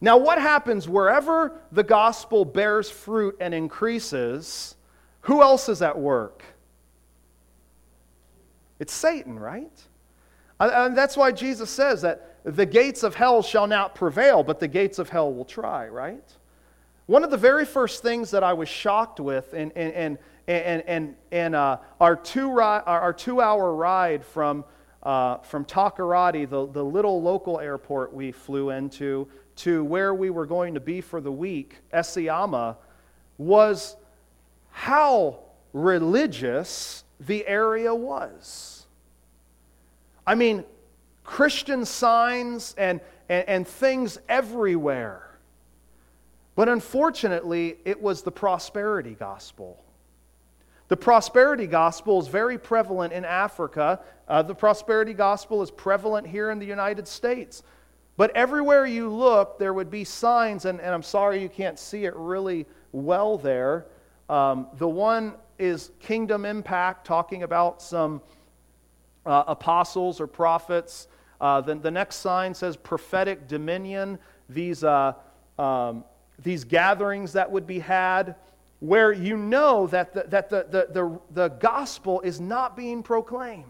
Now, 0.00 0.18
what 0.18 0.40
happens 0.40 0.88
wherever 0.88 1.58
the 1.72 1.82
gospel 1.82 2.44
bears 2.44 2.88
fruit 2.88 3.36
and 3.40 3.52
increases? 3.52 4.76
Who 5.22 5.42
else 5.42 5.68
is 5.68 5.82
at 5.82 5.98
work? 5.98 6.42
It's 8.78 8.92
Satan, 8.92 9.38
right? 9.38 9.72
And 10.60 10.96
that's 10.96 11.16
why 11.16 11.32
Jesus 11.32 11.70
says 11.70 12.02
that 12.02 12.36
the 12.44 12.66
gates 12.66 13.02
of 13.02 13.14
hell 13.14 13.42
shall 13.42 13.66
not 13.66 13.94
prevail, 13.94 14.42
but 14.42 14.58
the 14.58 14.68
gates 14.68 14.98
of 14.98 15.08
hell 15.08 15.32
will 15.32 15.44
try, 15.44 15.88
right? 15.88 16.24
One 17.06 17.24
of 17.24 17.30
the 17.30 17.36
very 17.36 17.64
first 17.64 18.02
things 18.02 18.30
that 18.32 18.42
I 18.42 18.52
was 18.52 18.68
shocked 18.68 19.20
with 19.20 19.54
in, 19.54 19.70
in, 19.72 19.90
in, 19.92 20.18
in, 20.46 20.80
in, 20.80 21.16
in 21.30 21.54
uh, 21.54 21.78
our, 22.00 22.16
two 22.16 22.50
ri- 22.50 22.62
our 22.62 23.12
two 23.12 23.40
hour 23.40 23.74
ride 23.74 24.24
from, 24.24 24.64
uh, 25.02 25.38
from 25.38 25.64
Takoradi, 25.64 26.48
the, 26.48 26.66
the 26.66 26.84
little 26.84 27.22
local 27.22 27.60
airport 27.60 28.12
we 28.12 28.32
flew 28.32 28.70
into, 28.70 29.28
to 29.56 29.84
where 29.84 30.14
we 30.14 30.30
were 30.30 30.46
going 30.46 30.74
to 30.74 30.80
be 30.80 31.00
for 31.00 31.20
the 31.20 31.32
week, 31.32 31.76
Esiama, 31.92 32.76
was 33.38 33.96
how 34.78 35.36
religious 35.72 37.02
the 37.18 37.44
area 37.48 37.92
was. 37.92 38.86
I 40.24 40.36
mean, 40.36 40.62
Christian 41.24 41.84
signs 41.84 42.76
and, 42.78 43.00
and, 43.28 43.48
and 43.48 43.68
things 43.68 44.20
everywhere. 44.28 45.36
But 46.54 46.68
unfortunately, 46.68 47.76
it 47.84 48.00
was 48.00 48.22
the 48.22 48.30
prosperity 48.30 49.16
gospel. 49.18 49.82
The 50.86 50.96
prosperity 50.96 51.66
gospel 51.66 52.20
is 52.20 52.28
very 52.28 52.56
prevalent 52.56 53.12
in 53.12 53.24
Africa. 53.24 53.98
Uh, 54.28 54.42
the 54.42 54.54
prosperity 54.54 55.12
gospel 55.12 55.60
is 55.60 55.72
prevalent 55.72 56.24
here 56.24 56.52
in 56.52 56.60
the 56.60 56.66
United 56.66 57.08
States. 57.08 57.64
But 58.16 58.30
everywhere 58.36 58.86
you 58.86 59.08
look, 59.08 59.58
there 59.58 59.74
would 59.74 59.90
be 59.90 60.04
signs, 60.04 60.66
and, 60.66 60.80
and 60.80 60.94
I'm 60.94 61.02
sorry 61.02 61.42
you 61.42 61.48
can't 61.48 61.80
see 61.80 62.04
it 62.04 62.14
really 62.14 62.64
well 62.92 63.38
there. 63.38 63.86
Um, 64.28 64.68
the 64.74 64.88
one 64.88 65.34
is 65.58 65.90
Kingdom 66.00 66.44
Impact, 66.44 67.06
talking 67.06 67.42
about 67.42 67.82
some 67.82 68.20
uh, 69.26 69.44
apostles 69.46 70.20
or 70.20 70.26
prophets. 70.26 71.08
Uh, 71.40 71.60
then 71.60 71.80
the 71.80 71.90
next 71.90 72.16
sign 72.16 72.54
says 72.54 72.76
prophetic 72.76 73.48
dominion, 73.48 74.18
these, 74.48 74.84
uh, 74.84 75.12
um, 75.58 76.04
these 76.42 76.64
gatherings 76.64 77.32
that 77.32 77.50
would 77.50 77.66
be 77.66 77.78
had 77.78 78.36
where 78.80 79.12
you 79.12 79.36
know 79.36 79.86
that, 79.88 80.14
the, 80.14 80.24
that 80.28 80.48
the, 80.48 80.66
the, 80.70 80.88
the, 80.92 81.20
the 81.32 81.48
gospel 81.48 82.20
is 82.20 82.40
not 82.40 82.76
being 82.76 83.02
proclaimed. 83.02 83.64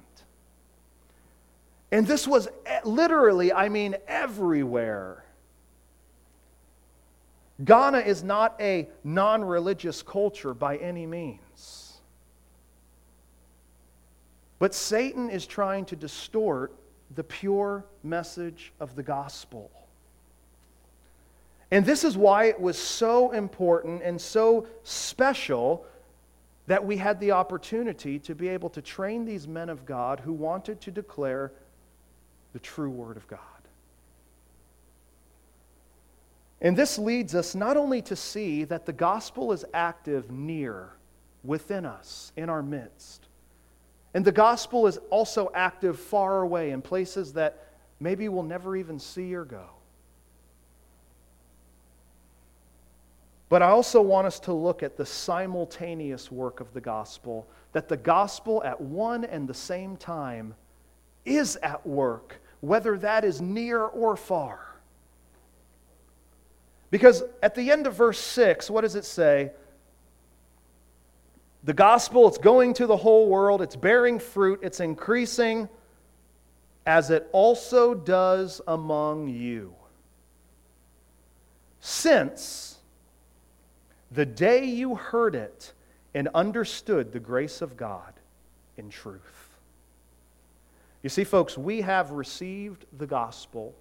And 1.91 2.07
this 2.07 2.29
was 2.29 2.49
literally, 2.85 3.53
I 3.53 3.71
mean, 3.71 3.97
everywhere. 4.07 5.25
Ghana 7.65 7.99
is 7.99 8.23
not 8.23 8.55
a 8.61 8.89
non 9.03 9.45
religious 9.45 10.03
culture 10.03 10.55
by 10.55 10.77
any 10.77 11.07
means. 11.07 12.01
But 14.59 14.75
Satan 14.75 15.31
is 15.31 15.47
trying 15.47 15.85
to 15.87 15.97
distort 15.97 16.73
the 17.15 17.25
pure 17.25 17.85
message 18.03 18.73
of 18.81 18.95
the 18.97 19.03
gospel. 19.03 19.71
And 21.71 21.85
this 21.85 22.03
is 22.03 22.17
why 22.17 22.45
it 22.45 22.61
was 22.61 22.79
so 22.79 23.33
important 23.33 24.03
and 24.03 24.21
so 24.21 24.67
special 24.85 25.85
that 26.67 26.85
we 26.85 26.97
had 26.97 27.19
the 27.21 27.33
opportunity 27.33 28.19
to 28.21 28.35
be 28.35 28.49
able 28.49 28.71
to 28.71 28.83
train 28.83 29.25
these 29.25 29.47
men 29.47 29.69
of 29.69 29.85
God 29.87 30.21
who 30.21 30.33
wanted 30.33 30.81
to 30.83 30.91
declare 30.91 31.53
the 32.53 32.59
true 32.59 32.91
Word 32.91 33.17
of 33.17 33.27
God. 33.27 33.39
And 36.61 36.77
this 36.77 36.99
leads 36.99 37.35
us 37.35 37.55
not 37.55 37.77
only 37.77 38.03
to 38.03 38.17
see 38.17 38.65
that 38.65 38.85
the 38.85 38.93
gospel 38.93 39.53
is 39.53 39.65
active 39.73 40.31
near, 40.31 40.91
within 41.45 41.87
us, 41.87 42.33
in 42.37 42.51
our 42.51 42.63
midst, 42.63 43.29
and 44.15 44.25
the 44.25 44.33
gospel 44.33 44.87
is 44.87 44.99
also 45.11 45.51
active 45.55 45.99
far 45.99 46.43
away 46.43 46.71
in 46.71 46.83
places 46.83 47.35
that 47.35 47.69
maybe 48.01 48.29
we'll 48.29 48.43
never 48.43 48.75
even 48.75 48.99
see 48.99 49.35
or 49.35 49.45
go. 49.45 49.67
But 53.49 53.63
I 53.63 53.69
also 53.69 54.03
want 54.03 54.27
us 54.27 54.41
to 54.41 54.53
look 54.53 54.83
at 54.83 54.97
the 54.97 55.07
simultaneous 55.07 56.31
work 56.31 56.61
of 56.61 56.73
the 56.75 56.81
gospel, 56.81 57.47
that 57.73 57.89
the 57.89 57.97
gospel 57.97 58.63
at 58.65 58.81
one 58.81 59.25
and 59.25 59.49
the 59.49 59.55
same 59.55 59.97
time 59.97 60.55
is 61.25 61.57
at 61.57 61.87
work, 61.87 62.41
whether 62.61 62.99
that 62.99 63.25
is 63.25 63.41
near 63.41 63.85
or 63.85 64.17
far. 64.17 64.68
Because 66.91 67.23
at 67.43 67.55
the 67.55 67.71
end 67.71 67.87
of 67.87 67.95
verse 67.95 68.19
6, 68.19 68.71
what 68.71 68.83
does 68.83 68.95
it 68.95 69.05
say? 69.05 69.53
The 71.65 71.75
gospel, 71.75 72.29
it's 72.29 72.39
going 72.39 72.75
to 72.75 72.87
the 72.87 72.97
whole 72.97 73.29
world, 73.29 73.61
it's 73.61 73.77
bearing 73.77 74.19
fruit, 74.19 74.61
it's 74.63 74.81
increasing, 74.81 75.69
as 76.87 77.11
it 77.11 77.29
also 77.33 77.95
does 77.95 78.61
among 78.67 79.29
you. 79.29 79.75
Since 81.81 82.79
the 84.11 84.25
day 84.25 84.65
you 84.65 84.95
heard 84.95 85.35
it 85.35 85.73
and 86.15 86.29
understood 86.35 87.13
the 87.13 87.21
grace 87.21 87.61
of 87.61 87.77
God 87.77 88.15
in 88.77 88.89
truth. 88.89 89.21
You 91.03 91.11
see, 91.11 91.25
folks, 91.25 91.59
we 91.59 91.83
have 91.83 92.13
received 92.13 92.87
the 92.97 93.07
gospel 93.07 93.75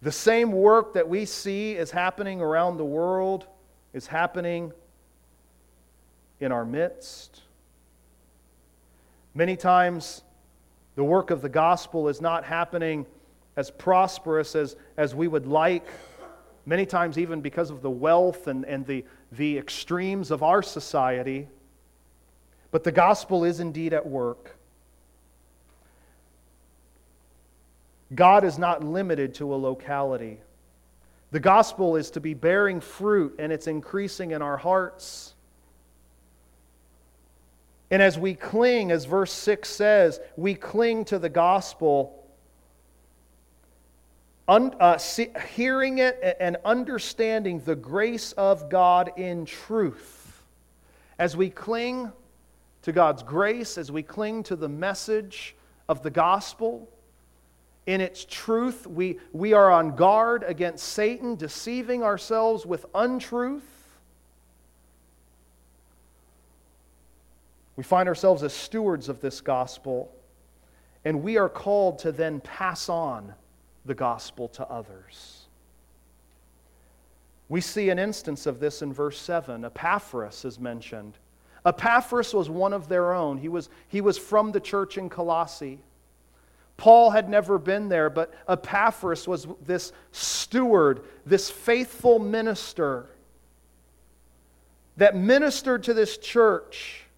the 0.00 0.12
same 0.12 0.52
work 0.52 0.94
that 0.94 1.08
we 1.08 1.24
see 1.24 1.72
is 1.72 1.90
happening 1.90 2.40
around 2.40 2.76
the 2.76 2.84
world 2.84 3.46
is 3.92 4.06
happening 4.06 4.72
in 6.40 6.52
our 6.52 6.64
midst. 6.64 7.42
Many 9.34 9.56
times, 9.56 10.22
the 10.94 11.04
work 11.04 11.30
of 11.30 11.42
the 11.42 11.48
gospel 11.48 12.08
is 12.08 12.20
not 12.20 12.44
happening 12.44 13.06
as 13.56 13.70
prosperous 13.70 14.54
as, 14.54 14.76
as 14.96 15.14
we 15.14 15.26
would 15.26 15.46
like. 15.46 15.86
Many 16.64 16.86
times, 16.86 17.18
even 17.18 17.40
because 17.40 17.70
of 17.70 17.82
the 17.82 17.90
wealth 17.90 18.46
and, 18.46 18.64
and 18.64 18.86
the, 18.86 19.04
the 19.32 19.58
extremes 19.58 20.30
of 20.30 20.42
our 20.42 20.62
society. 20.62 21.48
But 22.70 22.84
the 22.84 22.92
gospel 22.92 23.44
is 23.44 23.58
indeed 23.58 23.92
at 23.92 24.06
work. 24.06 24.57
God 28.14 28.44
is 28.44 28.58
not 28.58 28.82
limited 28.82 29.34
to 29.34 29.54
a 29.54 29.56
locality. 29.56 30.38
The 31.30 31.40
gospel 31.40 31.96
is 31.96 32.10
to 32.12 32.20
be 32.20 32.32
bearing 32.32 32.80
fruit, 32.80 33.36
and 33.38 33.52
it's 33.52 33.66
increasing 33.66 34.30
in 34.30 34.40
our 34.40 34.56
hearts. 34.56 35.34
And 37.90 38.02
as 38.02 38.18
we 38.18 38.34
cling, 38.34 38.90
as 38.90 39.04
verse 39.04 39.32
6 39.32 39.68
says, 39.68 40.20
we 40.36 40.54
cling 40.54 41.04
to 41.06 41.18
the 41.18 41.28
gospel, 41.28 42.26
un, 44.46 44.74
uh, 44.80 44.98
see, 44.98 45.28
hearing 45.54 45.98
it 45.98 46.36
and 46.40 46.56
understanding 46.64 47.60
the 47.60 47.76
grace 47.76 48.32
of 48.32 48.70
God 48.70 49.12
in 49.16 49.44
truth. 49.44 50.42
As 51.18 51.36
we 51.36 51.50
cling 51.50 52.12
to 52.82 52.92
God's 52.92 53.22
grace, 53.22 53.76
as 53.76 53.90
we 53.90 54.02
cling 54.02 54.42
to 54.44 54.56
the 54.56 54.68
message 54.68 55.56
of 55.88 56.02
the 56.02 56.10
gospel, 56.10 56.88
in 57.88 58.02
its 58.02 58.26
truth, 58.26 58.86
we, 58.86 59.18
we 59.32 59.54
are 59.54 59.70
on 59.70 59.96
guard 59.96 60.44
against 60.46 60.88
Satan 60.88 61.36
deceiving 61.36 62.02
ourselves 62.02 62.66
with 62.66 62.84
untruth. 62.94 63.64
We 67.76 67.82
find 67.82 68.06
ourselves 68.06 68.42
as 68.42 68.52
stewards 68.52 69.08
of 69.08 69.22
this 69.22 69.40
gospel, 69.40 70.12
and 71.06 71.22
we 71.22 71.38
are 71.38 71.48
called 71.48 72.00
to 72.00 72.12
then 72.12 72.40
pass 72.40 72.90
on 72.90 73.32
the 73.86 73.94
gospel 73.94 74.48
to 74.48 74.68
others. 74.68 75.46
We 77.48 77.62
see 77.62 77.88
an 77.88 77.98
instance 77.98 78.44
of 78.44 78.60
this 78.60 78.82
in 78.82 78.92
verse 78.92 79.18
7. 79.18 79.64
Epaphras 79.64 80.44
is 80.44 80.60
mentioned. 80.60 81.14
Epaphras 81.64 82.34
was 82.34 82.50
one 82.50 82.74
of 82.74 82.90
their 82.90 83.14
own. 83.14 83.38
He 83.38 83.48
was, 83.48 83.70
he 83.88 84.02
was 84.02 84.18
from 84.18 84.52
the 84.52 84.60
church 84.60 84.98
in 84.98 85.08
Colossae. 85.08 85.78
Paul 86.78 87.10
had 87.10 87.28
never 87.28 87.58
been 87.58 87.90
there, 87.90 88.08
but 88.08 88.32
Epaphras 88.48 89.28
was 89.28 89.46
this 89.66 89.92
steward, 90.12 91.02
this 91.26 91.50
faithful 91.50 92.18
minister 92.18 93.10
that 94.96 95.14
ministered 95.14 95.82
to 95.84 95.94
this 95.94 96.16
church 96.16 97.08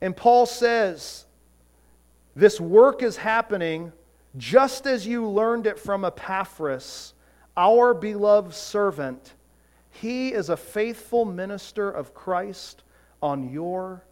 and 0.00 0.16
Paul 0.16 0.46
says, 0.46 1.26
This 2.36 2.60
work 2.60 3.02
is 3.02 3.16
happening 3.16 3.92
just 4.36 4.86
as 4.86 5.06
you 5.06 5.26
learned 5.26 5.66
it 5.66 5.78
from 5.78 6.04
Epaphras, 6.04 7.14
our 7.56 7.94
beloved 7.94 8.54
servant. 8.54 9.34
He 9.90 10.28
is 10.28 10.48
a 10.48 10.56
faithful 10.56 11.24
minister 11.24 11.90
of 11.90 12.14
Christ 12.14 12.84
on 13.20 13.48
your 13.50 14.04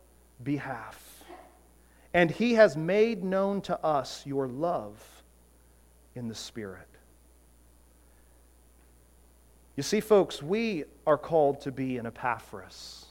behalf. 0.42 1.05
And 2.14 2.30
he 2.30 2.54
has 2.54 2.76
made 2.76 3.22
known 3.22 3.60
to 3.62 3.78
us 3.84 4.24
your 4.26 4.48
love 4.48 5.02
in 6.14 6.28
the 6.28 6.34
Spirit. 6.34 6.88
You 9.76 9.82
see, 9.82 10.00
folks, 10.00 10.42
we 10.42 10.84
are 11.06 11.18
called 11.18 11.60
to 11.62 11.72
be 11.72 11.98
an 11.98 12.06
Epaphras 12.06 13.06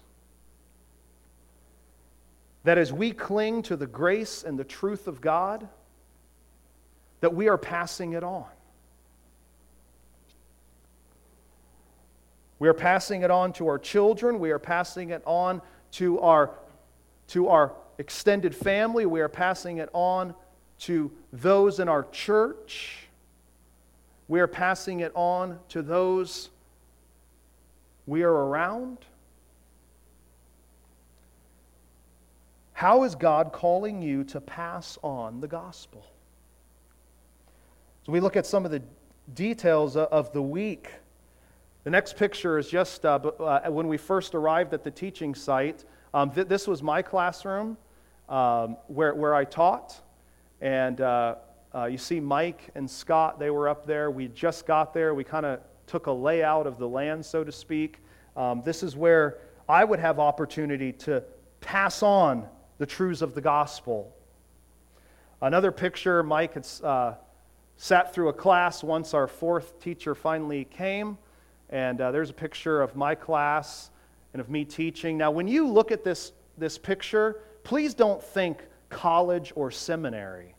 that 2.65 2.79
as 2.79 2.91
we 2.91 3.11
cling 3.11 3.61
to 3.61 3.75
the 3.75 3.85
grace 3.85 4.43
and 4.43 4.57
the 4.57 4.63
truth 4.63 5.07
of 5.07 5.21
God, 5.21 5.67
that 7.21 7.33
we 7.33 7.47
are 7.47 7.59
passing 7.59 8.13
it 8.13 8.23
on. 8.23 8.45
We 12.57 12.67
are 12.67 12.73
passing 12.73 13.21
it 13.21 13.29
on 13.29 13.53
to 13.53 13.67
our 13.67 13.77
children. 13.77 14.39
We 14.39 14.49
are 14.49 14.59
passing 14.59 15.11
it 15.11 15.21
on 15.25 15.61
to 15.91 16.19
our, 16.21 16.51
to 17.27 17.49
our 17.49 17.73
extended 17.97 18.55
family. 18.55 19.05
We 19.05 19.21
are 19.21 19.29
passing 19.29 19.77
it 19.77 19.89
on 19.93 20.33
to 20.79 21.11
those 21.31 21.79
in 21.79 21.87
our 21.87 22.03
church. 22.11 23.07
We 24.27 24.39
are 24.39 24.47
passing 24.47 25.01
it 25.01 25.11
on 25.15 25.59
to 25.69 25.81
those 25.81 26.49
we 28.07 28.23
are 28.23 28.31
around. 28.31 28.99
How 32.73 33.03
is 33.03 33.15
God 33.15 33.51
calling 33.53 34.01
you 34.01 34.23
to 34.25 34.41
pass 34.41 34.97
on 35.01 35.39
the 35.39 35.47
gospel? 35.47 36.05
So 38.05 38.11
we 38.11 38.19
look 38.19 38.35
at 38.35 38.45
some 38.45 38.65
of 38.65 38.71
the 38.71 38.81
details 39.33 39.95
of 39.95 40.31
the 40.33 40.41
week. 40.41 40.91
The 41.83 41.89
next 41.89 42.17
picture 42.17 42.57
is 42.59 42.69
just 42.69 43.05
uh, 43.05 43.15
uh, 43.39 43.69
when 43.69 43.87
we 43.87 43.97
first 43.97 44.35
arrived 44.35 44.73
at 44.73 44.83
the 44.83 44.91
teaching 44.91 45.33
site. 45.33 45.85
Um, 46.13 46.31
th- 46.31 46.47
this 46.47 46.67
was 46.67 46.83
my 46.83 47.01
classroom 47.01 47.77
um, 48.29 48.77
where, 48.87 49.13
where 49.13 49.35
I 49.35 49.45
taught. 49.45 50.01
And 50.61 51.01
uh, 51.01 51.35
uh, 51.73 51.85
you 51.85 51.97
see 51.97 52.19
Mike 52.19 52.69
and 52.75 52.89
Scott, 52.89 53.39
they 53.39 53.49
were 53.49 53.67
up 53.67 53.85
there. 53.85 54.09
We 54.09 54.27
just 54.29 54.65
got 54.65 54.93
there. 54.93 55.13
We 55.13 55.23
kind 55.23 55.45
of 55.45 55.59
took 55.87 56.07
a 56.07 56.11
layout 56.11 56.67
of 56.67 56.77
the 56.77 56.87
land, 56.87 57.25
so 57.25 57.43
to 57.43 57.51
speak. 57.51 57.99
Um, 58.35 58.61
this 58.65 58.83
is 58.83 58.95
where 58.95 59.37
I 59.67 59.83
would 59.83 59.99
have 59.99 60.19
opportunity 60.19 60.91
to 60.93 61.23
pass 61.61 62.03
on 62.03 62.47
the 62.77 62.85
truths 62.85 63.21
of 63.21 63.33
the 63.33 63.41
gospel. 63.41 64.13
Another 65.41 65.71
picture, 65.71 66.23
Mike 66.23 66.53
had 66.53 66.67
uh, 66.83 67.13
sat 67.77 68.13
through 68.13 68.29
a 68.29 68.33
class 68.33 68.83
once 68.83 69.13
our 69.13 69.27
fourth 69.27 69.79
teacher 69.79 70.15
finally 70.15 70.65
came, 70.65 71.17
and 71.69 71.99
uh, 71.99 72.11
there's 72.11 72.29
a 72.29 72.33
picture 72.33 72.81
of 72.81 72.95
my 72.95 73.15
class 73.15 73.89
and 74.33 74.39
of 74.39 74.49
me 74.49 74.65
teaching. 74.65 75.17
Now, 75.17 75.31
when 75.31 75.47
you 75.47 75.67
look 75.67 75.91
at 75.91 76.03
this, 76.03 76.31
this 76.57 76.77
picture, 76.77 77.41
please 77.65 77.93
don't 77.93 78.23
think 78.23 78.59
college 78.89 79.51
or 79.55 79.69
seminary. 79.71 80.55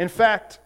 In 0.00 0.08
fact, 0.08 0.58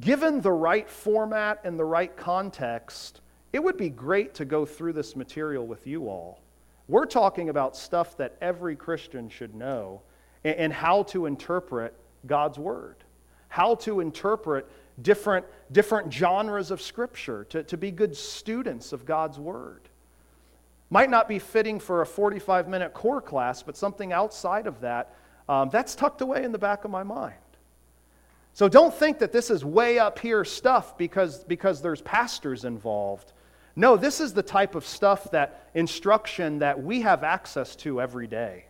given 0.00 0.40
the 0.40 0.50
right 0.50 0.88
format 0.88 1.60
and 1.62 1.78
the 1.78 1.84
right 1.84 2.16
context, 2.16 3.20
it 3.52 3.62
would 3.62 3.76
be 3.76 3.90
great 3.90 4.34
to 4.34 4.44
go 4.44 4.66
through 4.66 4.94
this 4.94 5.14
material 5.14 5.66
with 5.66 5.86
you 5.86 6.08
all. 6.08 6.40
We're 6.88 7.06
talking 7.06 7.48
about 7.48 7.76
stuff 7.76 8.16
that 8.16 8.36
every 8.40 8.74
Christian 8.74 9.28
should 9.28 9.54
know 9.54 10.02
and, 10.44 10.72
how 10.72 11.04
to 11.04 11.26
interpret 11.26 11.94
God's 12.26 12.58
Word, 12.58 12.96
how 13.48 13.76
to 13.76 14.00
interpret 14.00 14.68
different, 15.00 15.46
different 15.70 16.12
genres 16.12 16.70
of 16.70 16.82
Scripture, 16.82 17.44
to, 17.50 17.62
to 17.62 17.76
be 17.76 17.90
good 17.90 18.16
students 18.16 18.92
of 18.92 19.06
God's 19.06 19.38
Word. 19.38 19.88
Might 20.92 21.08
not 21.08 21.26
be 21.26 21.38
fitting 21.38 21.80
for 21.80 22.02
a 22.02 22.06
45 22.06 22.68
minute 22.68 22.92
core 22.92 23.22
class, 23.22 23.62
but 23.62 23.78
something 23.78 24.12
outside 24.12 24.66
of 24.66 24.82
that, 24.82 25.14
um, 25.48 25.70
that's 25.70 25.94
tucked 25.94 26.20
away 26.20 26.44
in 26.44 26.52
the 26.52 26.58
back 26.58 26.84
of 26.84 26.90
my 26.90 27.02
mind. 27.02 27.32
So 28.52 28.68
don't 28.68 28.92
think 28.92 29.18
that 29.20 29.32
this 29.32 29.48
is 29.48 29.64
way 29.64 29.98
up 29.98 30.18
here 30.18 30.44
stuff 30.44 30.98
because, 30.98 31.44
because 31.44 31.80
there's 31.80 32.02
pastors 32.02 32.66
involved. 32.66 33.32
No, 33.74 33.96
this 33.96 34.20
is 34.20 34.34
the 34.34 34.42
type 34.42 34.74
of 34.74 34.84
stuff 34.84 35.30
that 35.30 35.70
instruction 35.72 36.58
that 36.58 36.82
we 36.82 37.00
have 37.00 37.24
access 37.24 37.74
to 37.76 37.98
every 37.98 38.26
day. 38.26 38.66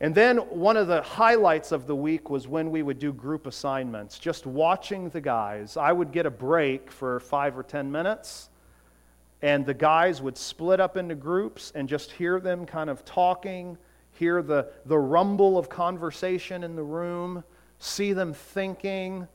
And 0.00 0.14
then 0.14 0.36
one 0.36 0.76
of 0.76 0.86
the 0.86 1.00
highlights 1.00 1.72
of 1.72 1.86
the 1.86 1.96
week 1.96 2.28
was 2.28 2.46
when 2.46 2.70
we 2.70 2.82
would 2.82 2.98
do 2.98 3.10
group 3.10 3.46
assignments, 3.46 4.18
just 4.18 4.44
watching 4.44 5.08
the 5.08 5.22
guys. 5.22 5.78
I 5.78 5.92
would 5.92 6.12
get 6.12 6.26
a 6.26 6.30
break 6.30 6.90
for 6.90 7.20
five 7.20 7.56
or 7.56 7.62
10 7.62 7.90
minutes, 7.90 8.50
and 9.42 9.66
the 9.66 9.74
guys 9.74 10.22
would 10.22 10.36
split 10.36 10.80
up 10.80 10.96
into 10.96 11.14
groups 11.14 11.72
and 11.74 11.88
just 11.88 12.10
hear 12.10 12.40
them 12.40 12.66
kind 12.66 12.88
of 12.88 13.04
talking, 13.04 13.76
hear 14.12 14.42
the, 14.42 14.70
the 14.86 14.98
rumble 14.98 15.58
of 15.58 15.68
conversation 15.68 16.64
in 16.64 16.74
the 16.74 16.82
room, 16.82 17.44
see 17.78 18.12
them 18.12 18.32
thinking, 18.32 19.28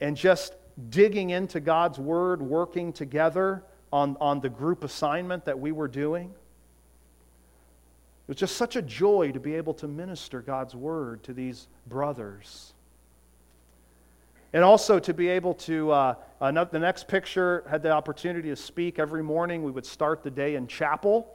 and 0.00 0.16
just 0.16 0.54
digging 0.90 1.30
into 1.30 1.60
God's 1.60 1.98
Word, 1.98 2.40
working 2.40 2.92
together 2.92 3.62
on, 3.92 4.16
on 4.20 4.40
the 4.40 4.48
group 4.48 4.84
assignment 4.84 5.44
that 5.44 5.58
we 5.58 5.72
were 5.72 5.88
doing. 5.88 6.30
It 6.30 8.28
was 8.28 8.36
just 8.36 8.56
such 8.56 8.76
a 8.76 8.82
joy 8.82 9.32
to 9.32 9.40
be 9.40 9.54
able 9.54 9.74
to 9.74 9.88
minister 9.88 10.40
God's 10.40 10.74
Word 10.74 11.22
to 11.24 11.32
these 11.32 11.68
brothers. 11.86 12.72
And 14.52 14.64
also 14.64 14.98
to 14.98 15.12
be 15.12 15.28
able 15.28 15.54
to, 15.54 15.90
uh, 15.90 16.14
the 16.40 16.78
next 16.78 17.08
picture 17.08 17.64
had 17.68 17.82
the 17.82 17.90
opportunity 17.90 18.48
to 18.48 18.56
speak 18.56 18.98
every 18.98 19.22
morning. 19.22 19.62
We 19.62 19.70
would 19.70 19.86
start 19.86 20.22
the 20.22 20.30
day 20.30 20.54
in 20.54 20.66
chapel. 20.66 21.34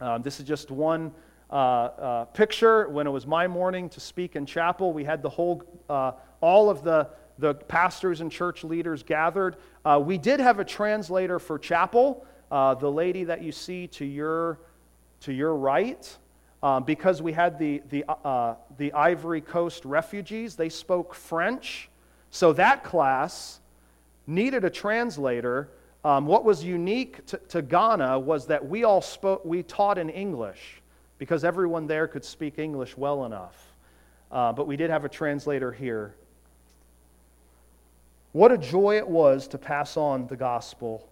Um, 0.00 0.22
this 0.22 0.40
is 0.40 0.46
just 0.46 0.70
one 0.70 1.12
uh, 1.50 1.54
uh, 1.54 2.24
picture. 2.26 2.88
When 2.88 3.06
it 3.06 3.10
was 3.10 3.26
my 3.26 3.46
morning 3.46 3.88
to 3.90 4.00
speak 4.00 4.34
in 4.34 4.46
chapel, 4.46 4.92
we 4.92 5.04
had 5.04 5.22
the 5.22 5.28
whole, 5.28 5.62
uh, 5.88 6.12
all 6.40 6.68
of 6.70 6.82
the 6.82 7.08
the 7.38 7.54
pastors 7.54 8.20
and 8.20 8.30
church 8.30 8.64
leaders 8.64 9.02
gathered. 9.02 9.56
Uh, 9.84 10.00
we 10.02 10.18
did 10.18 10.40
have 10.40 10.58
a 10.58 10.64
translator 10.64 11.38
for 11.38 11.58
chapel, 11.58 12.24
uh, 12.50 12.74
the 12.74 12.90
lady 12.90 13.24
that 13.24 13.42
you 13.42 13.52
see 13.52 13.86
to 13.88 14.04
your, 14.04 14.58
to 15.20 15.32
your 15.32 15.54
right. 15.54 16.16
Um, 16.62 16.84
because 16.84 17.20
we 17.20 17.32
had 17.32 17.58
the, 17.58 17.82
the, 17.90 18.04
uh, 18.08 18.54
the 18.78 18.92
Ivory 18.92 19.40
Coast 19.40 19.84
refugees, 19.84 20.54
they 20.54 20.68
spoke 20.68 21.14
French. 21.14 21.88
So 22.32 22.54
that 22.54 22.82
class 22.82 23.60
needed 24.26 24.64
a 24.64 24.70
translator. 24.70 25.68
Um, 26.02 26.26
what 26.26 26.44
was 26.44 26.64
unique 26.64 27.24
to, 27.26 27.36
to 27.50 27.60
Ghana 27.62 28.18
was 28.18 28.46
that 28.46 28.66
we 28.66 28.84
all 28.84 29.02
spoke, 29.02 29.44
we 29.44 29.62
taught 29.62 29.98
in 29.98 30.08
English 30.08 30.80
because 31.18 31.44
everyone 31.44 31.86
there 31.86 32.08
could 32.08 32.24
speak 32.24 32.58
English 32.58 32.96
well 32.96 33.26
enough. 33.26 33.72
uh, 34.32 34.50
but 34.50 34.66
we 34.66 34.78
did 34.78 34.88
have 34.88 35.04
a 35.04 35.10
translator 35.10 35.70
here. 35.70 36.14
What 38.32 38.50
a 38.50 38.56
joy 38.56 38.96
it 38.96 39.06
was 39.06 39.46
to 39.48 39.58
pass 39.58 39.98
on 39.98 40.26
the 40.26 40.36
gospel, 40.36 41.06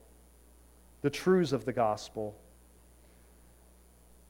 the 1.03 1.11
truths 1.11 1.53
of 1.53 1.67
the 1.67 1.73
gospel. 1.73 2.35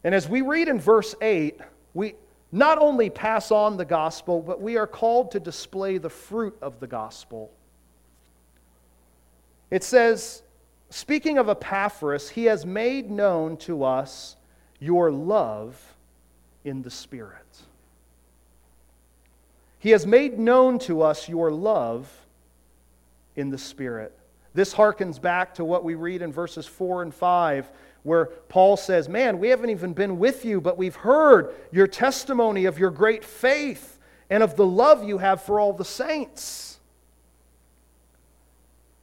And 0.03 0.13
as 0.13 0.29
we 0.29 0.41
read 0.41 0.67
in 0.67 0.81
verse 0.81 1.15
8, 1.23 1.61
we 1.95 2.17
not 2.53 2.79
only 2.79 3.11
pass 3.11 3.51
on 3.51 3.77
the 3.77 3.85
gospel, 3.85 4.43
but 4.43 4.61
we 4.61 4.77
are 4.77 4.87
called 4.87 5.31
to 5.33 5.41
display 5.41 5.99
the 5.99 6.11
fruit 6.11 6.57
of 6.61 6.81
the 6.81 6.87
gospel. 6.87 7.51
It 9.71 9.85
says, 9.85 10.43
speaking 10.89 11.39
of 11.39 11.49
Epaphras, 11.49 12.31
he 12.31 12.45
has 12.45 12.67
made 12.67 13.11
known 13.11 13.57
to 13.59 13.85
us 13.85 14.37
your 14.81 15.13
love 15.13 15.81
in 16.65 16.83
the 16.83 16.91
Spirit. 16.91 17.47
He 19.79 19.91
has 19.91 20.07
made 20.07 20.39
known 20.39 20.79
to 20.81 21.03
us 21.03 21.29
your 21.29 21.51
love 21.51 22.11
in 23.37 23.51
the 23.51 23.59
Spirit. 23.59 24.17
This 24.53 24.75
harkens 24.75 25.21
back 25.21 25.55
to 25.55 25.65
what 25.65 25.85
we 25.85 25.95
read 25.95 26.23
in 26.23 26.33
verses 26.33 26.67
4 26.67 27.03
and 27.03 27.15
5, 27.15 27.71
where 28.03 28.27
Paul 28.49 28.77
says, 28.77 29.09
Man, 29.09 29.39
we 29.39 29.49
haven't 29.49 29.71
even 29.71 29.93
been 29.93 30.19
with 30.19 30.45
you, 30.45 30.61
but 30.61 30.79
we've 30.79 30.97
heard 30.97 31.55
your 31.71 31.87
testimony 31.87 32.65
of 32.65 32.79
your 32.79 32.91
great 32.91 33.25
faith 33.25 33.99
and 34.29 34.43
of 34.43 34.57
the 34.57 34.67
love 34.67 35.05
you 35.05 35.19
have 35.19 35.43
for 35.43 35.61
all 35.61 35.73
the 35.73 35.85
saints. 35.85 36.79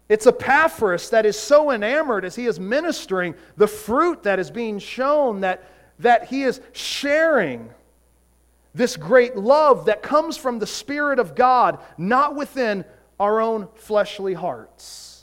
It's 0.10 0.26
Epaphras 0.26 1.10
that 1.10 1.26
is 1.26 1.38
so 1.38 1.72
enamored 1.72 2.24
as 2.24 2.36
he 2.36 2.45
is 2.45 2.60
ministering, 2.60 3.36
the 3.58 3.68
fruit 3.68 4.24
that 4.24 4.39
is 4.39 4.50
being 4.50 4.80
shown, 4.80 5.41
that, 5.41 5.70
that 6.00 6.26
he 6.26 6.43
is 6.43 6.62
sharing 6.72 7.70
this 8.74 8.95
great 8.95 9.36
love 9.36 9.86
that 9.86 10.02
comes 10.02 10.38
from 10.38 10.60
the 10.60 10.68
Spirit 10.68 11.20
of 11.20 11.36
God, 11.36 11.80
not 11.98 12.36
within 12.36 12.86
our 13.20 13.41
own 13.41 13.68
fleshly 13.76 14.34
hearts. 14.34 15.16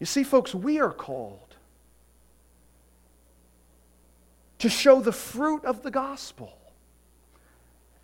You 0.00 0.06
see, 0.06 0.24
folks, 0.24 0.54
we 0.54 0.80
are 0.80 0.92
called 0.92 1.56
to 4.58 4.68
show 4.68 5.00
the 5.00 5.12
fruit 5.12 5.64
of 5.64 5.82
the 5.82 5.90
gospel. 5.90 6.56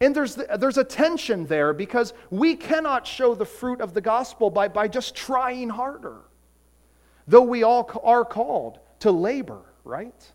And 0.01 0.15
there's, 0.15 0.35
there's 0.35 0.77
a 0.77 0.85
tension 0.85 1.47
there 1.47 1.73
because 1.73 2.13
we 2.31 2.55
cannot 2.55 3.07
show 3.07 3.35
the 3.35 3.47
fruit 3.47 3.81
of 3.81 3.95
the 3.95 4.03
gospel 4.03 4.51
by, 4.51 4.69
by 4.69 4.89
just 4.89 5.15
trying 5.15 5.71
harder, 5.71 6.19
though 7.27 7.43
we 7.43 7.63
all 7.63 7.91
are 8.05 8.25
called 8.25 8.79
to 9.01 9.11
labor, 9.11 9.63
right? 9.85 10.33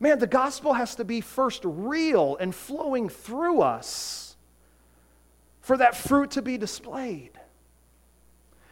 Man, 0.00 0.18
the 0.18 0.26
gospel 0.26 0.72
has 0.72 0.94
to 0.94 1.04
be 1.04 1.20
first 1.20 1.62
real 1.64 2.36
and 2.38 2.54
flowing 2.54 3.10
through 3.10 3.60
us 3.60 4.36
for 5.60 5.76
that 5.76 5.94
fruit 5.94 6.30
to 6.32 6.42
be 6.42 6.56
displayed. 6.56 7.32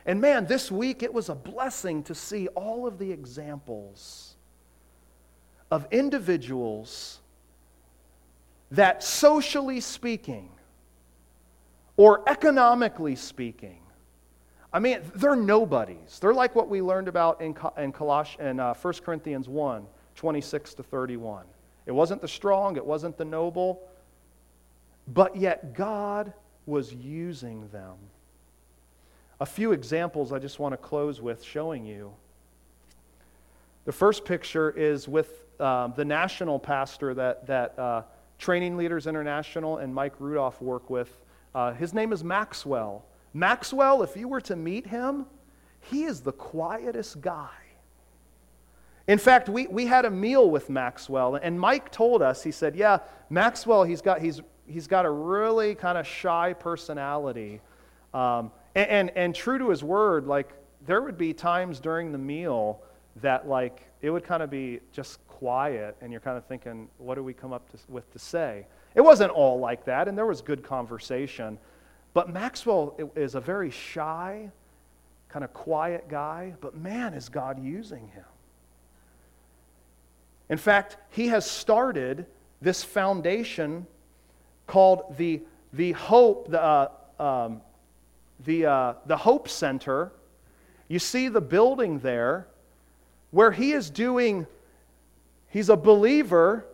And 0.07 0.21
man, 0.21 0.47
this 0.47 0.71
week 0.71 1.03
it 1.03 1.13
was 1.13 1.29
a 1.29 1.35
blessing 1.35 2.05
to 2.05 2.15
see 2.15 2.47
all 2.49 2.87
of 2.87 2.99
the 2.99 3.11
examples 3.11 4.37
of 5.71 5.87
individuals 5.91 7.19
that 8.71 9.03
socially 9.03 9.81
speaking 9.81 10.49
or 11.97 12.23
economically 12.29 13.17
speaking, 13.17 13.81
I 14.73 14.79
mean, 14.79 15.01
they're 15.17 15.35
nobodies. 15.35 16.19
They're 16.21 16.35
like 16.35 16.55
what 16.55 16.69
we 16.69 16.81
learned 16.83 17.09
about 17.09 17.41
in, 17.41 17.57
in, 17.77 17.93
Coloss- 17.93 18.39
in 18.39 18.61
uh, 18.61 18.75
1 18.75 18.95
Corinthians 19.05 19.49
1 19.49 19.87
26 20.15 20.75
to 20.75 20.83
31. 20.83 21.45
It 21.85 21.93
wasn't 21.93 22.23
the 22.23 22.29
strong, 22.29 22.77
it 22.77 22.87
wasn't 22.87 23.19
the 23.19 23.25
noble, 23.25 23.87
but 25.09 25.37
yet 25.37 25.75
God 25.75 26.33
was 26.65 26.93
using 26.93 27.69
them. 27.69 27.97
A 29.39 29.47
few 29.47 29.73
examples 29.73 30.33
I 30.33 30.39
just 30.39 30.59
want 30.59 30.73
to 30.73 30.79
close 30.79 31.21
with 31.21 31.43
showing 31.43 31.85
you. 31.85 32.13
The 33.85 33.93
first 33.93 34.25
picture 34.25 34.71
is 34.71 35.07
with 35.07 35.45
um, 35.61 35.93
the 35.95 36.05
national 36.05 36.59
pastor 36.59 37.15
that, 37.15 37.47
that 37.47 37.79
uh, 37.79 38.03
Training 38.39 38.77
Leaders 38.77 39.07
International 39.07 39.79
and 39.79 39.95
Mike 39.95 40.15
Rudolph 40.19 40.61
work 40.61 40.89
with. 40.89 41.11
Uh, 41.55 41.73
his 41.73 41.93
name 41.93 42.13
is 42.13 42.25
Maxwell. 42.25 43.05
Maxwell, 43.35 44.03
if 44.03 44.17
you 44.17 44.29
were 44.29 44.41
to 44.43 44.57
meet 44.57 44.87
him, 44.87 45.27
he 45.81 46.05
is 46.05 46.21
the 46.21 46.33
quietest 46.33 47.21
guy. 47.21 47.51
In 49.07 49.19
fact, 49.19 49.49
we, 49.49 49.67
we 49.69 49.87
had 49.87 50.05
a 50.05 50.11
meal 50.11 50.51
with 50.51 50.69
Maxwell, 50.69 51.37
and 51.37 51.61
Mike 51.61 51.93
told 51.93 52.23
us, 52.23 52.43
he 52.43 52.51
said, 52.51 52.75
Yeah, 52.75 52.99
Maxwell, 53.31 53.85
he's 53.85 54.01
got, 54.01 54.21
he's, 54.21 54.41
he's 54.67 54.87
got 54.87 55.05
a 55.07 55.11
really 55.11 55.75
kind 55.75 55.97
of 55.97 56.07
shy 56.07 56.55
personality. 56.55 57.61
Um, 58.13 58.51
and, 58.77 58.91
and, 58.91 59.11
and 59.17 59.35
true 59.35 59.59
to 59.59 59.71
his 59.71 59.83
word, 59.83 60.27
like, 60.27 60.53
there 60.87 61.03
would 61.03 61.19
be 61.19 61.33
times 61.33 61.81
during 61.81 62.13
the 62.13 62.19
meal 62.19 62.83
that, 63.23 63.49
like, 63.49 63.89
it 64.03 64.11
would 64.11 64.23
kind 64.23 64.43
of 64.43 64.51
be 64.51 64.81
just 64.93 65.27
quiet, 65.27 65.97
and 66.01 66.13
you're 66.13 66.21
kind 66.21 66.37
of 66.37 66.45
thinking, 66.45 66.89
what 66.99 67.15
do 67.15 67.23
we 67.23 67.33
come 67.33 67.53
up 67.53 67.69
to, 67.71 67.79
with 67.89 68.11
to 68.13 68.19
say? 68.19 68.67
It 68.95 69.01
wasn't 69.01 69.33
all 69.33 69.59
like 69.59 69.87
that, 69.87 70.09
and 70.09 70.17
there 70.17 70.27
was 70.27 70.43
good 70.43 70.63
conversation. 70.63 71.59
But 72.13 72.31
Maxwell 72.31 72.95
is 73.17 73.35
a 73.35 73.41
very 73.41 73.71
shy, 73.71 74.51
kind 75.31 75.45
of 75.45 75.53
quiet 75.55 76.09
guy, 76.09 76.55
but 76.61 76.77
man, 76.77 77.15
is 77.15 77.29
God 77.31 77.63
using 77.63 78.09
him. 78.09 78.25
In 80.49 80.59
fact, 80.59 80.99
he 81.11 81.29
has 81.29 81.51
started 81.51 82.27
this 82.61 82.85
foundation 82.85 83.87
called 84.67 85.17
the, 85.17 85.41
the 85.73 85.93
Hope, 85.93 86.51
the, 86.51 86.63
uh, 86.63 86.89
um, 87.19 87.63
the, 88.45 88.67
uh, 88.67 88.95
the 89.07 89.17
Hope 89.17 89.49
Center. 89.49 90.13
You 90.89 90.99
see 90.99 91.29
the 91.29 91.41
building 91.41 91.99
there 92.01 92.47
where 93.31 93.51
he 93.51 93.73
is 93.73 93.91
doing 93.91 94.47
He's 95.57 95.71
a 95.71 95.77
believer 95.77 96.67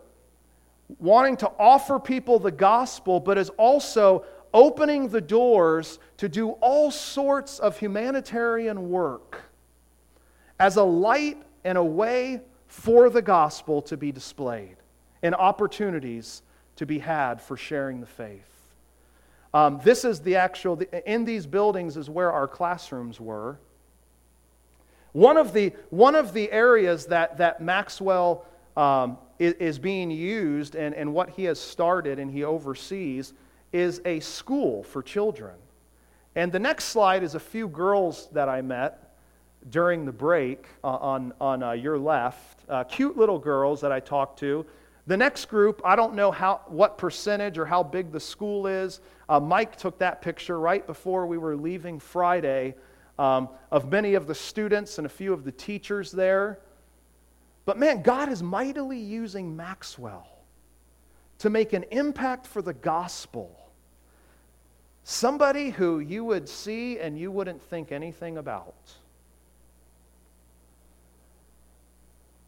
wanting 0.99 1.37
to 1.37 1.51
offer 1.57 1.99
people 1.99 2.37
the 2.37 2.51
gospel, 2.51 3.21
but 3.21 3.37
is 3.37 3.49
also 3.51 4.25
opening 4.53 5.07
the 5.07 5.21
doors 5.21 5.99
to 6.17 6.27
do 6.27 6.49
all 6.59 6.91
sorts 6.91 7.59
of 7.59 7.79
humanitarian 7.79 8.89
work 8.89 9.41
as 10.59 10.75
a 10.75 10.83
light 10.83 11.41
and 11.63 11.77
a 11.77 11.83
way 11.83 12.41
for 12.67 13.09
the 13.09 13.21
gospel 13.21 13.81
to 13.83 13.95
be 13.95 14.11
displayed 14.11 14.75
and 15.21 15.33
opportunities 15.33 16.41
to 16.75 16.85
be 16.85 16.99
had 16.99 17.41
for 17.41 17.55
sharing 17.55 18.01
the 18.01 18.05
faith. 18.05 18.52
Um, 19.53 19.79
this 19.83 20.03
is 20.03 20.19
the 20.19 20.35
actual, 20.35 20.81
in 21.05 21.25
these 21.25 21.45
buildings 21.45 21.95
is 21.95 22.09
where 22.09 22.31
our 22.31 22.47
classrooms 22.47 23.19
were. 23.19 23.59
One 25.11 25.37
of 25.37 25.53
the, 25.53 25.73
one 25.91 26.15
of 26.15 26.33
the 26.33 26.51
areas 26.51 27.05
that, 27.07 27.37
that 27.37 27.61
Maxwell 27.61 28.45
um, 28.75 29.17
is, 29.37 29.53
is, 29.53 29.79
being 29.79 30.09
used 30.09 30.75
and, 30.75 30.95
and 30.95 31.13
what 31.13 31.29
he 31.29 31.43
has 31.43 31.59
started 31.59 32.17
and 32.17 32.31
he 32.31 32.43
oversees 32.43 33.33
is 33.71 34.01
a 34.05 34.19
school 34.21 34.81
for 34.83 35.03
children. 35.03 35.53
And 36.35 36.51
the 36.51 36.59
next 36.59 36.85
slide 36.85 37.21
is 37.21 37.35
a 37.35 37.39
few 37.39 37.67
girls 37.67 38.27
that 38.31 38.49
I 38.49 38.61
met 38.61 39.13
during 39.69 40.05
the 40.05 40.11
break 40.11 40.65
uh, 40.83 40.87
on, 40.87 41.33
on 41.39 41.61
uh, 41.61 41.71
your 41.73 41.99
left. 41.99 42.61
Uh, 42.67 42.83
cute 42.83 43.15
little 43.15 43.37
girls 43.37 43.81
that 43.81 43.91
I 43.91 43.99
talked 43.99 44.39
to. 44.39 44.65
The 45.05 45.17
next 45.17 45.45
group, 45.45 45.81
I 45.83 45.95
don't 45.95 46.15
know 46.15 46.31
how, 46.31 46.61
what 46.67 46.97
percentage 46.97 47.57
or 47.57 47.65
how 47.65 47.83
big 47.83 48.11
the 48.11 48.19
school 48.19 48.67
is. 48.67 49.01
Uh, 49.27 49.39
Mike 49.39 49.75
took 49.75 49.99
that 49.99 50.21
picture 50.21 50.59
right 50.59 50.85
before 50.85 51.27
we 51.27 51.37
were 51.37 51.57
leaving 51.57 51.99
Friday 51.99 52.75
um, 53.19 53.49
of 53.69 53.91
many 53.91 54.13
of 54.13 54.27
the 54.27 54.35
students 54.35 54.97
and 54.97 55.05
a 55.05 55.09
few 55.09 55.33
of 55.33 55.43
the 55.43 55.51
teachers 55.51 56.11
there. 56.11 56.59
But 57.65 57.77
man, 57.77 58.01
God 58.01 58.29
is 58.29 58.41
mightily 58.41 58.97
using 58.97 59.55
Maxwell 59.55 60.27
to 61.39 61.49
make 61.49 61.73
an 61.73 61.83
impact 61.91 62.47
for 62.47 62.61
the 62.61 62.73
gospel. 62.73 63.59
Somebody 65.03 65.69
who 65.69 65.99
you 65.99 66.23
would 66.23 66.47
see 66.47 66.99
and 66.99 67.19
you 67.19 67.29
wouldn't 67.29 67.61
think 67.61 67.91
anything 67.91 68.37
about. 68.37 68.75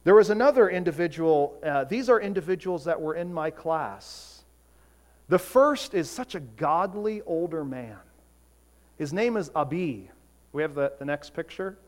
There 0.05 0.13
was 0.13 0.29
another 0.29 0.69
individual, 0.69 1.59
uh, 1.65 1.83
these 1.83 2.09
are 2.09 2.21
individuals 2.21 2.85
that 2.85 3.01
were 3.01 3.15
in 3.15 3.33
my 3.33 3.49
class. 3.49 4.43
The 5.29 5.39
first 5.39 5.95
is 5.95 6.07
such 6.07 6.35
a 6.35 6.39
godly 6.39 7.23
older 7.23 7.65
man. 7.65 7.97
His 8.99 9.11
name 9.11 9.35
is 9.35 9.49
Abi. 9.55 10.11
We 10.53 10.61
have 10.61 10.75
the, 10.75 10.93
the 10.99 11.05
next 11.05 11.33
picture. 11.33 11.79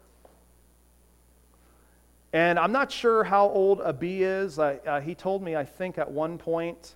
And 2.33 2.57
I'm 2.57 2.71
not 2.71 2.91
sure 2.91 3.23
how 3.23 3.49
old 3.49 3.81
Abi 3.81 4.23
is. 4.23 4.57
uh, 4.57 4.99
he 5.05 5.13
told 5.13 5.43
me, 5.43 5.55
I 5.55 5.63
think, 5.63 5.99
at 5.99 6.11
one 6.11 6.39
point, 6.39 6.95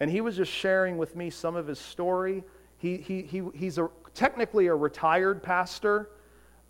and 0.00 0.10
he 0.10 0.20
was 0.20 0.36
just 0.36 0.52
sharing 0.52 0.98
with 0.98 1.16
me 1.16 1.30
some 1.30 1.56
of 1.56 1.66
his 1.66 1.78
story. 1.78 2.44
He, 2.76 2.98
he, 2.98 3.22
he, 3.22 3.42
he's 3.54 3.78
a, 3.78 3.88
technically 4.12 4.66
a 4.66 4.74
retired 4.74 5.42
pastor, 5.42 6.10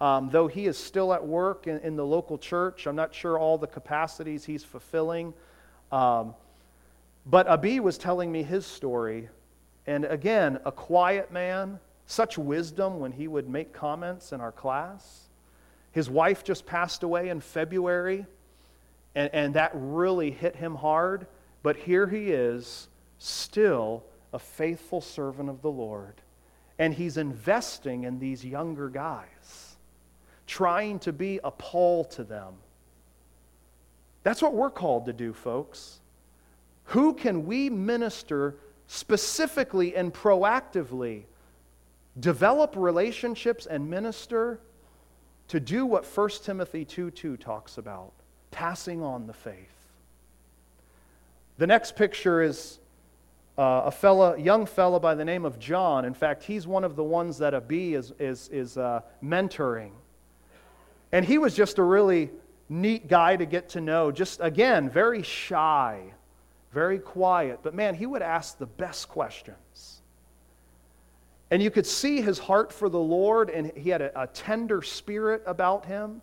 um, 0.00 0.30
though 0.30 0.46
he 0.46 0.66
is 0.66 0.78
still 0.78 1.12
at 1.12 1.26
work 1.26 1.66
in, 1.66 1.78
in, 1.80 1.96
the 1.96 2.06
local 2.06 2.38
church. 2.38 2.86
I'm 2.86 2.96
not 2.96 3.14
sure 3.14 3.38
all 3.38 3.58
the 3.58 3.66
capacities 3.66 4.44
he's 4.44 4.64
fulfilling. 4.64 5.34
Um, 5.90 6.34
But 7.26 7.46
Abi 7.46 7.80
was 7.80 7.98
telling 7.98 8.32
me 8.32 8.42
his 8.42 8.64
story. 8.64 9.28
And 9.86 10.04
again, 10.04 10.60
a 10.64 10.72
quiet 10.72 11.32
man, 11.32 11.78
such 12.06 12.38
wisdom 12.38 13.00
when 13.00 13.12
he 13.12 13.28
would 13.28 13.48
make 13.48 13.72
comments 13.72 14.32
in 14.32 14.40
our 14.40 14.52
class. 14.52 15.28
His 15.92 16.08
wife 16.08 16.44
just 16.44 16.64
passed 16.64 17.02
away 17.02 17.28
in 17.28 17.40
February, 17.40 18.26
and, 19.14 19.30
and 19.34 19.54
that 19.54 19.72
really 19.74 20.30
hit 20.30 20.56
him 20.56 20.74
hard. 20.74 21.26
But 21.62 21.76
here 21.76 22.06
he 22.06 22.30
is, 22.30 22.88
still 23.18 24.04
a 24.32 24.38
faithful 24.38 25.00
servant 25.00 25.48
of 25.50 25.60
the 25.60 25.70
Lord. 25.70 26.14
And 26.78 26.94
he's 26.94 27.16
investing 27.16 28.04
in 28.04 28.20
these 28.20 28.44
younger 28.44 28.88
guys, 28.88 29.26
trying 30.48 30.98
to 31.00 31.12
be 31.12 31.38
a 31.44 31.50
Paul 31.52 32.04
to 32.06 32.24
them. 32.24 32.54
That's 34.24 34.42
what 34.42 34.54
we're 34.54 34.70
called 34.70 35.06
to 35.06 35.12
do, 35.12 35.32
folks. 35.32 36.00
Who 36.86 37.12
can 37.14 37.46
we 37.46 37.70
minister 37.70 38.56
specifically 38.88 39.94
and 39.94 40.12
proactively? 40.12 41.24
Develop 42.18 42.74
relationships 42.76 43.66
and 43.66 43.88
minister 43.88 44.58
to 45.48 45.60
do 45.60 45.86
what 45.86 46.04
1 46.04 46.30
Timothy 46.42 46.84
2 46.84 47.10
2 47.10 47.36
talks 47.36 47.78
about 47.78 48.12
passing 48.50 49.02
on 49.02 49.26
the 49.26 49.32
faith. 49.32 49.54
The 51.58 51.66
next 51.66 51.94
picture 51.94 52.42
is 52.42 52.78
uh, 53.58 53.82
a 53.84 53.90
fella, 53.90 54.38
young 54.38 54.64
fella 54.64 54.98
by 54.98 55.14
the 55.14 55.24
name 55.24 55.44
of 55.44 55.58
John. 55.58 56.04
In 56.04 56.14
fact, 56.14 56.42
he's 56.44 56.66
one 56.66 56.84
of 56.84 56.96
the 56.96 57.04
ones 57.04 57.38
that 57.38 57.54
Abi 57.54 57.94
is, 57.94 58.12
is, 58.18 58.48
is 58.48 58.78
uh, 58.78 59.02
mentoring. 59.22 59.90
And 61.12 61.24
he 61.24 61.38
was 61.38 61.54
just 61.54 61.78
a 61.78 61.82
really 61.82 62.30
neat 62.68 63.08
guy 63.08 63.36
to 63.36 63.46
get 63.46 63.70
to 63.70 63.80
know. 63.80 64.10
Just, 64.10 64.40
again, 64.42 64.90
very 64.90 65.22
shy, 65.22 66.02
very 66.72 66.98
quiet. 66.98 67.60
But 67.62 67.74
man, 67.74 67.94
he 67.94 68.06
would 68.06 68.22
ask 68.22 68.58
the 68.58 68.66
best 68.66 69.08
questions. 69.08 70.02
And 71.50 71.62
you 71.62 71.70
could 71.70 71.86
see 71.86 72.20
his 72.20 72.38
heart 72.38 72.72
for 72.72 72.90
the 72.90 72.98
Lord, 72.98 73.48
and 73.48 73.72
he 73.74 73.88
had 73.88 74.02
a, 74.02 74.22
a 74.22 74.26
tender 74.26 74.82
spirit 74.82 75.42
about 75.46 75.86
him. 75.86 76.20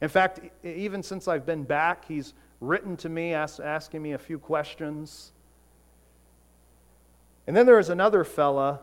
In 0.00 0.08
fact, 0.08 0.40
even 0.64 1.02
since 1.02 1.26
I've 1.26 1.44
been 1.44 1.64
back, 1.64 2.04
he's 2.06 2.32
written 2.60 2.96
to 2.98 3.08
me 3.08 3.34
ask, 3.34 3.58
asking 3.60 4.02
me 4.02 4.12
a 4.12 4.18
few 4.18 4.38
questions. 4.38 5.32
And 7.46 7.56
then 7.56 7.66
there 7.66 7.78
is 7.78 7.88
another 7.88 8.22
fella 8.22 8.80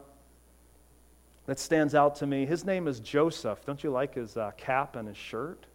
that 1.48 1.60
stands 1.60 1.96
out 1.96 2.18
to 2.18 2.28
me. 2.28 2.46
His 2.46 2.66
name 2.66 2.88
is 2.88 3.00
Joseph. 3.00 3.66
Don't 3.66 3.84
you 3.84 3.90
like 3.90 4.14
his 4.14 4.38
uh, 4.38 4.52
cap 4.58 4.96
and 4.96 5.08
his 5.08 5.18
shirt? 5.18 5.66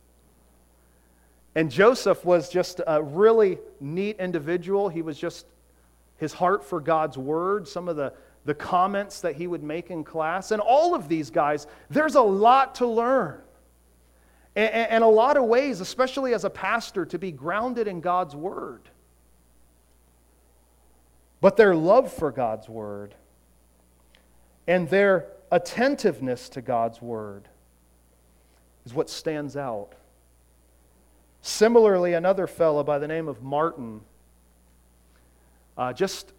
And 1.54 1.70
Joseph 1.70 2.24
was 2.24 2.48
just 2.48 2.80
a 2.86 3.02
really 3.02 3.58
neat 3.80 4.18
individual. 4.18 4.88
He 4.88 5.02
was 5.02 5.18
just 5.18 5.46
his 6.18 6.32
heart 6.32 6.64
for 6.64 6.80
God's 6.80 7.18
word, 7.18 7.66
some 7.66 7.88
of 7.88 7.96
the, 7.96 8.12
the 8.44 8.54
comments 8.54 9.20
that 9.22 9.34
he 9.34 9.46
would 9.46 9.62
make 9.62 9.90
in 9.90 10.04
class. 10.04 10.50
And 10.50 10.60
all 10.60 10.94
of 10.94 11.08
these 11.08 11.30
guys, 11.30 11.66
there's 11.90 12.14
a 12.14 12.22
lot 12.22 12.76
to 12.76 12.86
learn. 12.86 13.40
And, 14.54 14.70
and 14.72 15.04
a 15.04 15.08
lot 15.08 15.38
of 15.38 15.44
ways, 15.44 15.80
especially 15.80 16.34
as 16.34 16.44
a 16.44 16.50
pastor, 16.50 17.06
to 17.06 17.18
be 17.18 17.32
grounded 17.32 17.88
in 17.88 18.00
God's 18.00 18.36
word. 18.36 18.82
But 21.40 21.56
their 21.56 21.74
love 21.74 22.12
for 22.12 22.30
God's 22.30 22.68
word 22.68 23.14
and 24.66 24.88
their 24.88 25.26
attentiveness 25.52 26.48
to 26.48 26.62
God's 26.62 27.00
word 27.00 27.46
is 28.86 28.94
what 28.94 29.08
stands 29.08 29.56
out. 29.56 29.92
Similarly, 31.42 32.14
another 32.14 32.46
fellow 32.46 32.82
by 32.82 32.98
the 32.98 33.06
name 33.06 33.28
of 33.28 33.42
Martin, 33.42 34.00
uh, 35.76 35.92
just 35.92 36.32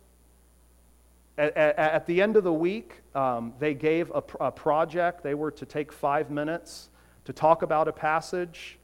at, 1.37 1.55
at, 1.55 1.77
at, 1.77 2.05
the 2.07 2.21
end 2.21 2.35
of 2.35 2.43
the 2.43 2.53
week, 2.53 3.01
um, 3.13 3.53
they 3.59 3.73
gave 3.73 4.11
a, 4.11 4.23
a, 4.39 4.51
project. 4.51 5.23
They 5.23 5.35
were 5.35 5.51
to 5.51 5.65
take 5.65 5.91
five 5.91 6.31
minutes 6.31 6.89
to 7.25 7.33
talk 7.33 7.61
about 7.61 7.87
a 7.87 7.93
passage. 7.93 8.77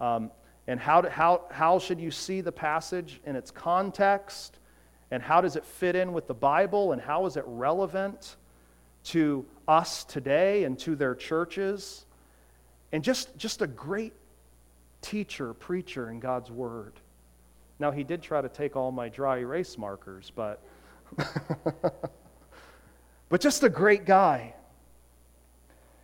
Um, 0.00 0.30
and 0.66 0.78
how, 0.78 1.00
to, 1.00 1.10
how, 1.10 1.42
how 1.50 1.78
should 1.78 2.00
you 2.00 2.10
see 2.10 2.40
the 2.40 2.52
passage 2.52 3.20
in 3.26 3.34
its 3.34 3.50
context? 3.50 4.58
And 5.10 5.22
how 5.22 5.40
does 5.40 5.56
it 5.56 5.64
fit 5.64 5.96
in 5.96 6.12
with 6.12 6.26
the 6.28 6.34
Bible? 6.34 6.92
And 6.92 7.02
how 7.02 7.26
is 7.26 7.36
it 7.36 7.44
relevant 7.46 8.36
to 9.04 9.46
us 9.66 10.04
today 10.04 10.64
and 10.64 10.78
to 10.80 10.96
their 10.96 11.14
churches? 11.14 12.06
And 12.92 13.02
just, 13.02 13.36
just 13.36 13.62
a 13.62 13.66
great 13.66 14.12
teacher, 15.00 15.54
preacher 15.54 16.10
in 16.10 16.20
God's 16.20 16.50
Word. 16.50 16.92
Now, 17.78 17.90
he 17.90 18.04
did 18.04 18.22
try 18.22 18.40
to 18.40 18.48
take 18.48 18.76
all 18.76 18.92
my 18.92 19.08
dry 19.08 19.38
erase 19.38 19.76
markers, 19.76 20.30
but, 20.34 20.62
but 23.28 23.40
just 23.40 23.62
a 23.62 23.68
great 23.68 24.04
guy. 24.04 24.54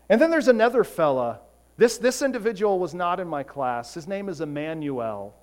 And 0.08 0.20
then 0.20 0.30
there's 0.30 0.48
another 0.48 0.82
fella. 0.84 1.40
This, 1.76 1.98
this 1.98 2.22
individual 2.22 2.78
was 2.78 2.94
not 2.94 3.20
in 3.20 3.28
my 3.28 3.42
class. 3.42 3.94
His 3.94 4.08
name 4.08 4.28
is 4.28 4.40
Emmanuel. 4.40 5.34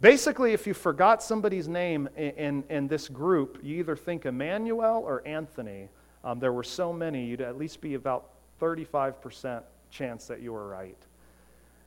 Basically, 0.00 0.52
if 0.52 0.66
you 0.66 0.74
forgot 0.74 1.22
somebody's 1.22 1.66
name 1.66 2.08
in, 2.16 2.30
in, 2.30 2.64
in 2.68 2.88
this 2.88 3.08
group, 3.08 3.58
you 3.62 3.78
either 3.78 3.96
think 3.96 4.26
Emmanuel 4.26 5.02
or 5.04 5.26
Anthony. 5.26 5.88
Um, 6.24 6.38
there 6.38 6.52
were 6.52 6.64
so 6.64 6.92
many, 6.92 7.24
you'd 7.24 7.40
at 7.40 7.56
least 7.56 7.80
be 7.80 7.94
about 7.94 8.30
35% 8.60 9.62
chance 9.90 10.26
that 10.26 10.40
you 10.40 10.52
were 10.52 10.68
right. 10.68 10.96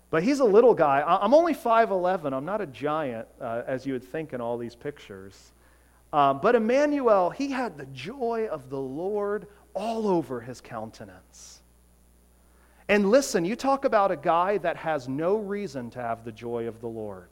But 0.09 0.23
he's 0.23 0.39
a 0.39 0.45
little 0.45 0.73
guy. 0.73 1.03
I'm 1.07 1.33
only 1.33 1.55
5'11. 1.55 2.33
I'm 2.33 2.45
not 2.45 2.59
a 2.59 2.65
giant, 2.65 3.27
uh, 3.39 3.61
as 3.65 3.85
you 3.85 3.93
would 3.93 4.03
think 4.03 4.33
in 4.33 4.41
all 4.41 4.57
these 4.57 4.75
pictures. 4.75 5.51
Um, 6.11 6.39
but 6.41 6.55
Emmanuel, 6.55 7.29
he 7.29 7.49
had 7.49 7.77
the 7.77 7.85
joy 7.87 8.47
of 8.51 8.69
the 8.69 8.79
Lord 8.79 9.47
all 9.73 10.07
over 10.07 10.41
his 10.41 10.59
countenance. 10.59 11.61
And 12.89 13.09
listen, 13.09 13.45
you 13.45 13.55
talk 13.55 13.85
about 13.85 14.11
a 14.11 14.17
guy 14.17 14.57
that 14.57 14.75
has 14.75 15.07
no 15.07 15.37
reason 15.37 15.89
to 15.91 16.01
have 16.01 16.25
the 16.25 16.31
joy 16.33 16.67
of 16.67 16.81
the 16.81 16.87
Lord. 16.87 17.29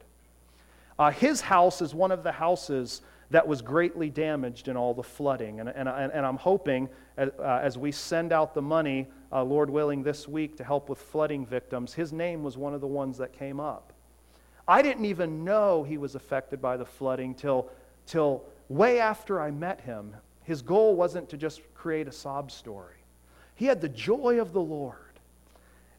Uh, 0.98 1.12
his 1.12 1.42
house 1.42 1.82
is 1.82 1.94
one 1.94 2.12
of 2.12 2.24
the 2.24 2.32
houses 2.32 3.02
that 3.32 3.48
was 3.48 3.62
greatly 3.62 4.10
damaged 4.10 4.68
in 4.68 4.76
all 4.76 4.94
the 4.94 5.04
flooding. 5.04 5.60
And, 5.60 5.70
and, 5.70 5.88
and 5.88 6.26
I'm 6.26 6.38
hoping 6.38 6.90
as, 7.18 7.30
uh, 7.40 7.60
as 7.62 7.78
we 7.78 7.92
send 7.92 8.34
out 8.34 8.54
the 8.54 8.62
money, 8.62 9.08
uh, 9.32 9.44
Lord 9.44 9.70
willing, 9.70 10.02
this 10.02 10.28
week 10.28 10.58
to 10.58 10.64
help 10.64 10.90
with 10.90 11.00
flooding 11.00 11.46
victims, 11.46 11.94
his 11.94 12.12
name 12.12 12.44
was 12.44 12.58
one 12.58 12.74
of 12.74 12.82
the 12.82 12.88
ones 12.88 13.18
that 13.20 13.34
came 13.34 13.60
up. 13.60 13.94
I 14.68 14.82
didn't 14.82 15.06
even 15.06 15.44
know 15.44 15.84
he 15.84 15.98
was 15.98 16.16
affected 16.16 16.62
by 16.62 16.78
the 16.78 16.86
flooding 16.86 17.34
till, 17.34 17.70
till 18.06 18.44
way 18.68 19.00
after 19.00 19.40
I 19.40 19.52
met 19.52 19.82
him. 19.82 20.16
His 20.44 20.62
goal 20.62 20.96
wasn't 20.96 21.30
to 21.30 21.38
just 21.38 21.62
create 21.74 22.08
a 22.08 22.12
sob 22.12 22.52
story, 22.52 22.98
he 23.56 23.66
had 23.66 23.82
the 23.82 23.90
joy 23.90 24.40
of 24.40 24.54
the 24.54 24.62
Lord. 24.62 24.96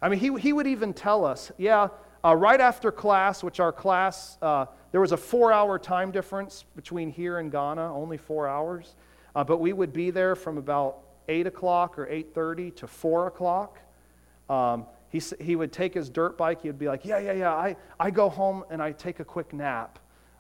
I 0.03 0.09
mean, 0.09 0.19
he, 0.19 0.35
he 0.41 0.53
would 0.53 0.67
even 0.67 0.95
tell 0.95 1.27
us, 1.27 1.53
yeah, 1.59 1.89
uh, 2.25 2.37
right 2.37 2.61
after 2.61 2.93
class, 2.93 3.43
which 3.43 3.61
our 3.61 3.73
class, 3.73 4.39
uh, 4.43 4.67
there 4.93 5.01
was 5.01 5.13
a 5.13 5.17
four 5.17 5.53
hour 5.53 5.79
time 5.79 6.11
difference 6.11 6.65
between 6.77 7.11
here 7.11 7.39
and 7.39 7.51
Ghana, 7.51 7.95
only 7.95 8.17
four 8.17 8.49
hours. 8.49 8.95
Uh, 9.35 9.45
but 9.45 9.59
we 9.59 9.73
would 9.73 9.93
be 9.93 10.11
there 10.11 10.35
from 10.35 10.59
about 10.59 10.99
8 11.29 11.47
o'clock 11.47 11.99
or 11.99 12.07
8.30 12.07 12.75
to 12.77 12.87
4 12.87 13.29
o'clock. 13.29 13.79
Um, 14.49 14.87
he, 15.09 15.23
he 15.41 15.57
would 15.57 15.73
take 15.73 15.95
his 15.95 16.11
dirt 16.11 16.37
bike. 16.37 16.63
He 16.63 16.69
would 16.69 16.79
be 16.79 16.89
like, 16.89 17.05
yeah, 17.05 17.19
yeah, 17.19 17.33
yeah, 17.33 17.53
I, 17.53 17.77
I 17.99 18.11
go 18.11 18.29
home 18.29 18.65
and 18.71 18.83
I 18.83 18.93
take 18.93 19.21
a 19.21 19.25
quick 19.25 19.53
nap 19.53 19.99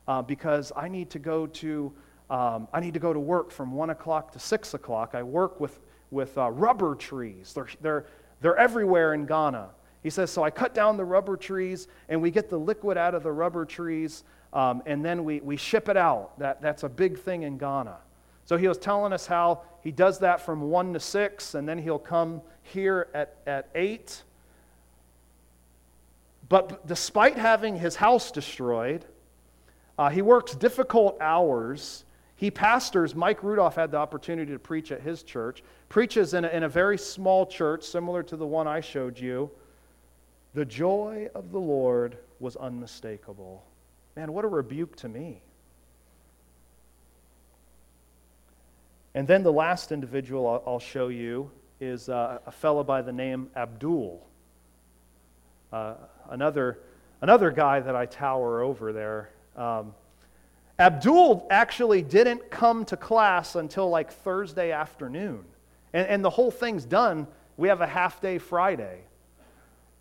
uh, 0.08 0.22
because 0.22 0.72
I 0.76 0.88
need 0.88 1.10
to 1.10 1.18
go 1.18 1.46
to, 1.46 1.92
um, 2.28 2.68
I 2.72 2.80
need 2.80 2.94
to 2.94 3.00
go 3.00 3.12
to 3.12 3.20
work 3.20 3.52
from 3.52 3.72
1 3.72 3.90
o'clock 3.90 4.32
to 4.32 4.38
6 4.38 4.74
o'clock. 4.74 5.14
I 5.14 5.22
work 5.22 5.60
with, 5.60 5.78
with 6.10 6.36
uh, 6.36 6.50
rubber 6.50 6.94
trees. 6.96 7.52
They're, 7.54 7.68
they're, 7.80 8.06
they're 8.40 8.56
everywhere 8.56 9.14
in 9.14 9.26
Ghana. 9.26 9.70
He 10.02 10.10
says, 10.10 10.30
so 10.30 10.42
I 10.42 10.50
cut 10.50 10.74
down 10.74 10.96
the 10.96 11.04
rubber 11.04 11.36
trees 11.36 11.88
and 12.08 12.22
we 12.22 12.30
get 12.30 12.48
the 12.48 12.58
liquid 12.58 12.96
out 12.96 13.14
of 13.14 13.22
the 13.22 13.32
rubber 13.32 13.64
trees 13.64 14.24
um, 14.52 14.82
and 14.86 15.04
then 15.04 15.24
we, 15.24 15.40
we 15.40 15.56
ship 15.56 15.88
it 15.88 15.96
out. 15.96 16.38
That, 16.38 16.60
that's 16.60 16.82
a 16.82 16.88
big 16.88 17.18
thing 17.18 17.42
in 17.42 17.58
Ghana. 17.58 17.98
So 18.44 18.56
he 18.56 18.66
was 18.66 18.78
telling 18.78 19.12
us 19.12 19.26
how 19.26 19.62
he 19.82 19.92
does 19.92 20.18
that 20.20 20.40
from 20.40 20.62
1 20.62 20.94
to 20.94 21.00
6, 21.00 21.54
and 21.54 21.68
then 21.68 21.78
he'll 21.78 21.98
come 21.98 22.42
here 22.62 23.08
at, 23.14 23.36
at 23.46 23.68
8. 23.74 24.22
But 26.48 26.86
despite 26.86 27.38
having 27.38 27.76
his 27.76 27.94
house 27.94 28.32
destroyed, 28.32 29.04
uh, 29.98 30.10
he 30.10 30.20
works 30.20 30.54
difficult 30.54 31.16
hours. 31.20 32.04
He 32.34 32.50
pastors, 32.50 33.14
Mike 33.14 33.44
Rudolph 33.44 33.76
had 33.76 33.92
the 33.92 33.98
opportunity 33.98 34.50
to 34.50 34.58
preach 34.58 34.90
at 34.90 35.00
his 35.00 35.22
church, 35.22 35.62
preaches 35.88 36.34
in 36.34 36.44
a, 36.44 36.48
in 36.48 36.64
a 36.64 36.68
very 36.68 36.98
small 36.98 37.46
church, 37.46 37.84
similar 37.84 38.22
to 38.24 38.36
the 38.36 38.46
one 38.46 38.66
I 38.66 38.80
showed 38.80 39.18
you. 39.18 39.50
The 40.54 40.64
joy 40.64 41.28
of 41.34 41.52
the 41.52 41.60
Lord 41.60 42.18
was 42.40 42.56
unmistakable. 42.56 43.64
Man, 44.16 44.32
what 44.32 44.44
a 44.44 44.48
rebuke 44.48 44.96
to 44.96 45.08
me. 45.08 45.42
And 49.14 49.26
then 49.26 49.42
the 49.42 49.52
last 49.52 49.92
individual 49.92 50.62
I'll, 50.66 50.78
show 50.78 51.08
you 51.08 51.50
is 51.80 52.08
uh, 52.08 52.38
a 52.46 52.52
fellow 52.52 52.84
by 52.84 53.02
the 53.02 53.12
name 53.12 53.50
Abdul. 53.56 54.24
Uh, 55.72 55.94
another, 56.30 56.78
another 57.20 57.50
guy 57.50 57.80
that 57.80 57.96
I 57.96 58.06
tower 58.06 58.62
over 58.62 58.92
there. 58.92 59.30
Um, 59.56 59.94
Abdul 60.78 61.46
actually 61.50 62.02
didn't 62.02 62.50
come 62.50 62.84
to 62.86 62.96
class 62.96 63.54
until 63.54 63.90
like 63.90 64.12
Thursday 64.12 64.72
afternoon. 64.72 65.44
And, 65.92 66.06
and 66.06 66.24
the 66.24 66.30
whole 66.30 66.50
thing's 66.50 66.84
done. 66.84 67.26
We 67.56 67.68
have 67.68 67.80
a 67.80 67.86
half 67.86 68.20
day 68.20 68.38
Friday. 68.38 69.00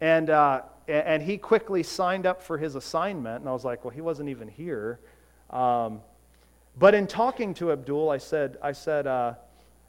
And, 0.02 0.30
uh, 0.30 0.62
and 0.88 1.22
he 1.22 1.38
quickly 1.38 1.84
signed 1.84 2.26
up 2.26 2.42
for 2.42 2.58
his 2.58 2.76
assignment. 2.76 3.42
And 3.42 3.50
I 3.50 3.54
was 3.54 3.66
like, 3.66 3.84
well, 3.84 3.94
he 3.94 4.02
wasn't 4.02 4.30
even 4.30 4.48
here. 4.48 5.00
Um, 5.50 6.02
but 6.78 6.94
in 6.94 7.08
talking 7.08 7.54
to 7.56 7.72
Abdul, 7.72 8.10
I 8.10 8.18
said, 8.18 8.58
I 8.62 8.72
said 8.72 9.08
uh, 9.08 9.34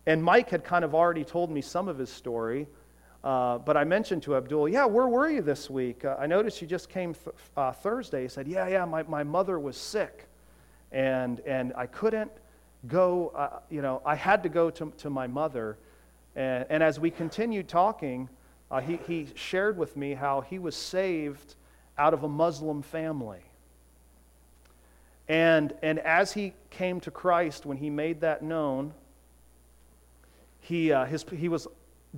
and 0.06 0.22
Mike 0.22 0.50
had 0.50 0.64
kind 0.64 0.84
of 0.84 0.94
already 0.94 1.24
told 1.24 1.50
me 1.50 1.60
some 1.60 1.88
of 1.88 1.98
his 1.98 2.10
story. 2.10 2.66
Uh, 3.22 3.58
but 3.58 3.76
I 3.76 3.84
mentioned 3.84 4.22
to 4.24 4.36
Abdul, 4.36 4.68
yeah, 4.68 4.86
where 4.86 5.06
were 5.06 5.28
you 5.28 5.42
this 5.42 5.68
week? 5.68 6.04
Uh, 6.04 6.16
I 6.18 6.26
noticed 6.26 6.62
you 6.62 6.66
just 6.66 6.88
came 6.88 7.12
th- 7.12 7.36
uh, 7.56 7.72
Thursday. 7.72 8.22
He 8.22 8.28
said, 8.28 8.48
yeah, 8.48 8.66
yeah, 8.66 8.84
my, 8.86 9.02
my 9.02 9.22
mother 9.22 9.58
was 9.58 9.76
sick. 9.76 10.26
And, 10.90 11.40
and 11.40 11.74
I 11.76 11.86
couldn't 11.86 12.30
go, 12.88 13.28
uh, 13.36 13.60
you 13.68 13.82
know, 13.82 14.00
I 14.06 14.14
had 14.14 14.42
to 14.42 14.48
go 14.48 14.70
to, 14.70 14.90
to 14.98 15.10
my 15.10 15.26
mother. 15.26 15.76
And, 16.34 16.64
and 16.70 16.82
as 16.82 16.98
we 16.98 17.10
continued 17.10 17.68
talking, 17.68 18.28
uh, 18.70 18.80
he, 18.80 18.98
he 19.06 19.28
shared 19.34 19.76
with 19.76 19.96
me 19.96 20.14
how 20.14 20.40
he 20.42 20.58
was 20.58 20.76
saved 20.76 21.54
out 21.98 22.14
of 22.14 22.22
a 22.22 22.28
Muslim 22.28 22.82
family. 22.82 23.40
And, 25.28 25.72
and 25.82 25.98
as 26.00 26.32
he 26.32 26.54
came 26.70 27.00
to 27.00 27.10
Christ, 27.10 27.66
when 27.66 27.76
he 27.76 27.90
made 27.90 28.20
that 28.22 28.42
known, 28.42 28.92
he, 30.60 30.92
uh, 30.92 31.04
his, 31.04 31.24
he 31.36 31.48
was 31.48 31.68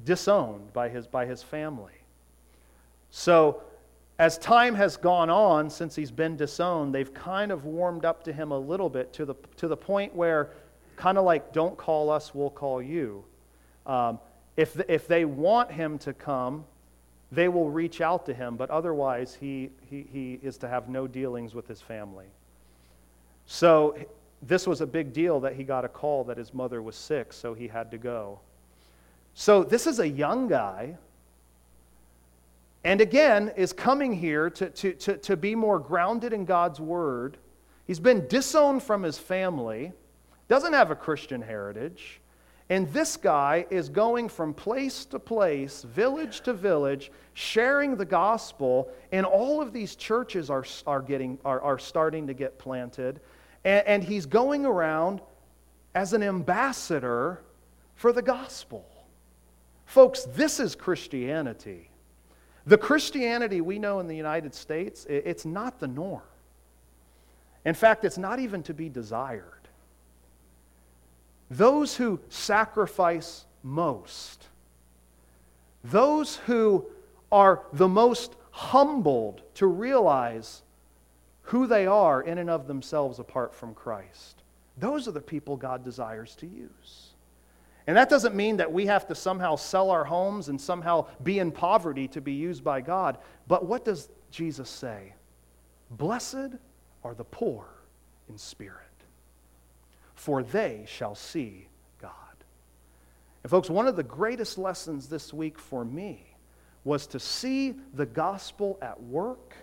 disowned 0.05 0.73
by 0.73 0.89
his, 0.89 1.07
by 1.07 1.27
his 1.27 1.43
family. 1.43 1.93
So, 3.11 3.63
as 4.19 4.39
time 4.39 4.75
has 4.75 4.97
gone 4.97 5.31
on 5.31 5.69
since 5.69 5.95
he's 5.95 6.11
been 6.11 6.37
disowned, 6.37 6.95
they've 6.95 7.13
kind 7.13 7.51
of 7.51 7.65
warmed 7.65 8.05
up 8.05 8.25
to 8.25 8.33
him 8.33 8.53
a 8.53 8.59
little 8.59 8.89
bit 8.89 9.13
to 9.15 9.25
the, 9.25 9.35
to 9.57 9.69
the 9.69 9.77
point 9.77 10.15
where, 10.15 10.51
kind 10.97 11.19
of 11.19 11.25
like, 11.25 11.53
don't 11.53 11.77
call 11.77 12.09
us, 12.09 12.35
we'll 12.35 12.51
call 12.51 12.81
you. 12.81 13.25
Um, 13.87 14.21
if, 14.57 14.79
if 14.89 15.07
they 15.07 15.25
want 15.25 15.71
him 15.71 15.99
to 15.99 16.13
come, 16.13 16.65
they 17.31 17.49
will 17.49 17.71
reach 17.71 18.01
out 18.01 18.27
to 18.27 18.35
him, 18.35 18.57
but 18.57 18.71
otherwise, 18.71 19.37
he, 19.41 19.71
he, 19.89 20.07
he 20.13 20.39
is 20.43 20.59
to 20.59 20.69
have 20.69 20.89
no 20.89 21.07
dealings 21.07 21.55
with 21.55 21.67
his 21.67 21.81
family. 21.81 22.27
So, 23.47 23.97
this 24.43 24.67
was 24.67 24.81
a 24.81 24.87
big 24.87 25.13
deal 25.13 25.41
that 25.41 25.55
he 25.55 25.65
got 25.65 25.85
a 25.85 25.89
call 25.89 26.25
that 26.25 26.37
his 26.37 26.53
mother 26.53 26.83
was 26.83 26.97
sick, 26.97 27.33
so 27.33 27.55
he 27.55 27.69
had 27.69 27.91
to 27.93 27.99
go. 27.99 28.41
So, 29.35 29.65
this 29.65 29.87
is 29.87 29.99
a 29.99 30.09
young 30.09 30.47
guy, 30.47 30.97
and 32.85 33.01
again, 33.01 33.53
is 33.57 33.73
coming 33.73 34.13
here 34.13 34.51
to, 34.51 34.69
to, 34.69 34.93
to, 34.93 35.17
to 35.17 35.37
be 35.37 35.55
more 35.55 35.79
grounded 35.79 36.33
in 36.33 36.45
God's 36.45 36.81
word. 36.81 37.39
He's 37.87 38.01
been 38.01 38.27
disowned 38.29 38.83
from 38.83 39.03
his 39.03 39.19
family, 39.19 39.93
doesn't 40.49 40.73
have 40.73 40.91
a 40.91 40.97
Christian 40.97 41.41
heritage. 41.41 42.21
And 42.73 42.91
this 42.91 43.19
guy 43.19 43.67
is 43.69 43.91
going 43.91 44.31
from 44.31 44.55
place 44.55 45.05
to 45.05 45.19
place, 45.19 45.83
village 45.83 46.41
to 46.45 46.55
village, 46.55 47.13
sharing 47.35 47.97
the 47.97 48.07
gospel, 48.07 48.91
and 49.13 49.27
all 49.27 49.61
of 49.61 49.75
these 49.75 49.95
churches 49.95 50.49
are, 50.49 50.65
are, 50.87 51.03
getting, 51.03 51.39
are, 51.45 51.61
are 51.61 51.79
starting 51.79 52.27
to 52.29 52.33
get 52.33 52.59
planted. 52.59 53.21
And, 53.63 53.87
and 53.87 54.03
he's 54.03 54.25
going 54.25 54.65
around 54.65 55.21
as 55.95 56.15
an 56.15 56.23
ambassador 56.23 57.43
for 57.95 58.11
the 58.11 58.23
gospel. 58.23 58.87
Folks, 59.85 60.25
this 60.35 60.59
is 60.59 60.75
Christianity. 60.75 61.91
The 62.65 62.79
Christianity 62.79 63.61
we 63.61 63.79
know 63.79 64.01
in 64.01 64.07
the 64.07 64.17
United 64.17 64.55
States, 64.55 65.05
it's 65.11 65.45
not 65.45 65.79
the 65.79 65.89
norm. 65.89 66.23
In 67.67 67.75
fact, 67.75 68.07
it's 68.07 68.17
not 68.17 68.41
even 68.41 68.63
to 68.63 68.73
be 68.73 68.89
desired. 68.89 69.62
Those 71.53 71.95
who 71.95 72.19
sacrifice 72.31 73.45
most, 73.63 74.49
those 75.85 76.37
who 76.37 76.87
are 77.31 77.61
the 77.75 77.89
most 77.89 78.35
humbled 78.53 79.43
to 79.57 79.67
realize 79.67 80.63
who 81.43 81.67
they 81.67 81.87
are 81.87 82.23
in 82.23 82.39
and 82.39 82.49
of 82.49 82.67
themselves 82.67 83.19
apart 83.19 83.55
from 83.55 83.75
Christ, 83.75 84.43
those 84.79 85.07
are 85.07 85.13
the 85.13 85.21
people 85.21 85.59
God 85.59 85.85
desires 85.85 86.35
to 86.37 86.47
use. 86.47 87.11
And 87.87 87.99
that 87.99 88.09
doesn't 88.09 88.35
mean 88.35 88.57
that 88.57 88.73
we 88.73 88.87
have 88.87 89.07
to 89.09 89.15
somehow 89.15 89.57
sell 89.57 89.91
our 89.91 90.05
homes 90.05 90.49
and 90.49 90.59
somehow 90.59 91.07
be 91.23 91.39
in 91.39 91.53
poverty 91.53 92.09
to 92.09 92.23
be 92.23 92.33
used 92.33 92.65
by 92.65 92.81
God. 92.81 93.19
But 93.47 93.67
what 93.67 93.85
does 93.85 94.09
Jesus 94.31 94.71
say? 94.71 95.13
Blessed 95.91 96.57
are 97.05 97.13
the 97.13 97.25
poor 97.25 97.67
in 98.31 98.39
spirit 98.39 98.92
for 100.23 100.45
they 100.45 100.85
shall 100.87 101.17
see 101.17 101.67
God. 102.01 102.13
And, 103.43 103.51
folks, 103.51 103.69
one 103.69 103.89
of 103.89 103.97
the 103.97 104.05
greatest 104.05 104.57
lessons 104.57 105.09
this 105.09 105.35
week 105.35 105.59
for 105.59 105.85
me 105.85 106.25
was 106.85 107.09
to 107.09 107.19
see 107.19 107.75
the 107.95 108.07
gospel 108.07 108.79
at 108.81 109.03
work, 109.03 109.57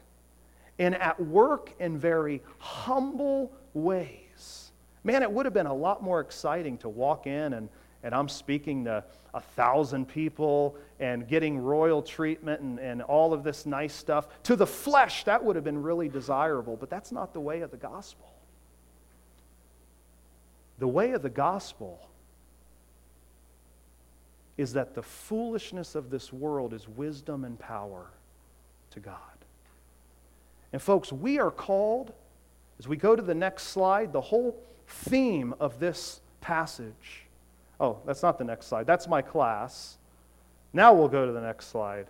and 0.77 0.95
at 0.95 1.17
work 1.17 1.71
in 1.79 1.97
very 1.97 2.41
humble 2.57 3.53
ways. 3.73 4.71
Man, 5.05 5.23
it 5.23 5.31
would 5.31 5.45
have 5.45 5.53
been 5.53 5.65
a 5.65 5.73
lot 5.73 6.03
more 6.03 6.19
exciting 6.19 6.77
to 6.79 6.89
walk 6.89 7.25
in 7.25 7.53
and, 7.53 7.69
and 8.03 8.13
I'm 8.13 8.27
speaking 8.27 8.83
to 8.83 9.01
a 9.33 9.39
thousand 9.39 10.09
people 10.09 10.75
and 10.99 11.25
getting 11.25 11.57
royal 11.57 12.01
treatment 12.01 12.59
and, 12.59 12.79
and 12.79 13.01
all 13.01 13.31
of 13.33 13.43
this 13.45 13.65
nice 13.65 13.93
stuff. 13.93 14.27
To 14.43 14.57
the 14.57 14.67
flesh, 14.67 15.23
that 15.23 15.41
would 15.41 15.55
have 15.55 15.63
been 15.63 15.81
really 15.81 16.09
desirable, 16.09 16.75
but 16.75 16.89
that's 16.89 17.13
not 17.13 17.31
the 17.31 17.39
way 17.39 17.61
of 17.61 17.71
the 17.71 17.77
gospel. 17.77 18.29
The 20.79 20.87
way 20.87 21.11
of 21.11 21.21
the 21.21 21.29
gospel 21.29 21.99
is 24.57 24.73
that 24.73 24.95
the 24.95 25.03
foolishness 25.03 25.95
of 25.95 26.09
this 26.09 26.33
world 26.33 26.73
is 26.73 26.87
wisdom 26.87 27.45
and 27.45 27.57
power 27.59 28.07
to 28.91 28.99
God. 28.99 29.15
And, 30.73 30.81
folks, 30.81 31.11
we 31.11 31.39
are 31.39 31.51
called, 31.51 32.13
as 32.77 32.87
we 32.87 32.97
go 32.97 33.15
to 33.15 33.21
the 33.21 33.35
next 33.35 33.67
slide, 33.67 34.13
the 34.13 34.21
whole 34.21 34.61
theme 34.87 35.53
of 35.59 35.79
this 35.79 36.21
passage. 36.41 37.25
Oh, 37.79 37.99
that's 38.05 38.21
not 38.21 38.37
the 38.37 38.43
next 38.43 38.67
slide. 38.67 38.85
That's 38.85 39.07
my 39.07 39.21
class. 39.21 39.97
Now 40.73 40.93
we'll 40.93 41.07
go 41.07 41.25
to 41.25 41.31
the 41.31 41.41
next 41.41 41.67
slide. 41.67 42.07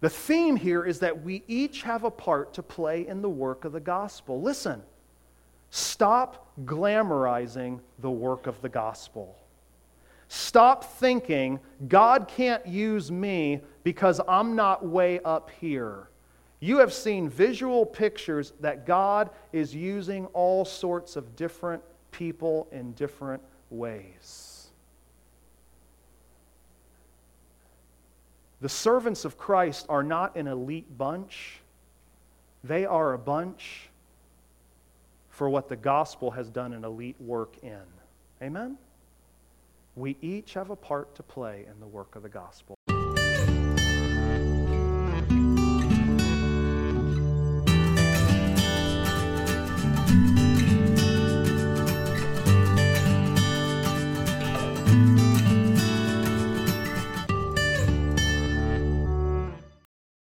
The 0.00 0.10
theme 0.10 0.56
here 0.56 0.84
is 0.84 0.98
that 1.00 1.22
we 1.22 1.42
each 1.46 1.82
have 1.82 2.04
a 2.04 2.10
part 2.10 2.52
to 2.54 2.62
play 2.62 3.06
in 3.06 3.22
the 3.22 3.28
work 3.28 3.64
of 3.64 3.72
the 3.72 3.80
gospel. 3.80 4.42
Listen, 4.42 4.82
stop 5.70 6.50
glamorizing 6.64 7.80
the 8.00 8.10
work 8.10 8.46
of 8.46 8.60
the 8.60 8.68
gospel. 8.68 9.36
Stop 10.28 10.84
thinking 10.84 11.60
God 11.88 12.28
can't 12.28 12.66
use 12.66 13.10
me 13.10 13.60
because 13.84 14.20
I'm 14.28 14.56
not 14.56 14.84
way 14.84 15.20
up 15.20 15.50
here. 15.60 16.08
You 16.60 16.78
have 16.78 16.92
seen 16.92 17.28
visual 17.28 17.86
pictures 17.86 18.52
that 18.60 18.86
God 18.86 19.30
is 19.52 19.74
using 19.74 20.26
all 20.26 20.64
sorts 20.64 21.16
of 21.16 21.36
different 21.36 21.82
people 22.10 22.66
in 22.72 22.92
different 22.92 23.42
ways. 23.70 24.55
The 28.60 28.68
servants 28.68 29.24
of 29.24 29.36
Christ 29.36 29.86
are 29.88 30.02
not 30.02 30.36
an 30.36 30.46
elite 30.46 30.96
bunch, 30.96 31.60
they 32.64 32.84
are 32.86 33.12
a 33.12 33.18
bunch 33.18 33.90
for 35.28 35.50
what 35.50 35.68
the 35.68 35.76
gospel 35.76 36.30
has 36.30 36.48
done 36.48 36.72
an 36.72 36.84
elite 36.84 37.20
work 37.20 37.58
in. 37.62 37.82
Amen? 38.42 38.78
We 39.94 40.16
each 40.22 40.54
have 40.54 40.70
a 40.70 40.76
part 40.76 41.14
to 41.16 41.22
play 41.22 41.66
in 41.70 41.78
the 41.80 41.86
work 41.86 42.16
of 42.16 42.22
the 42.22 42.28
gospel. 42.28 42.75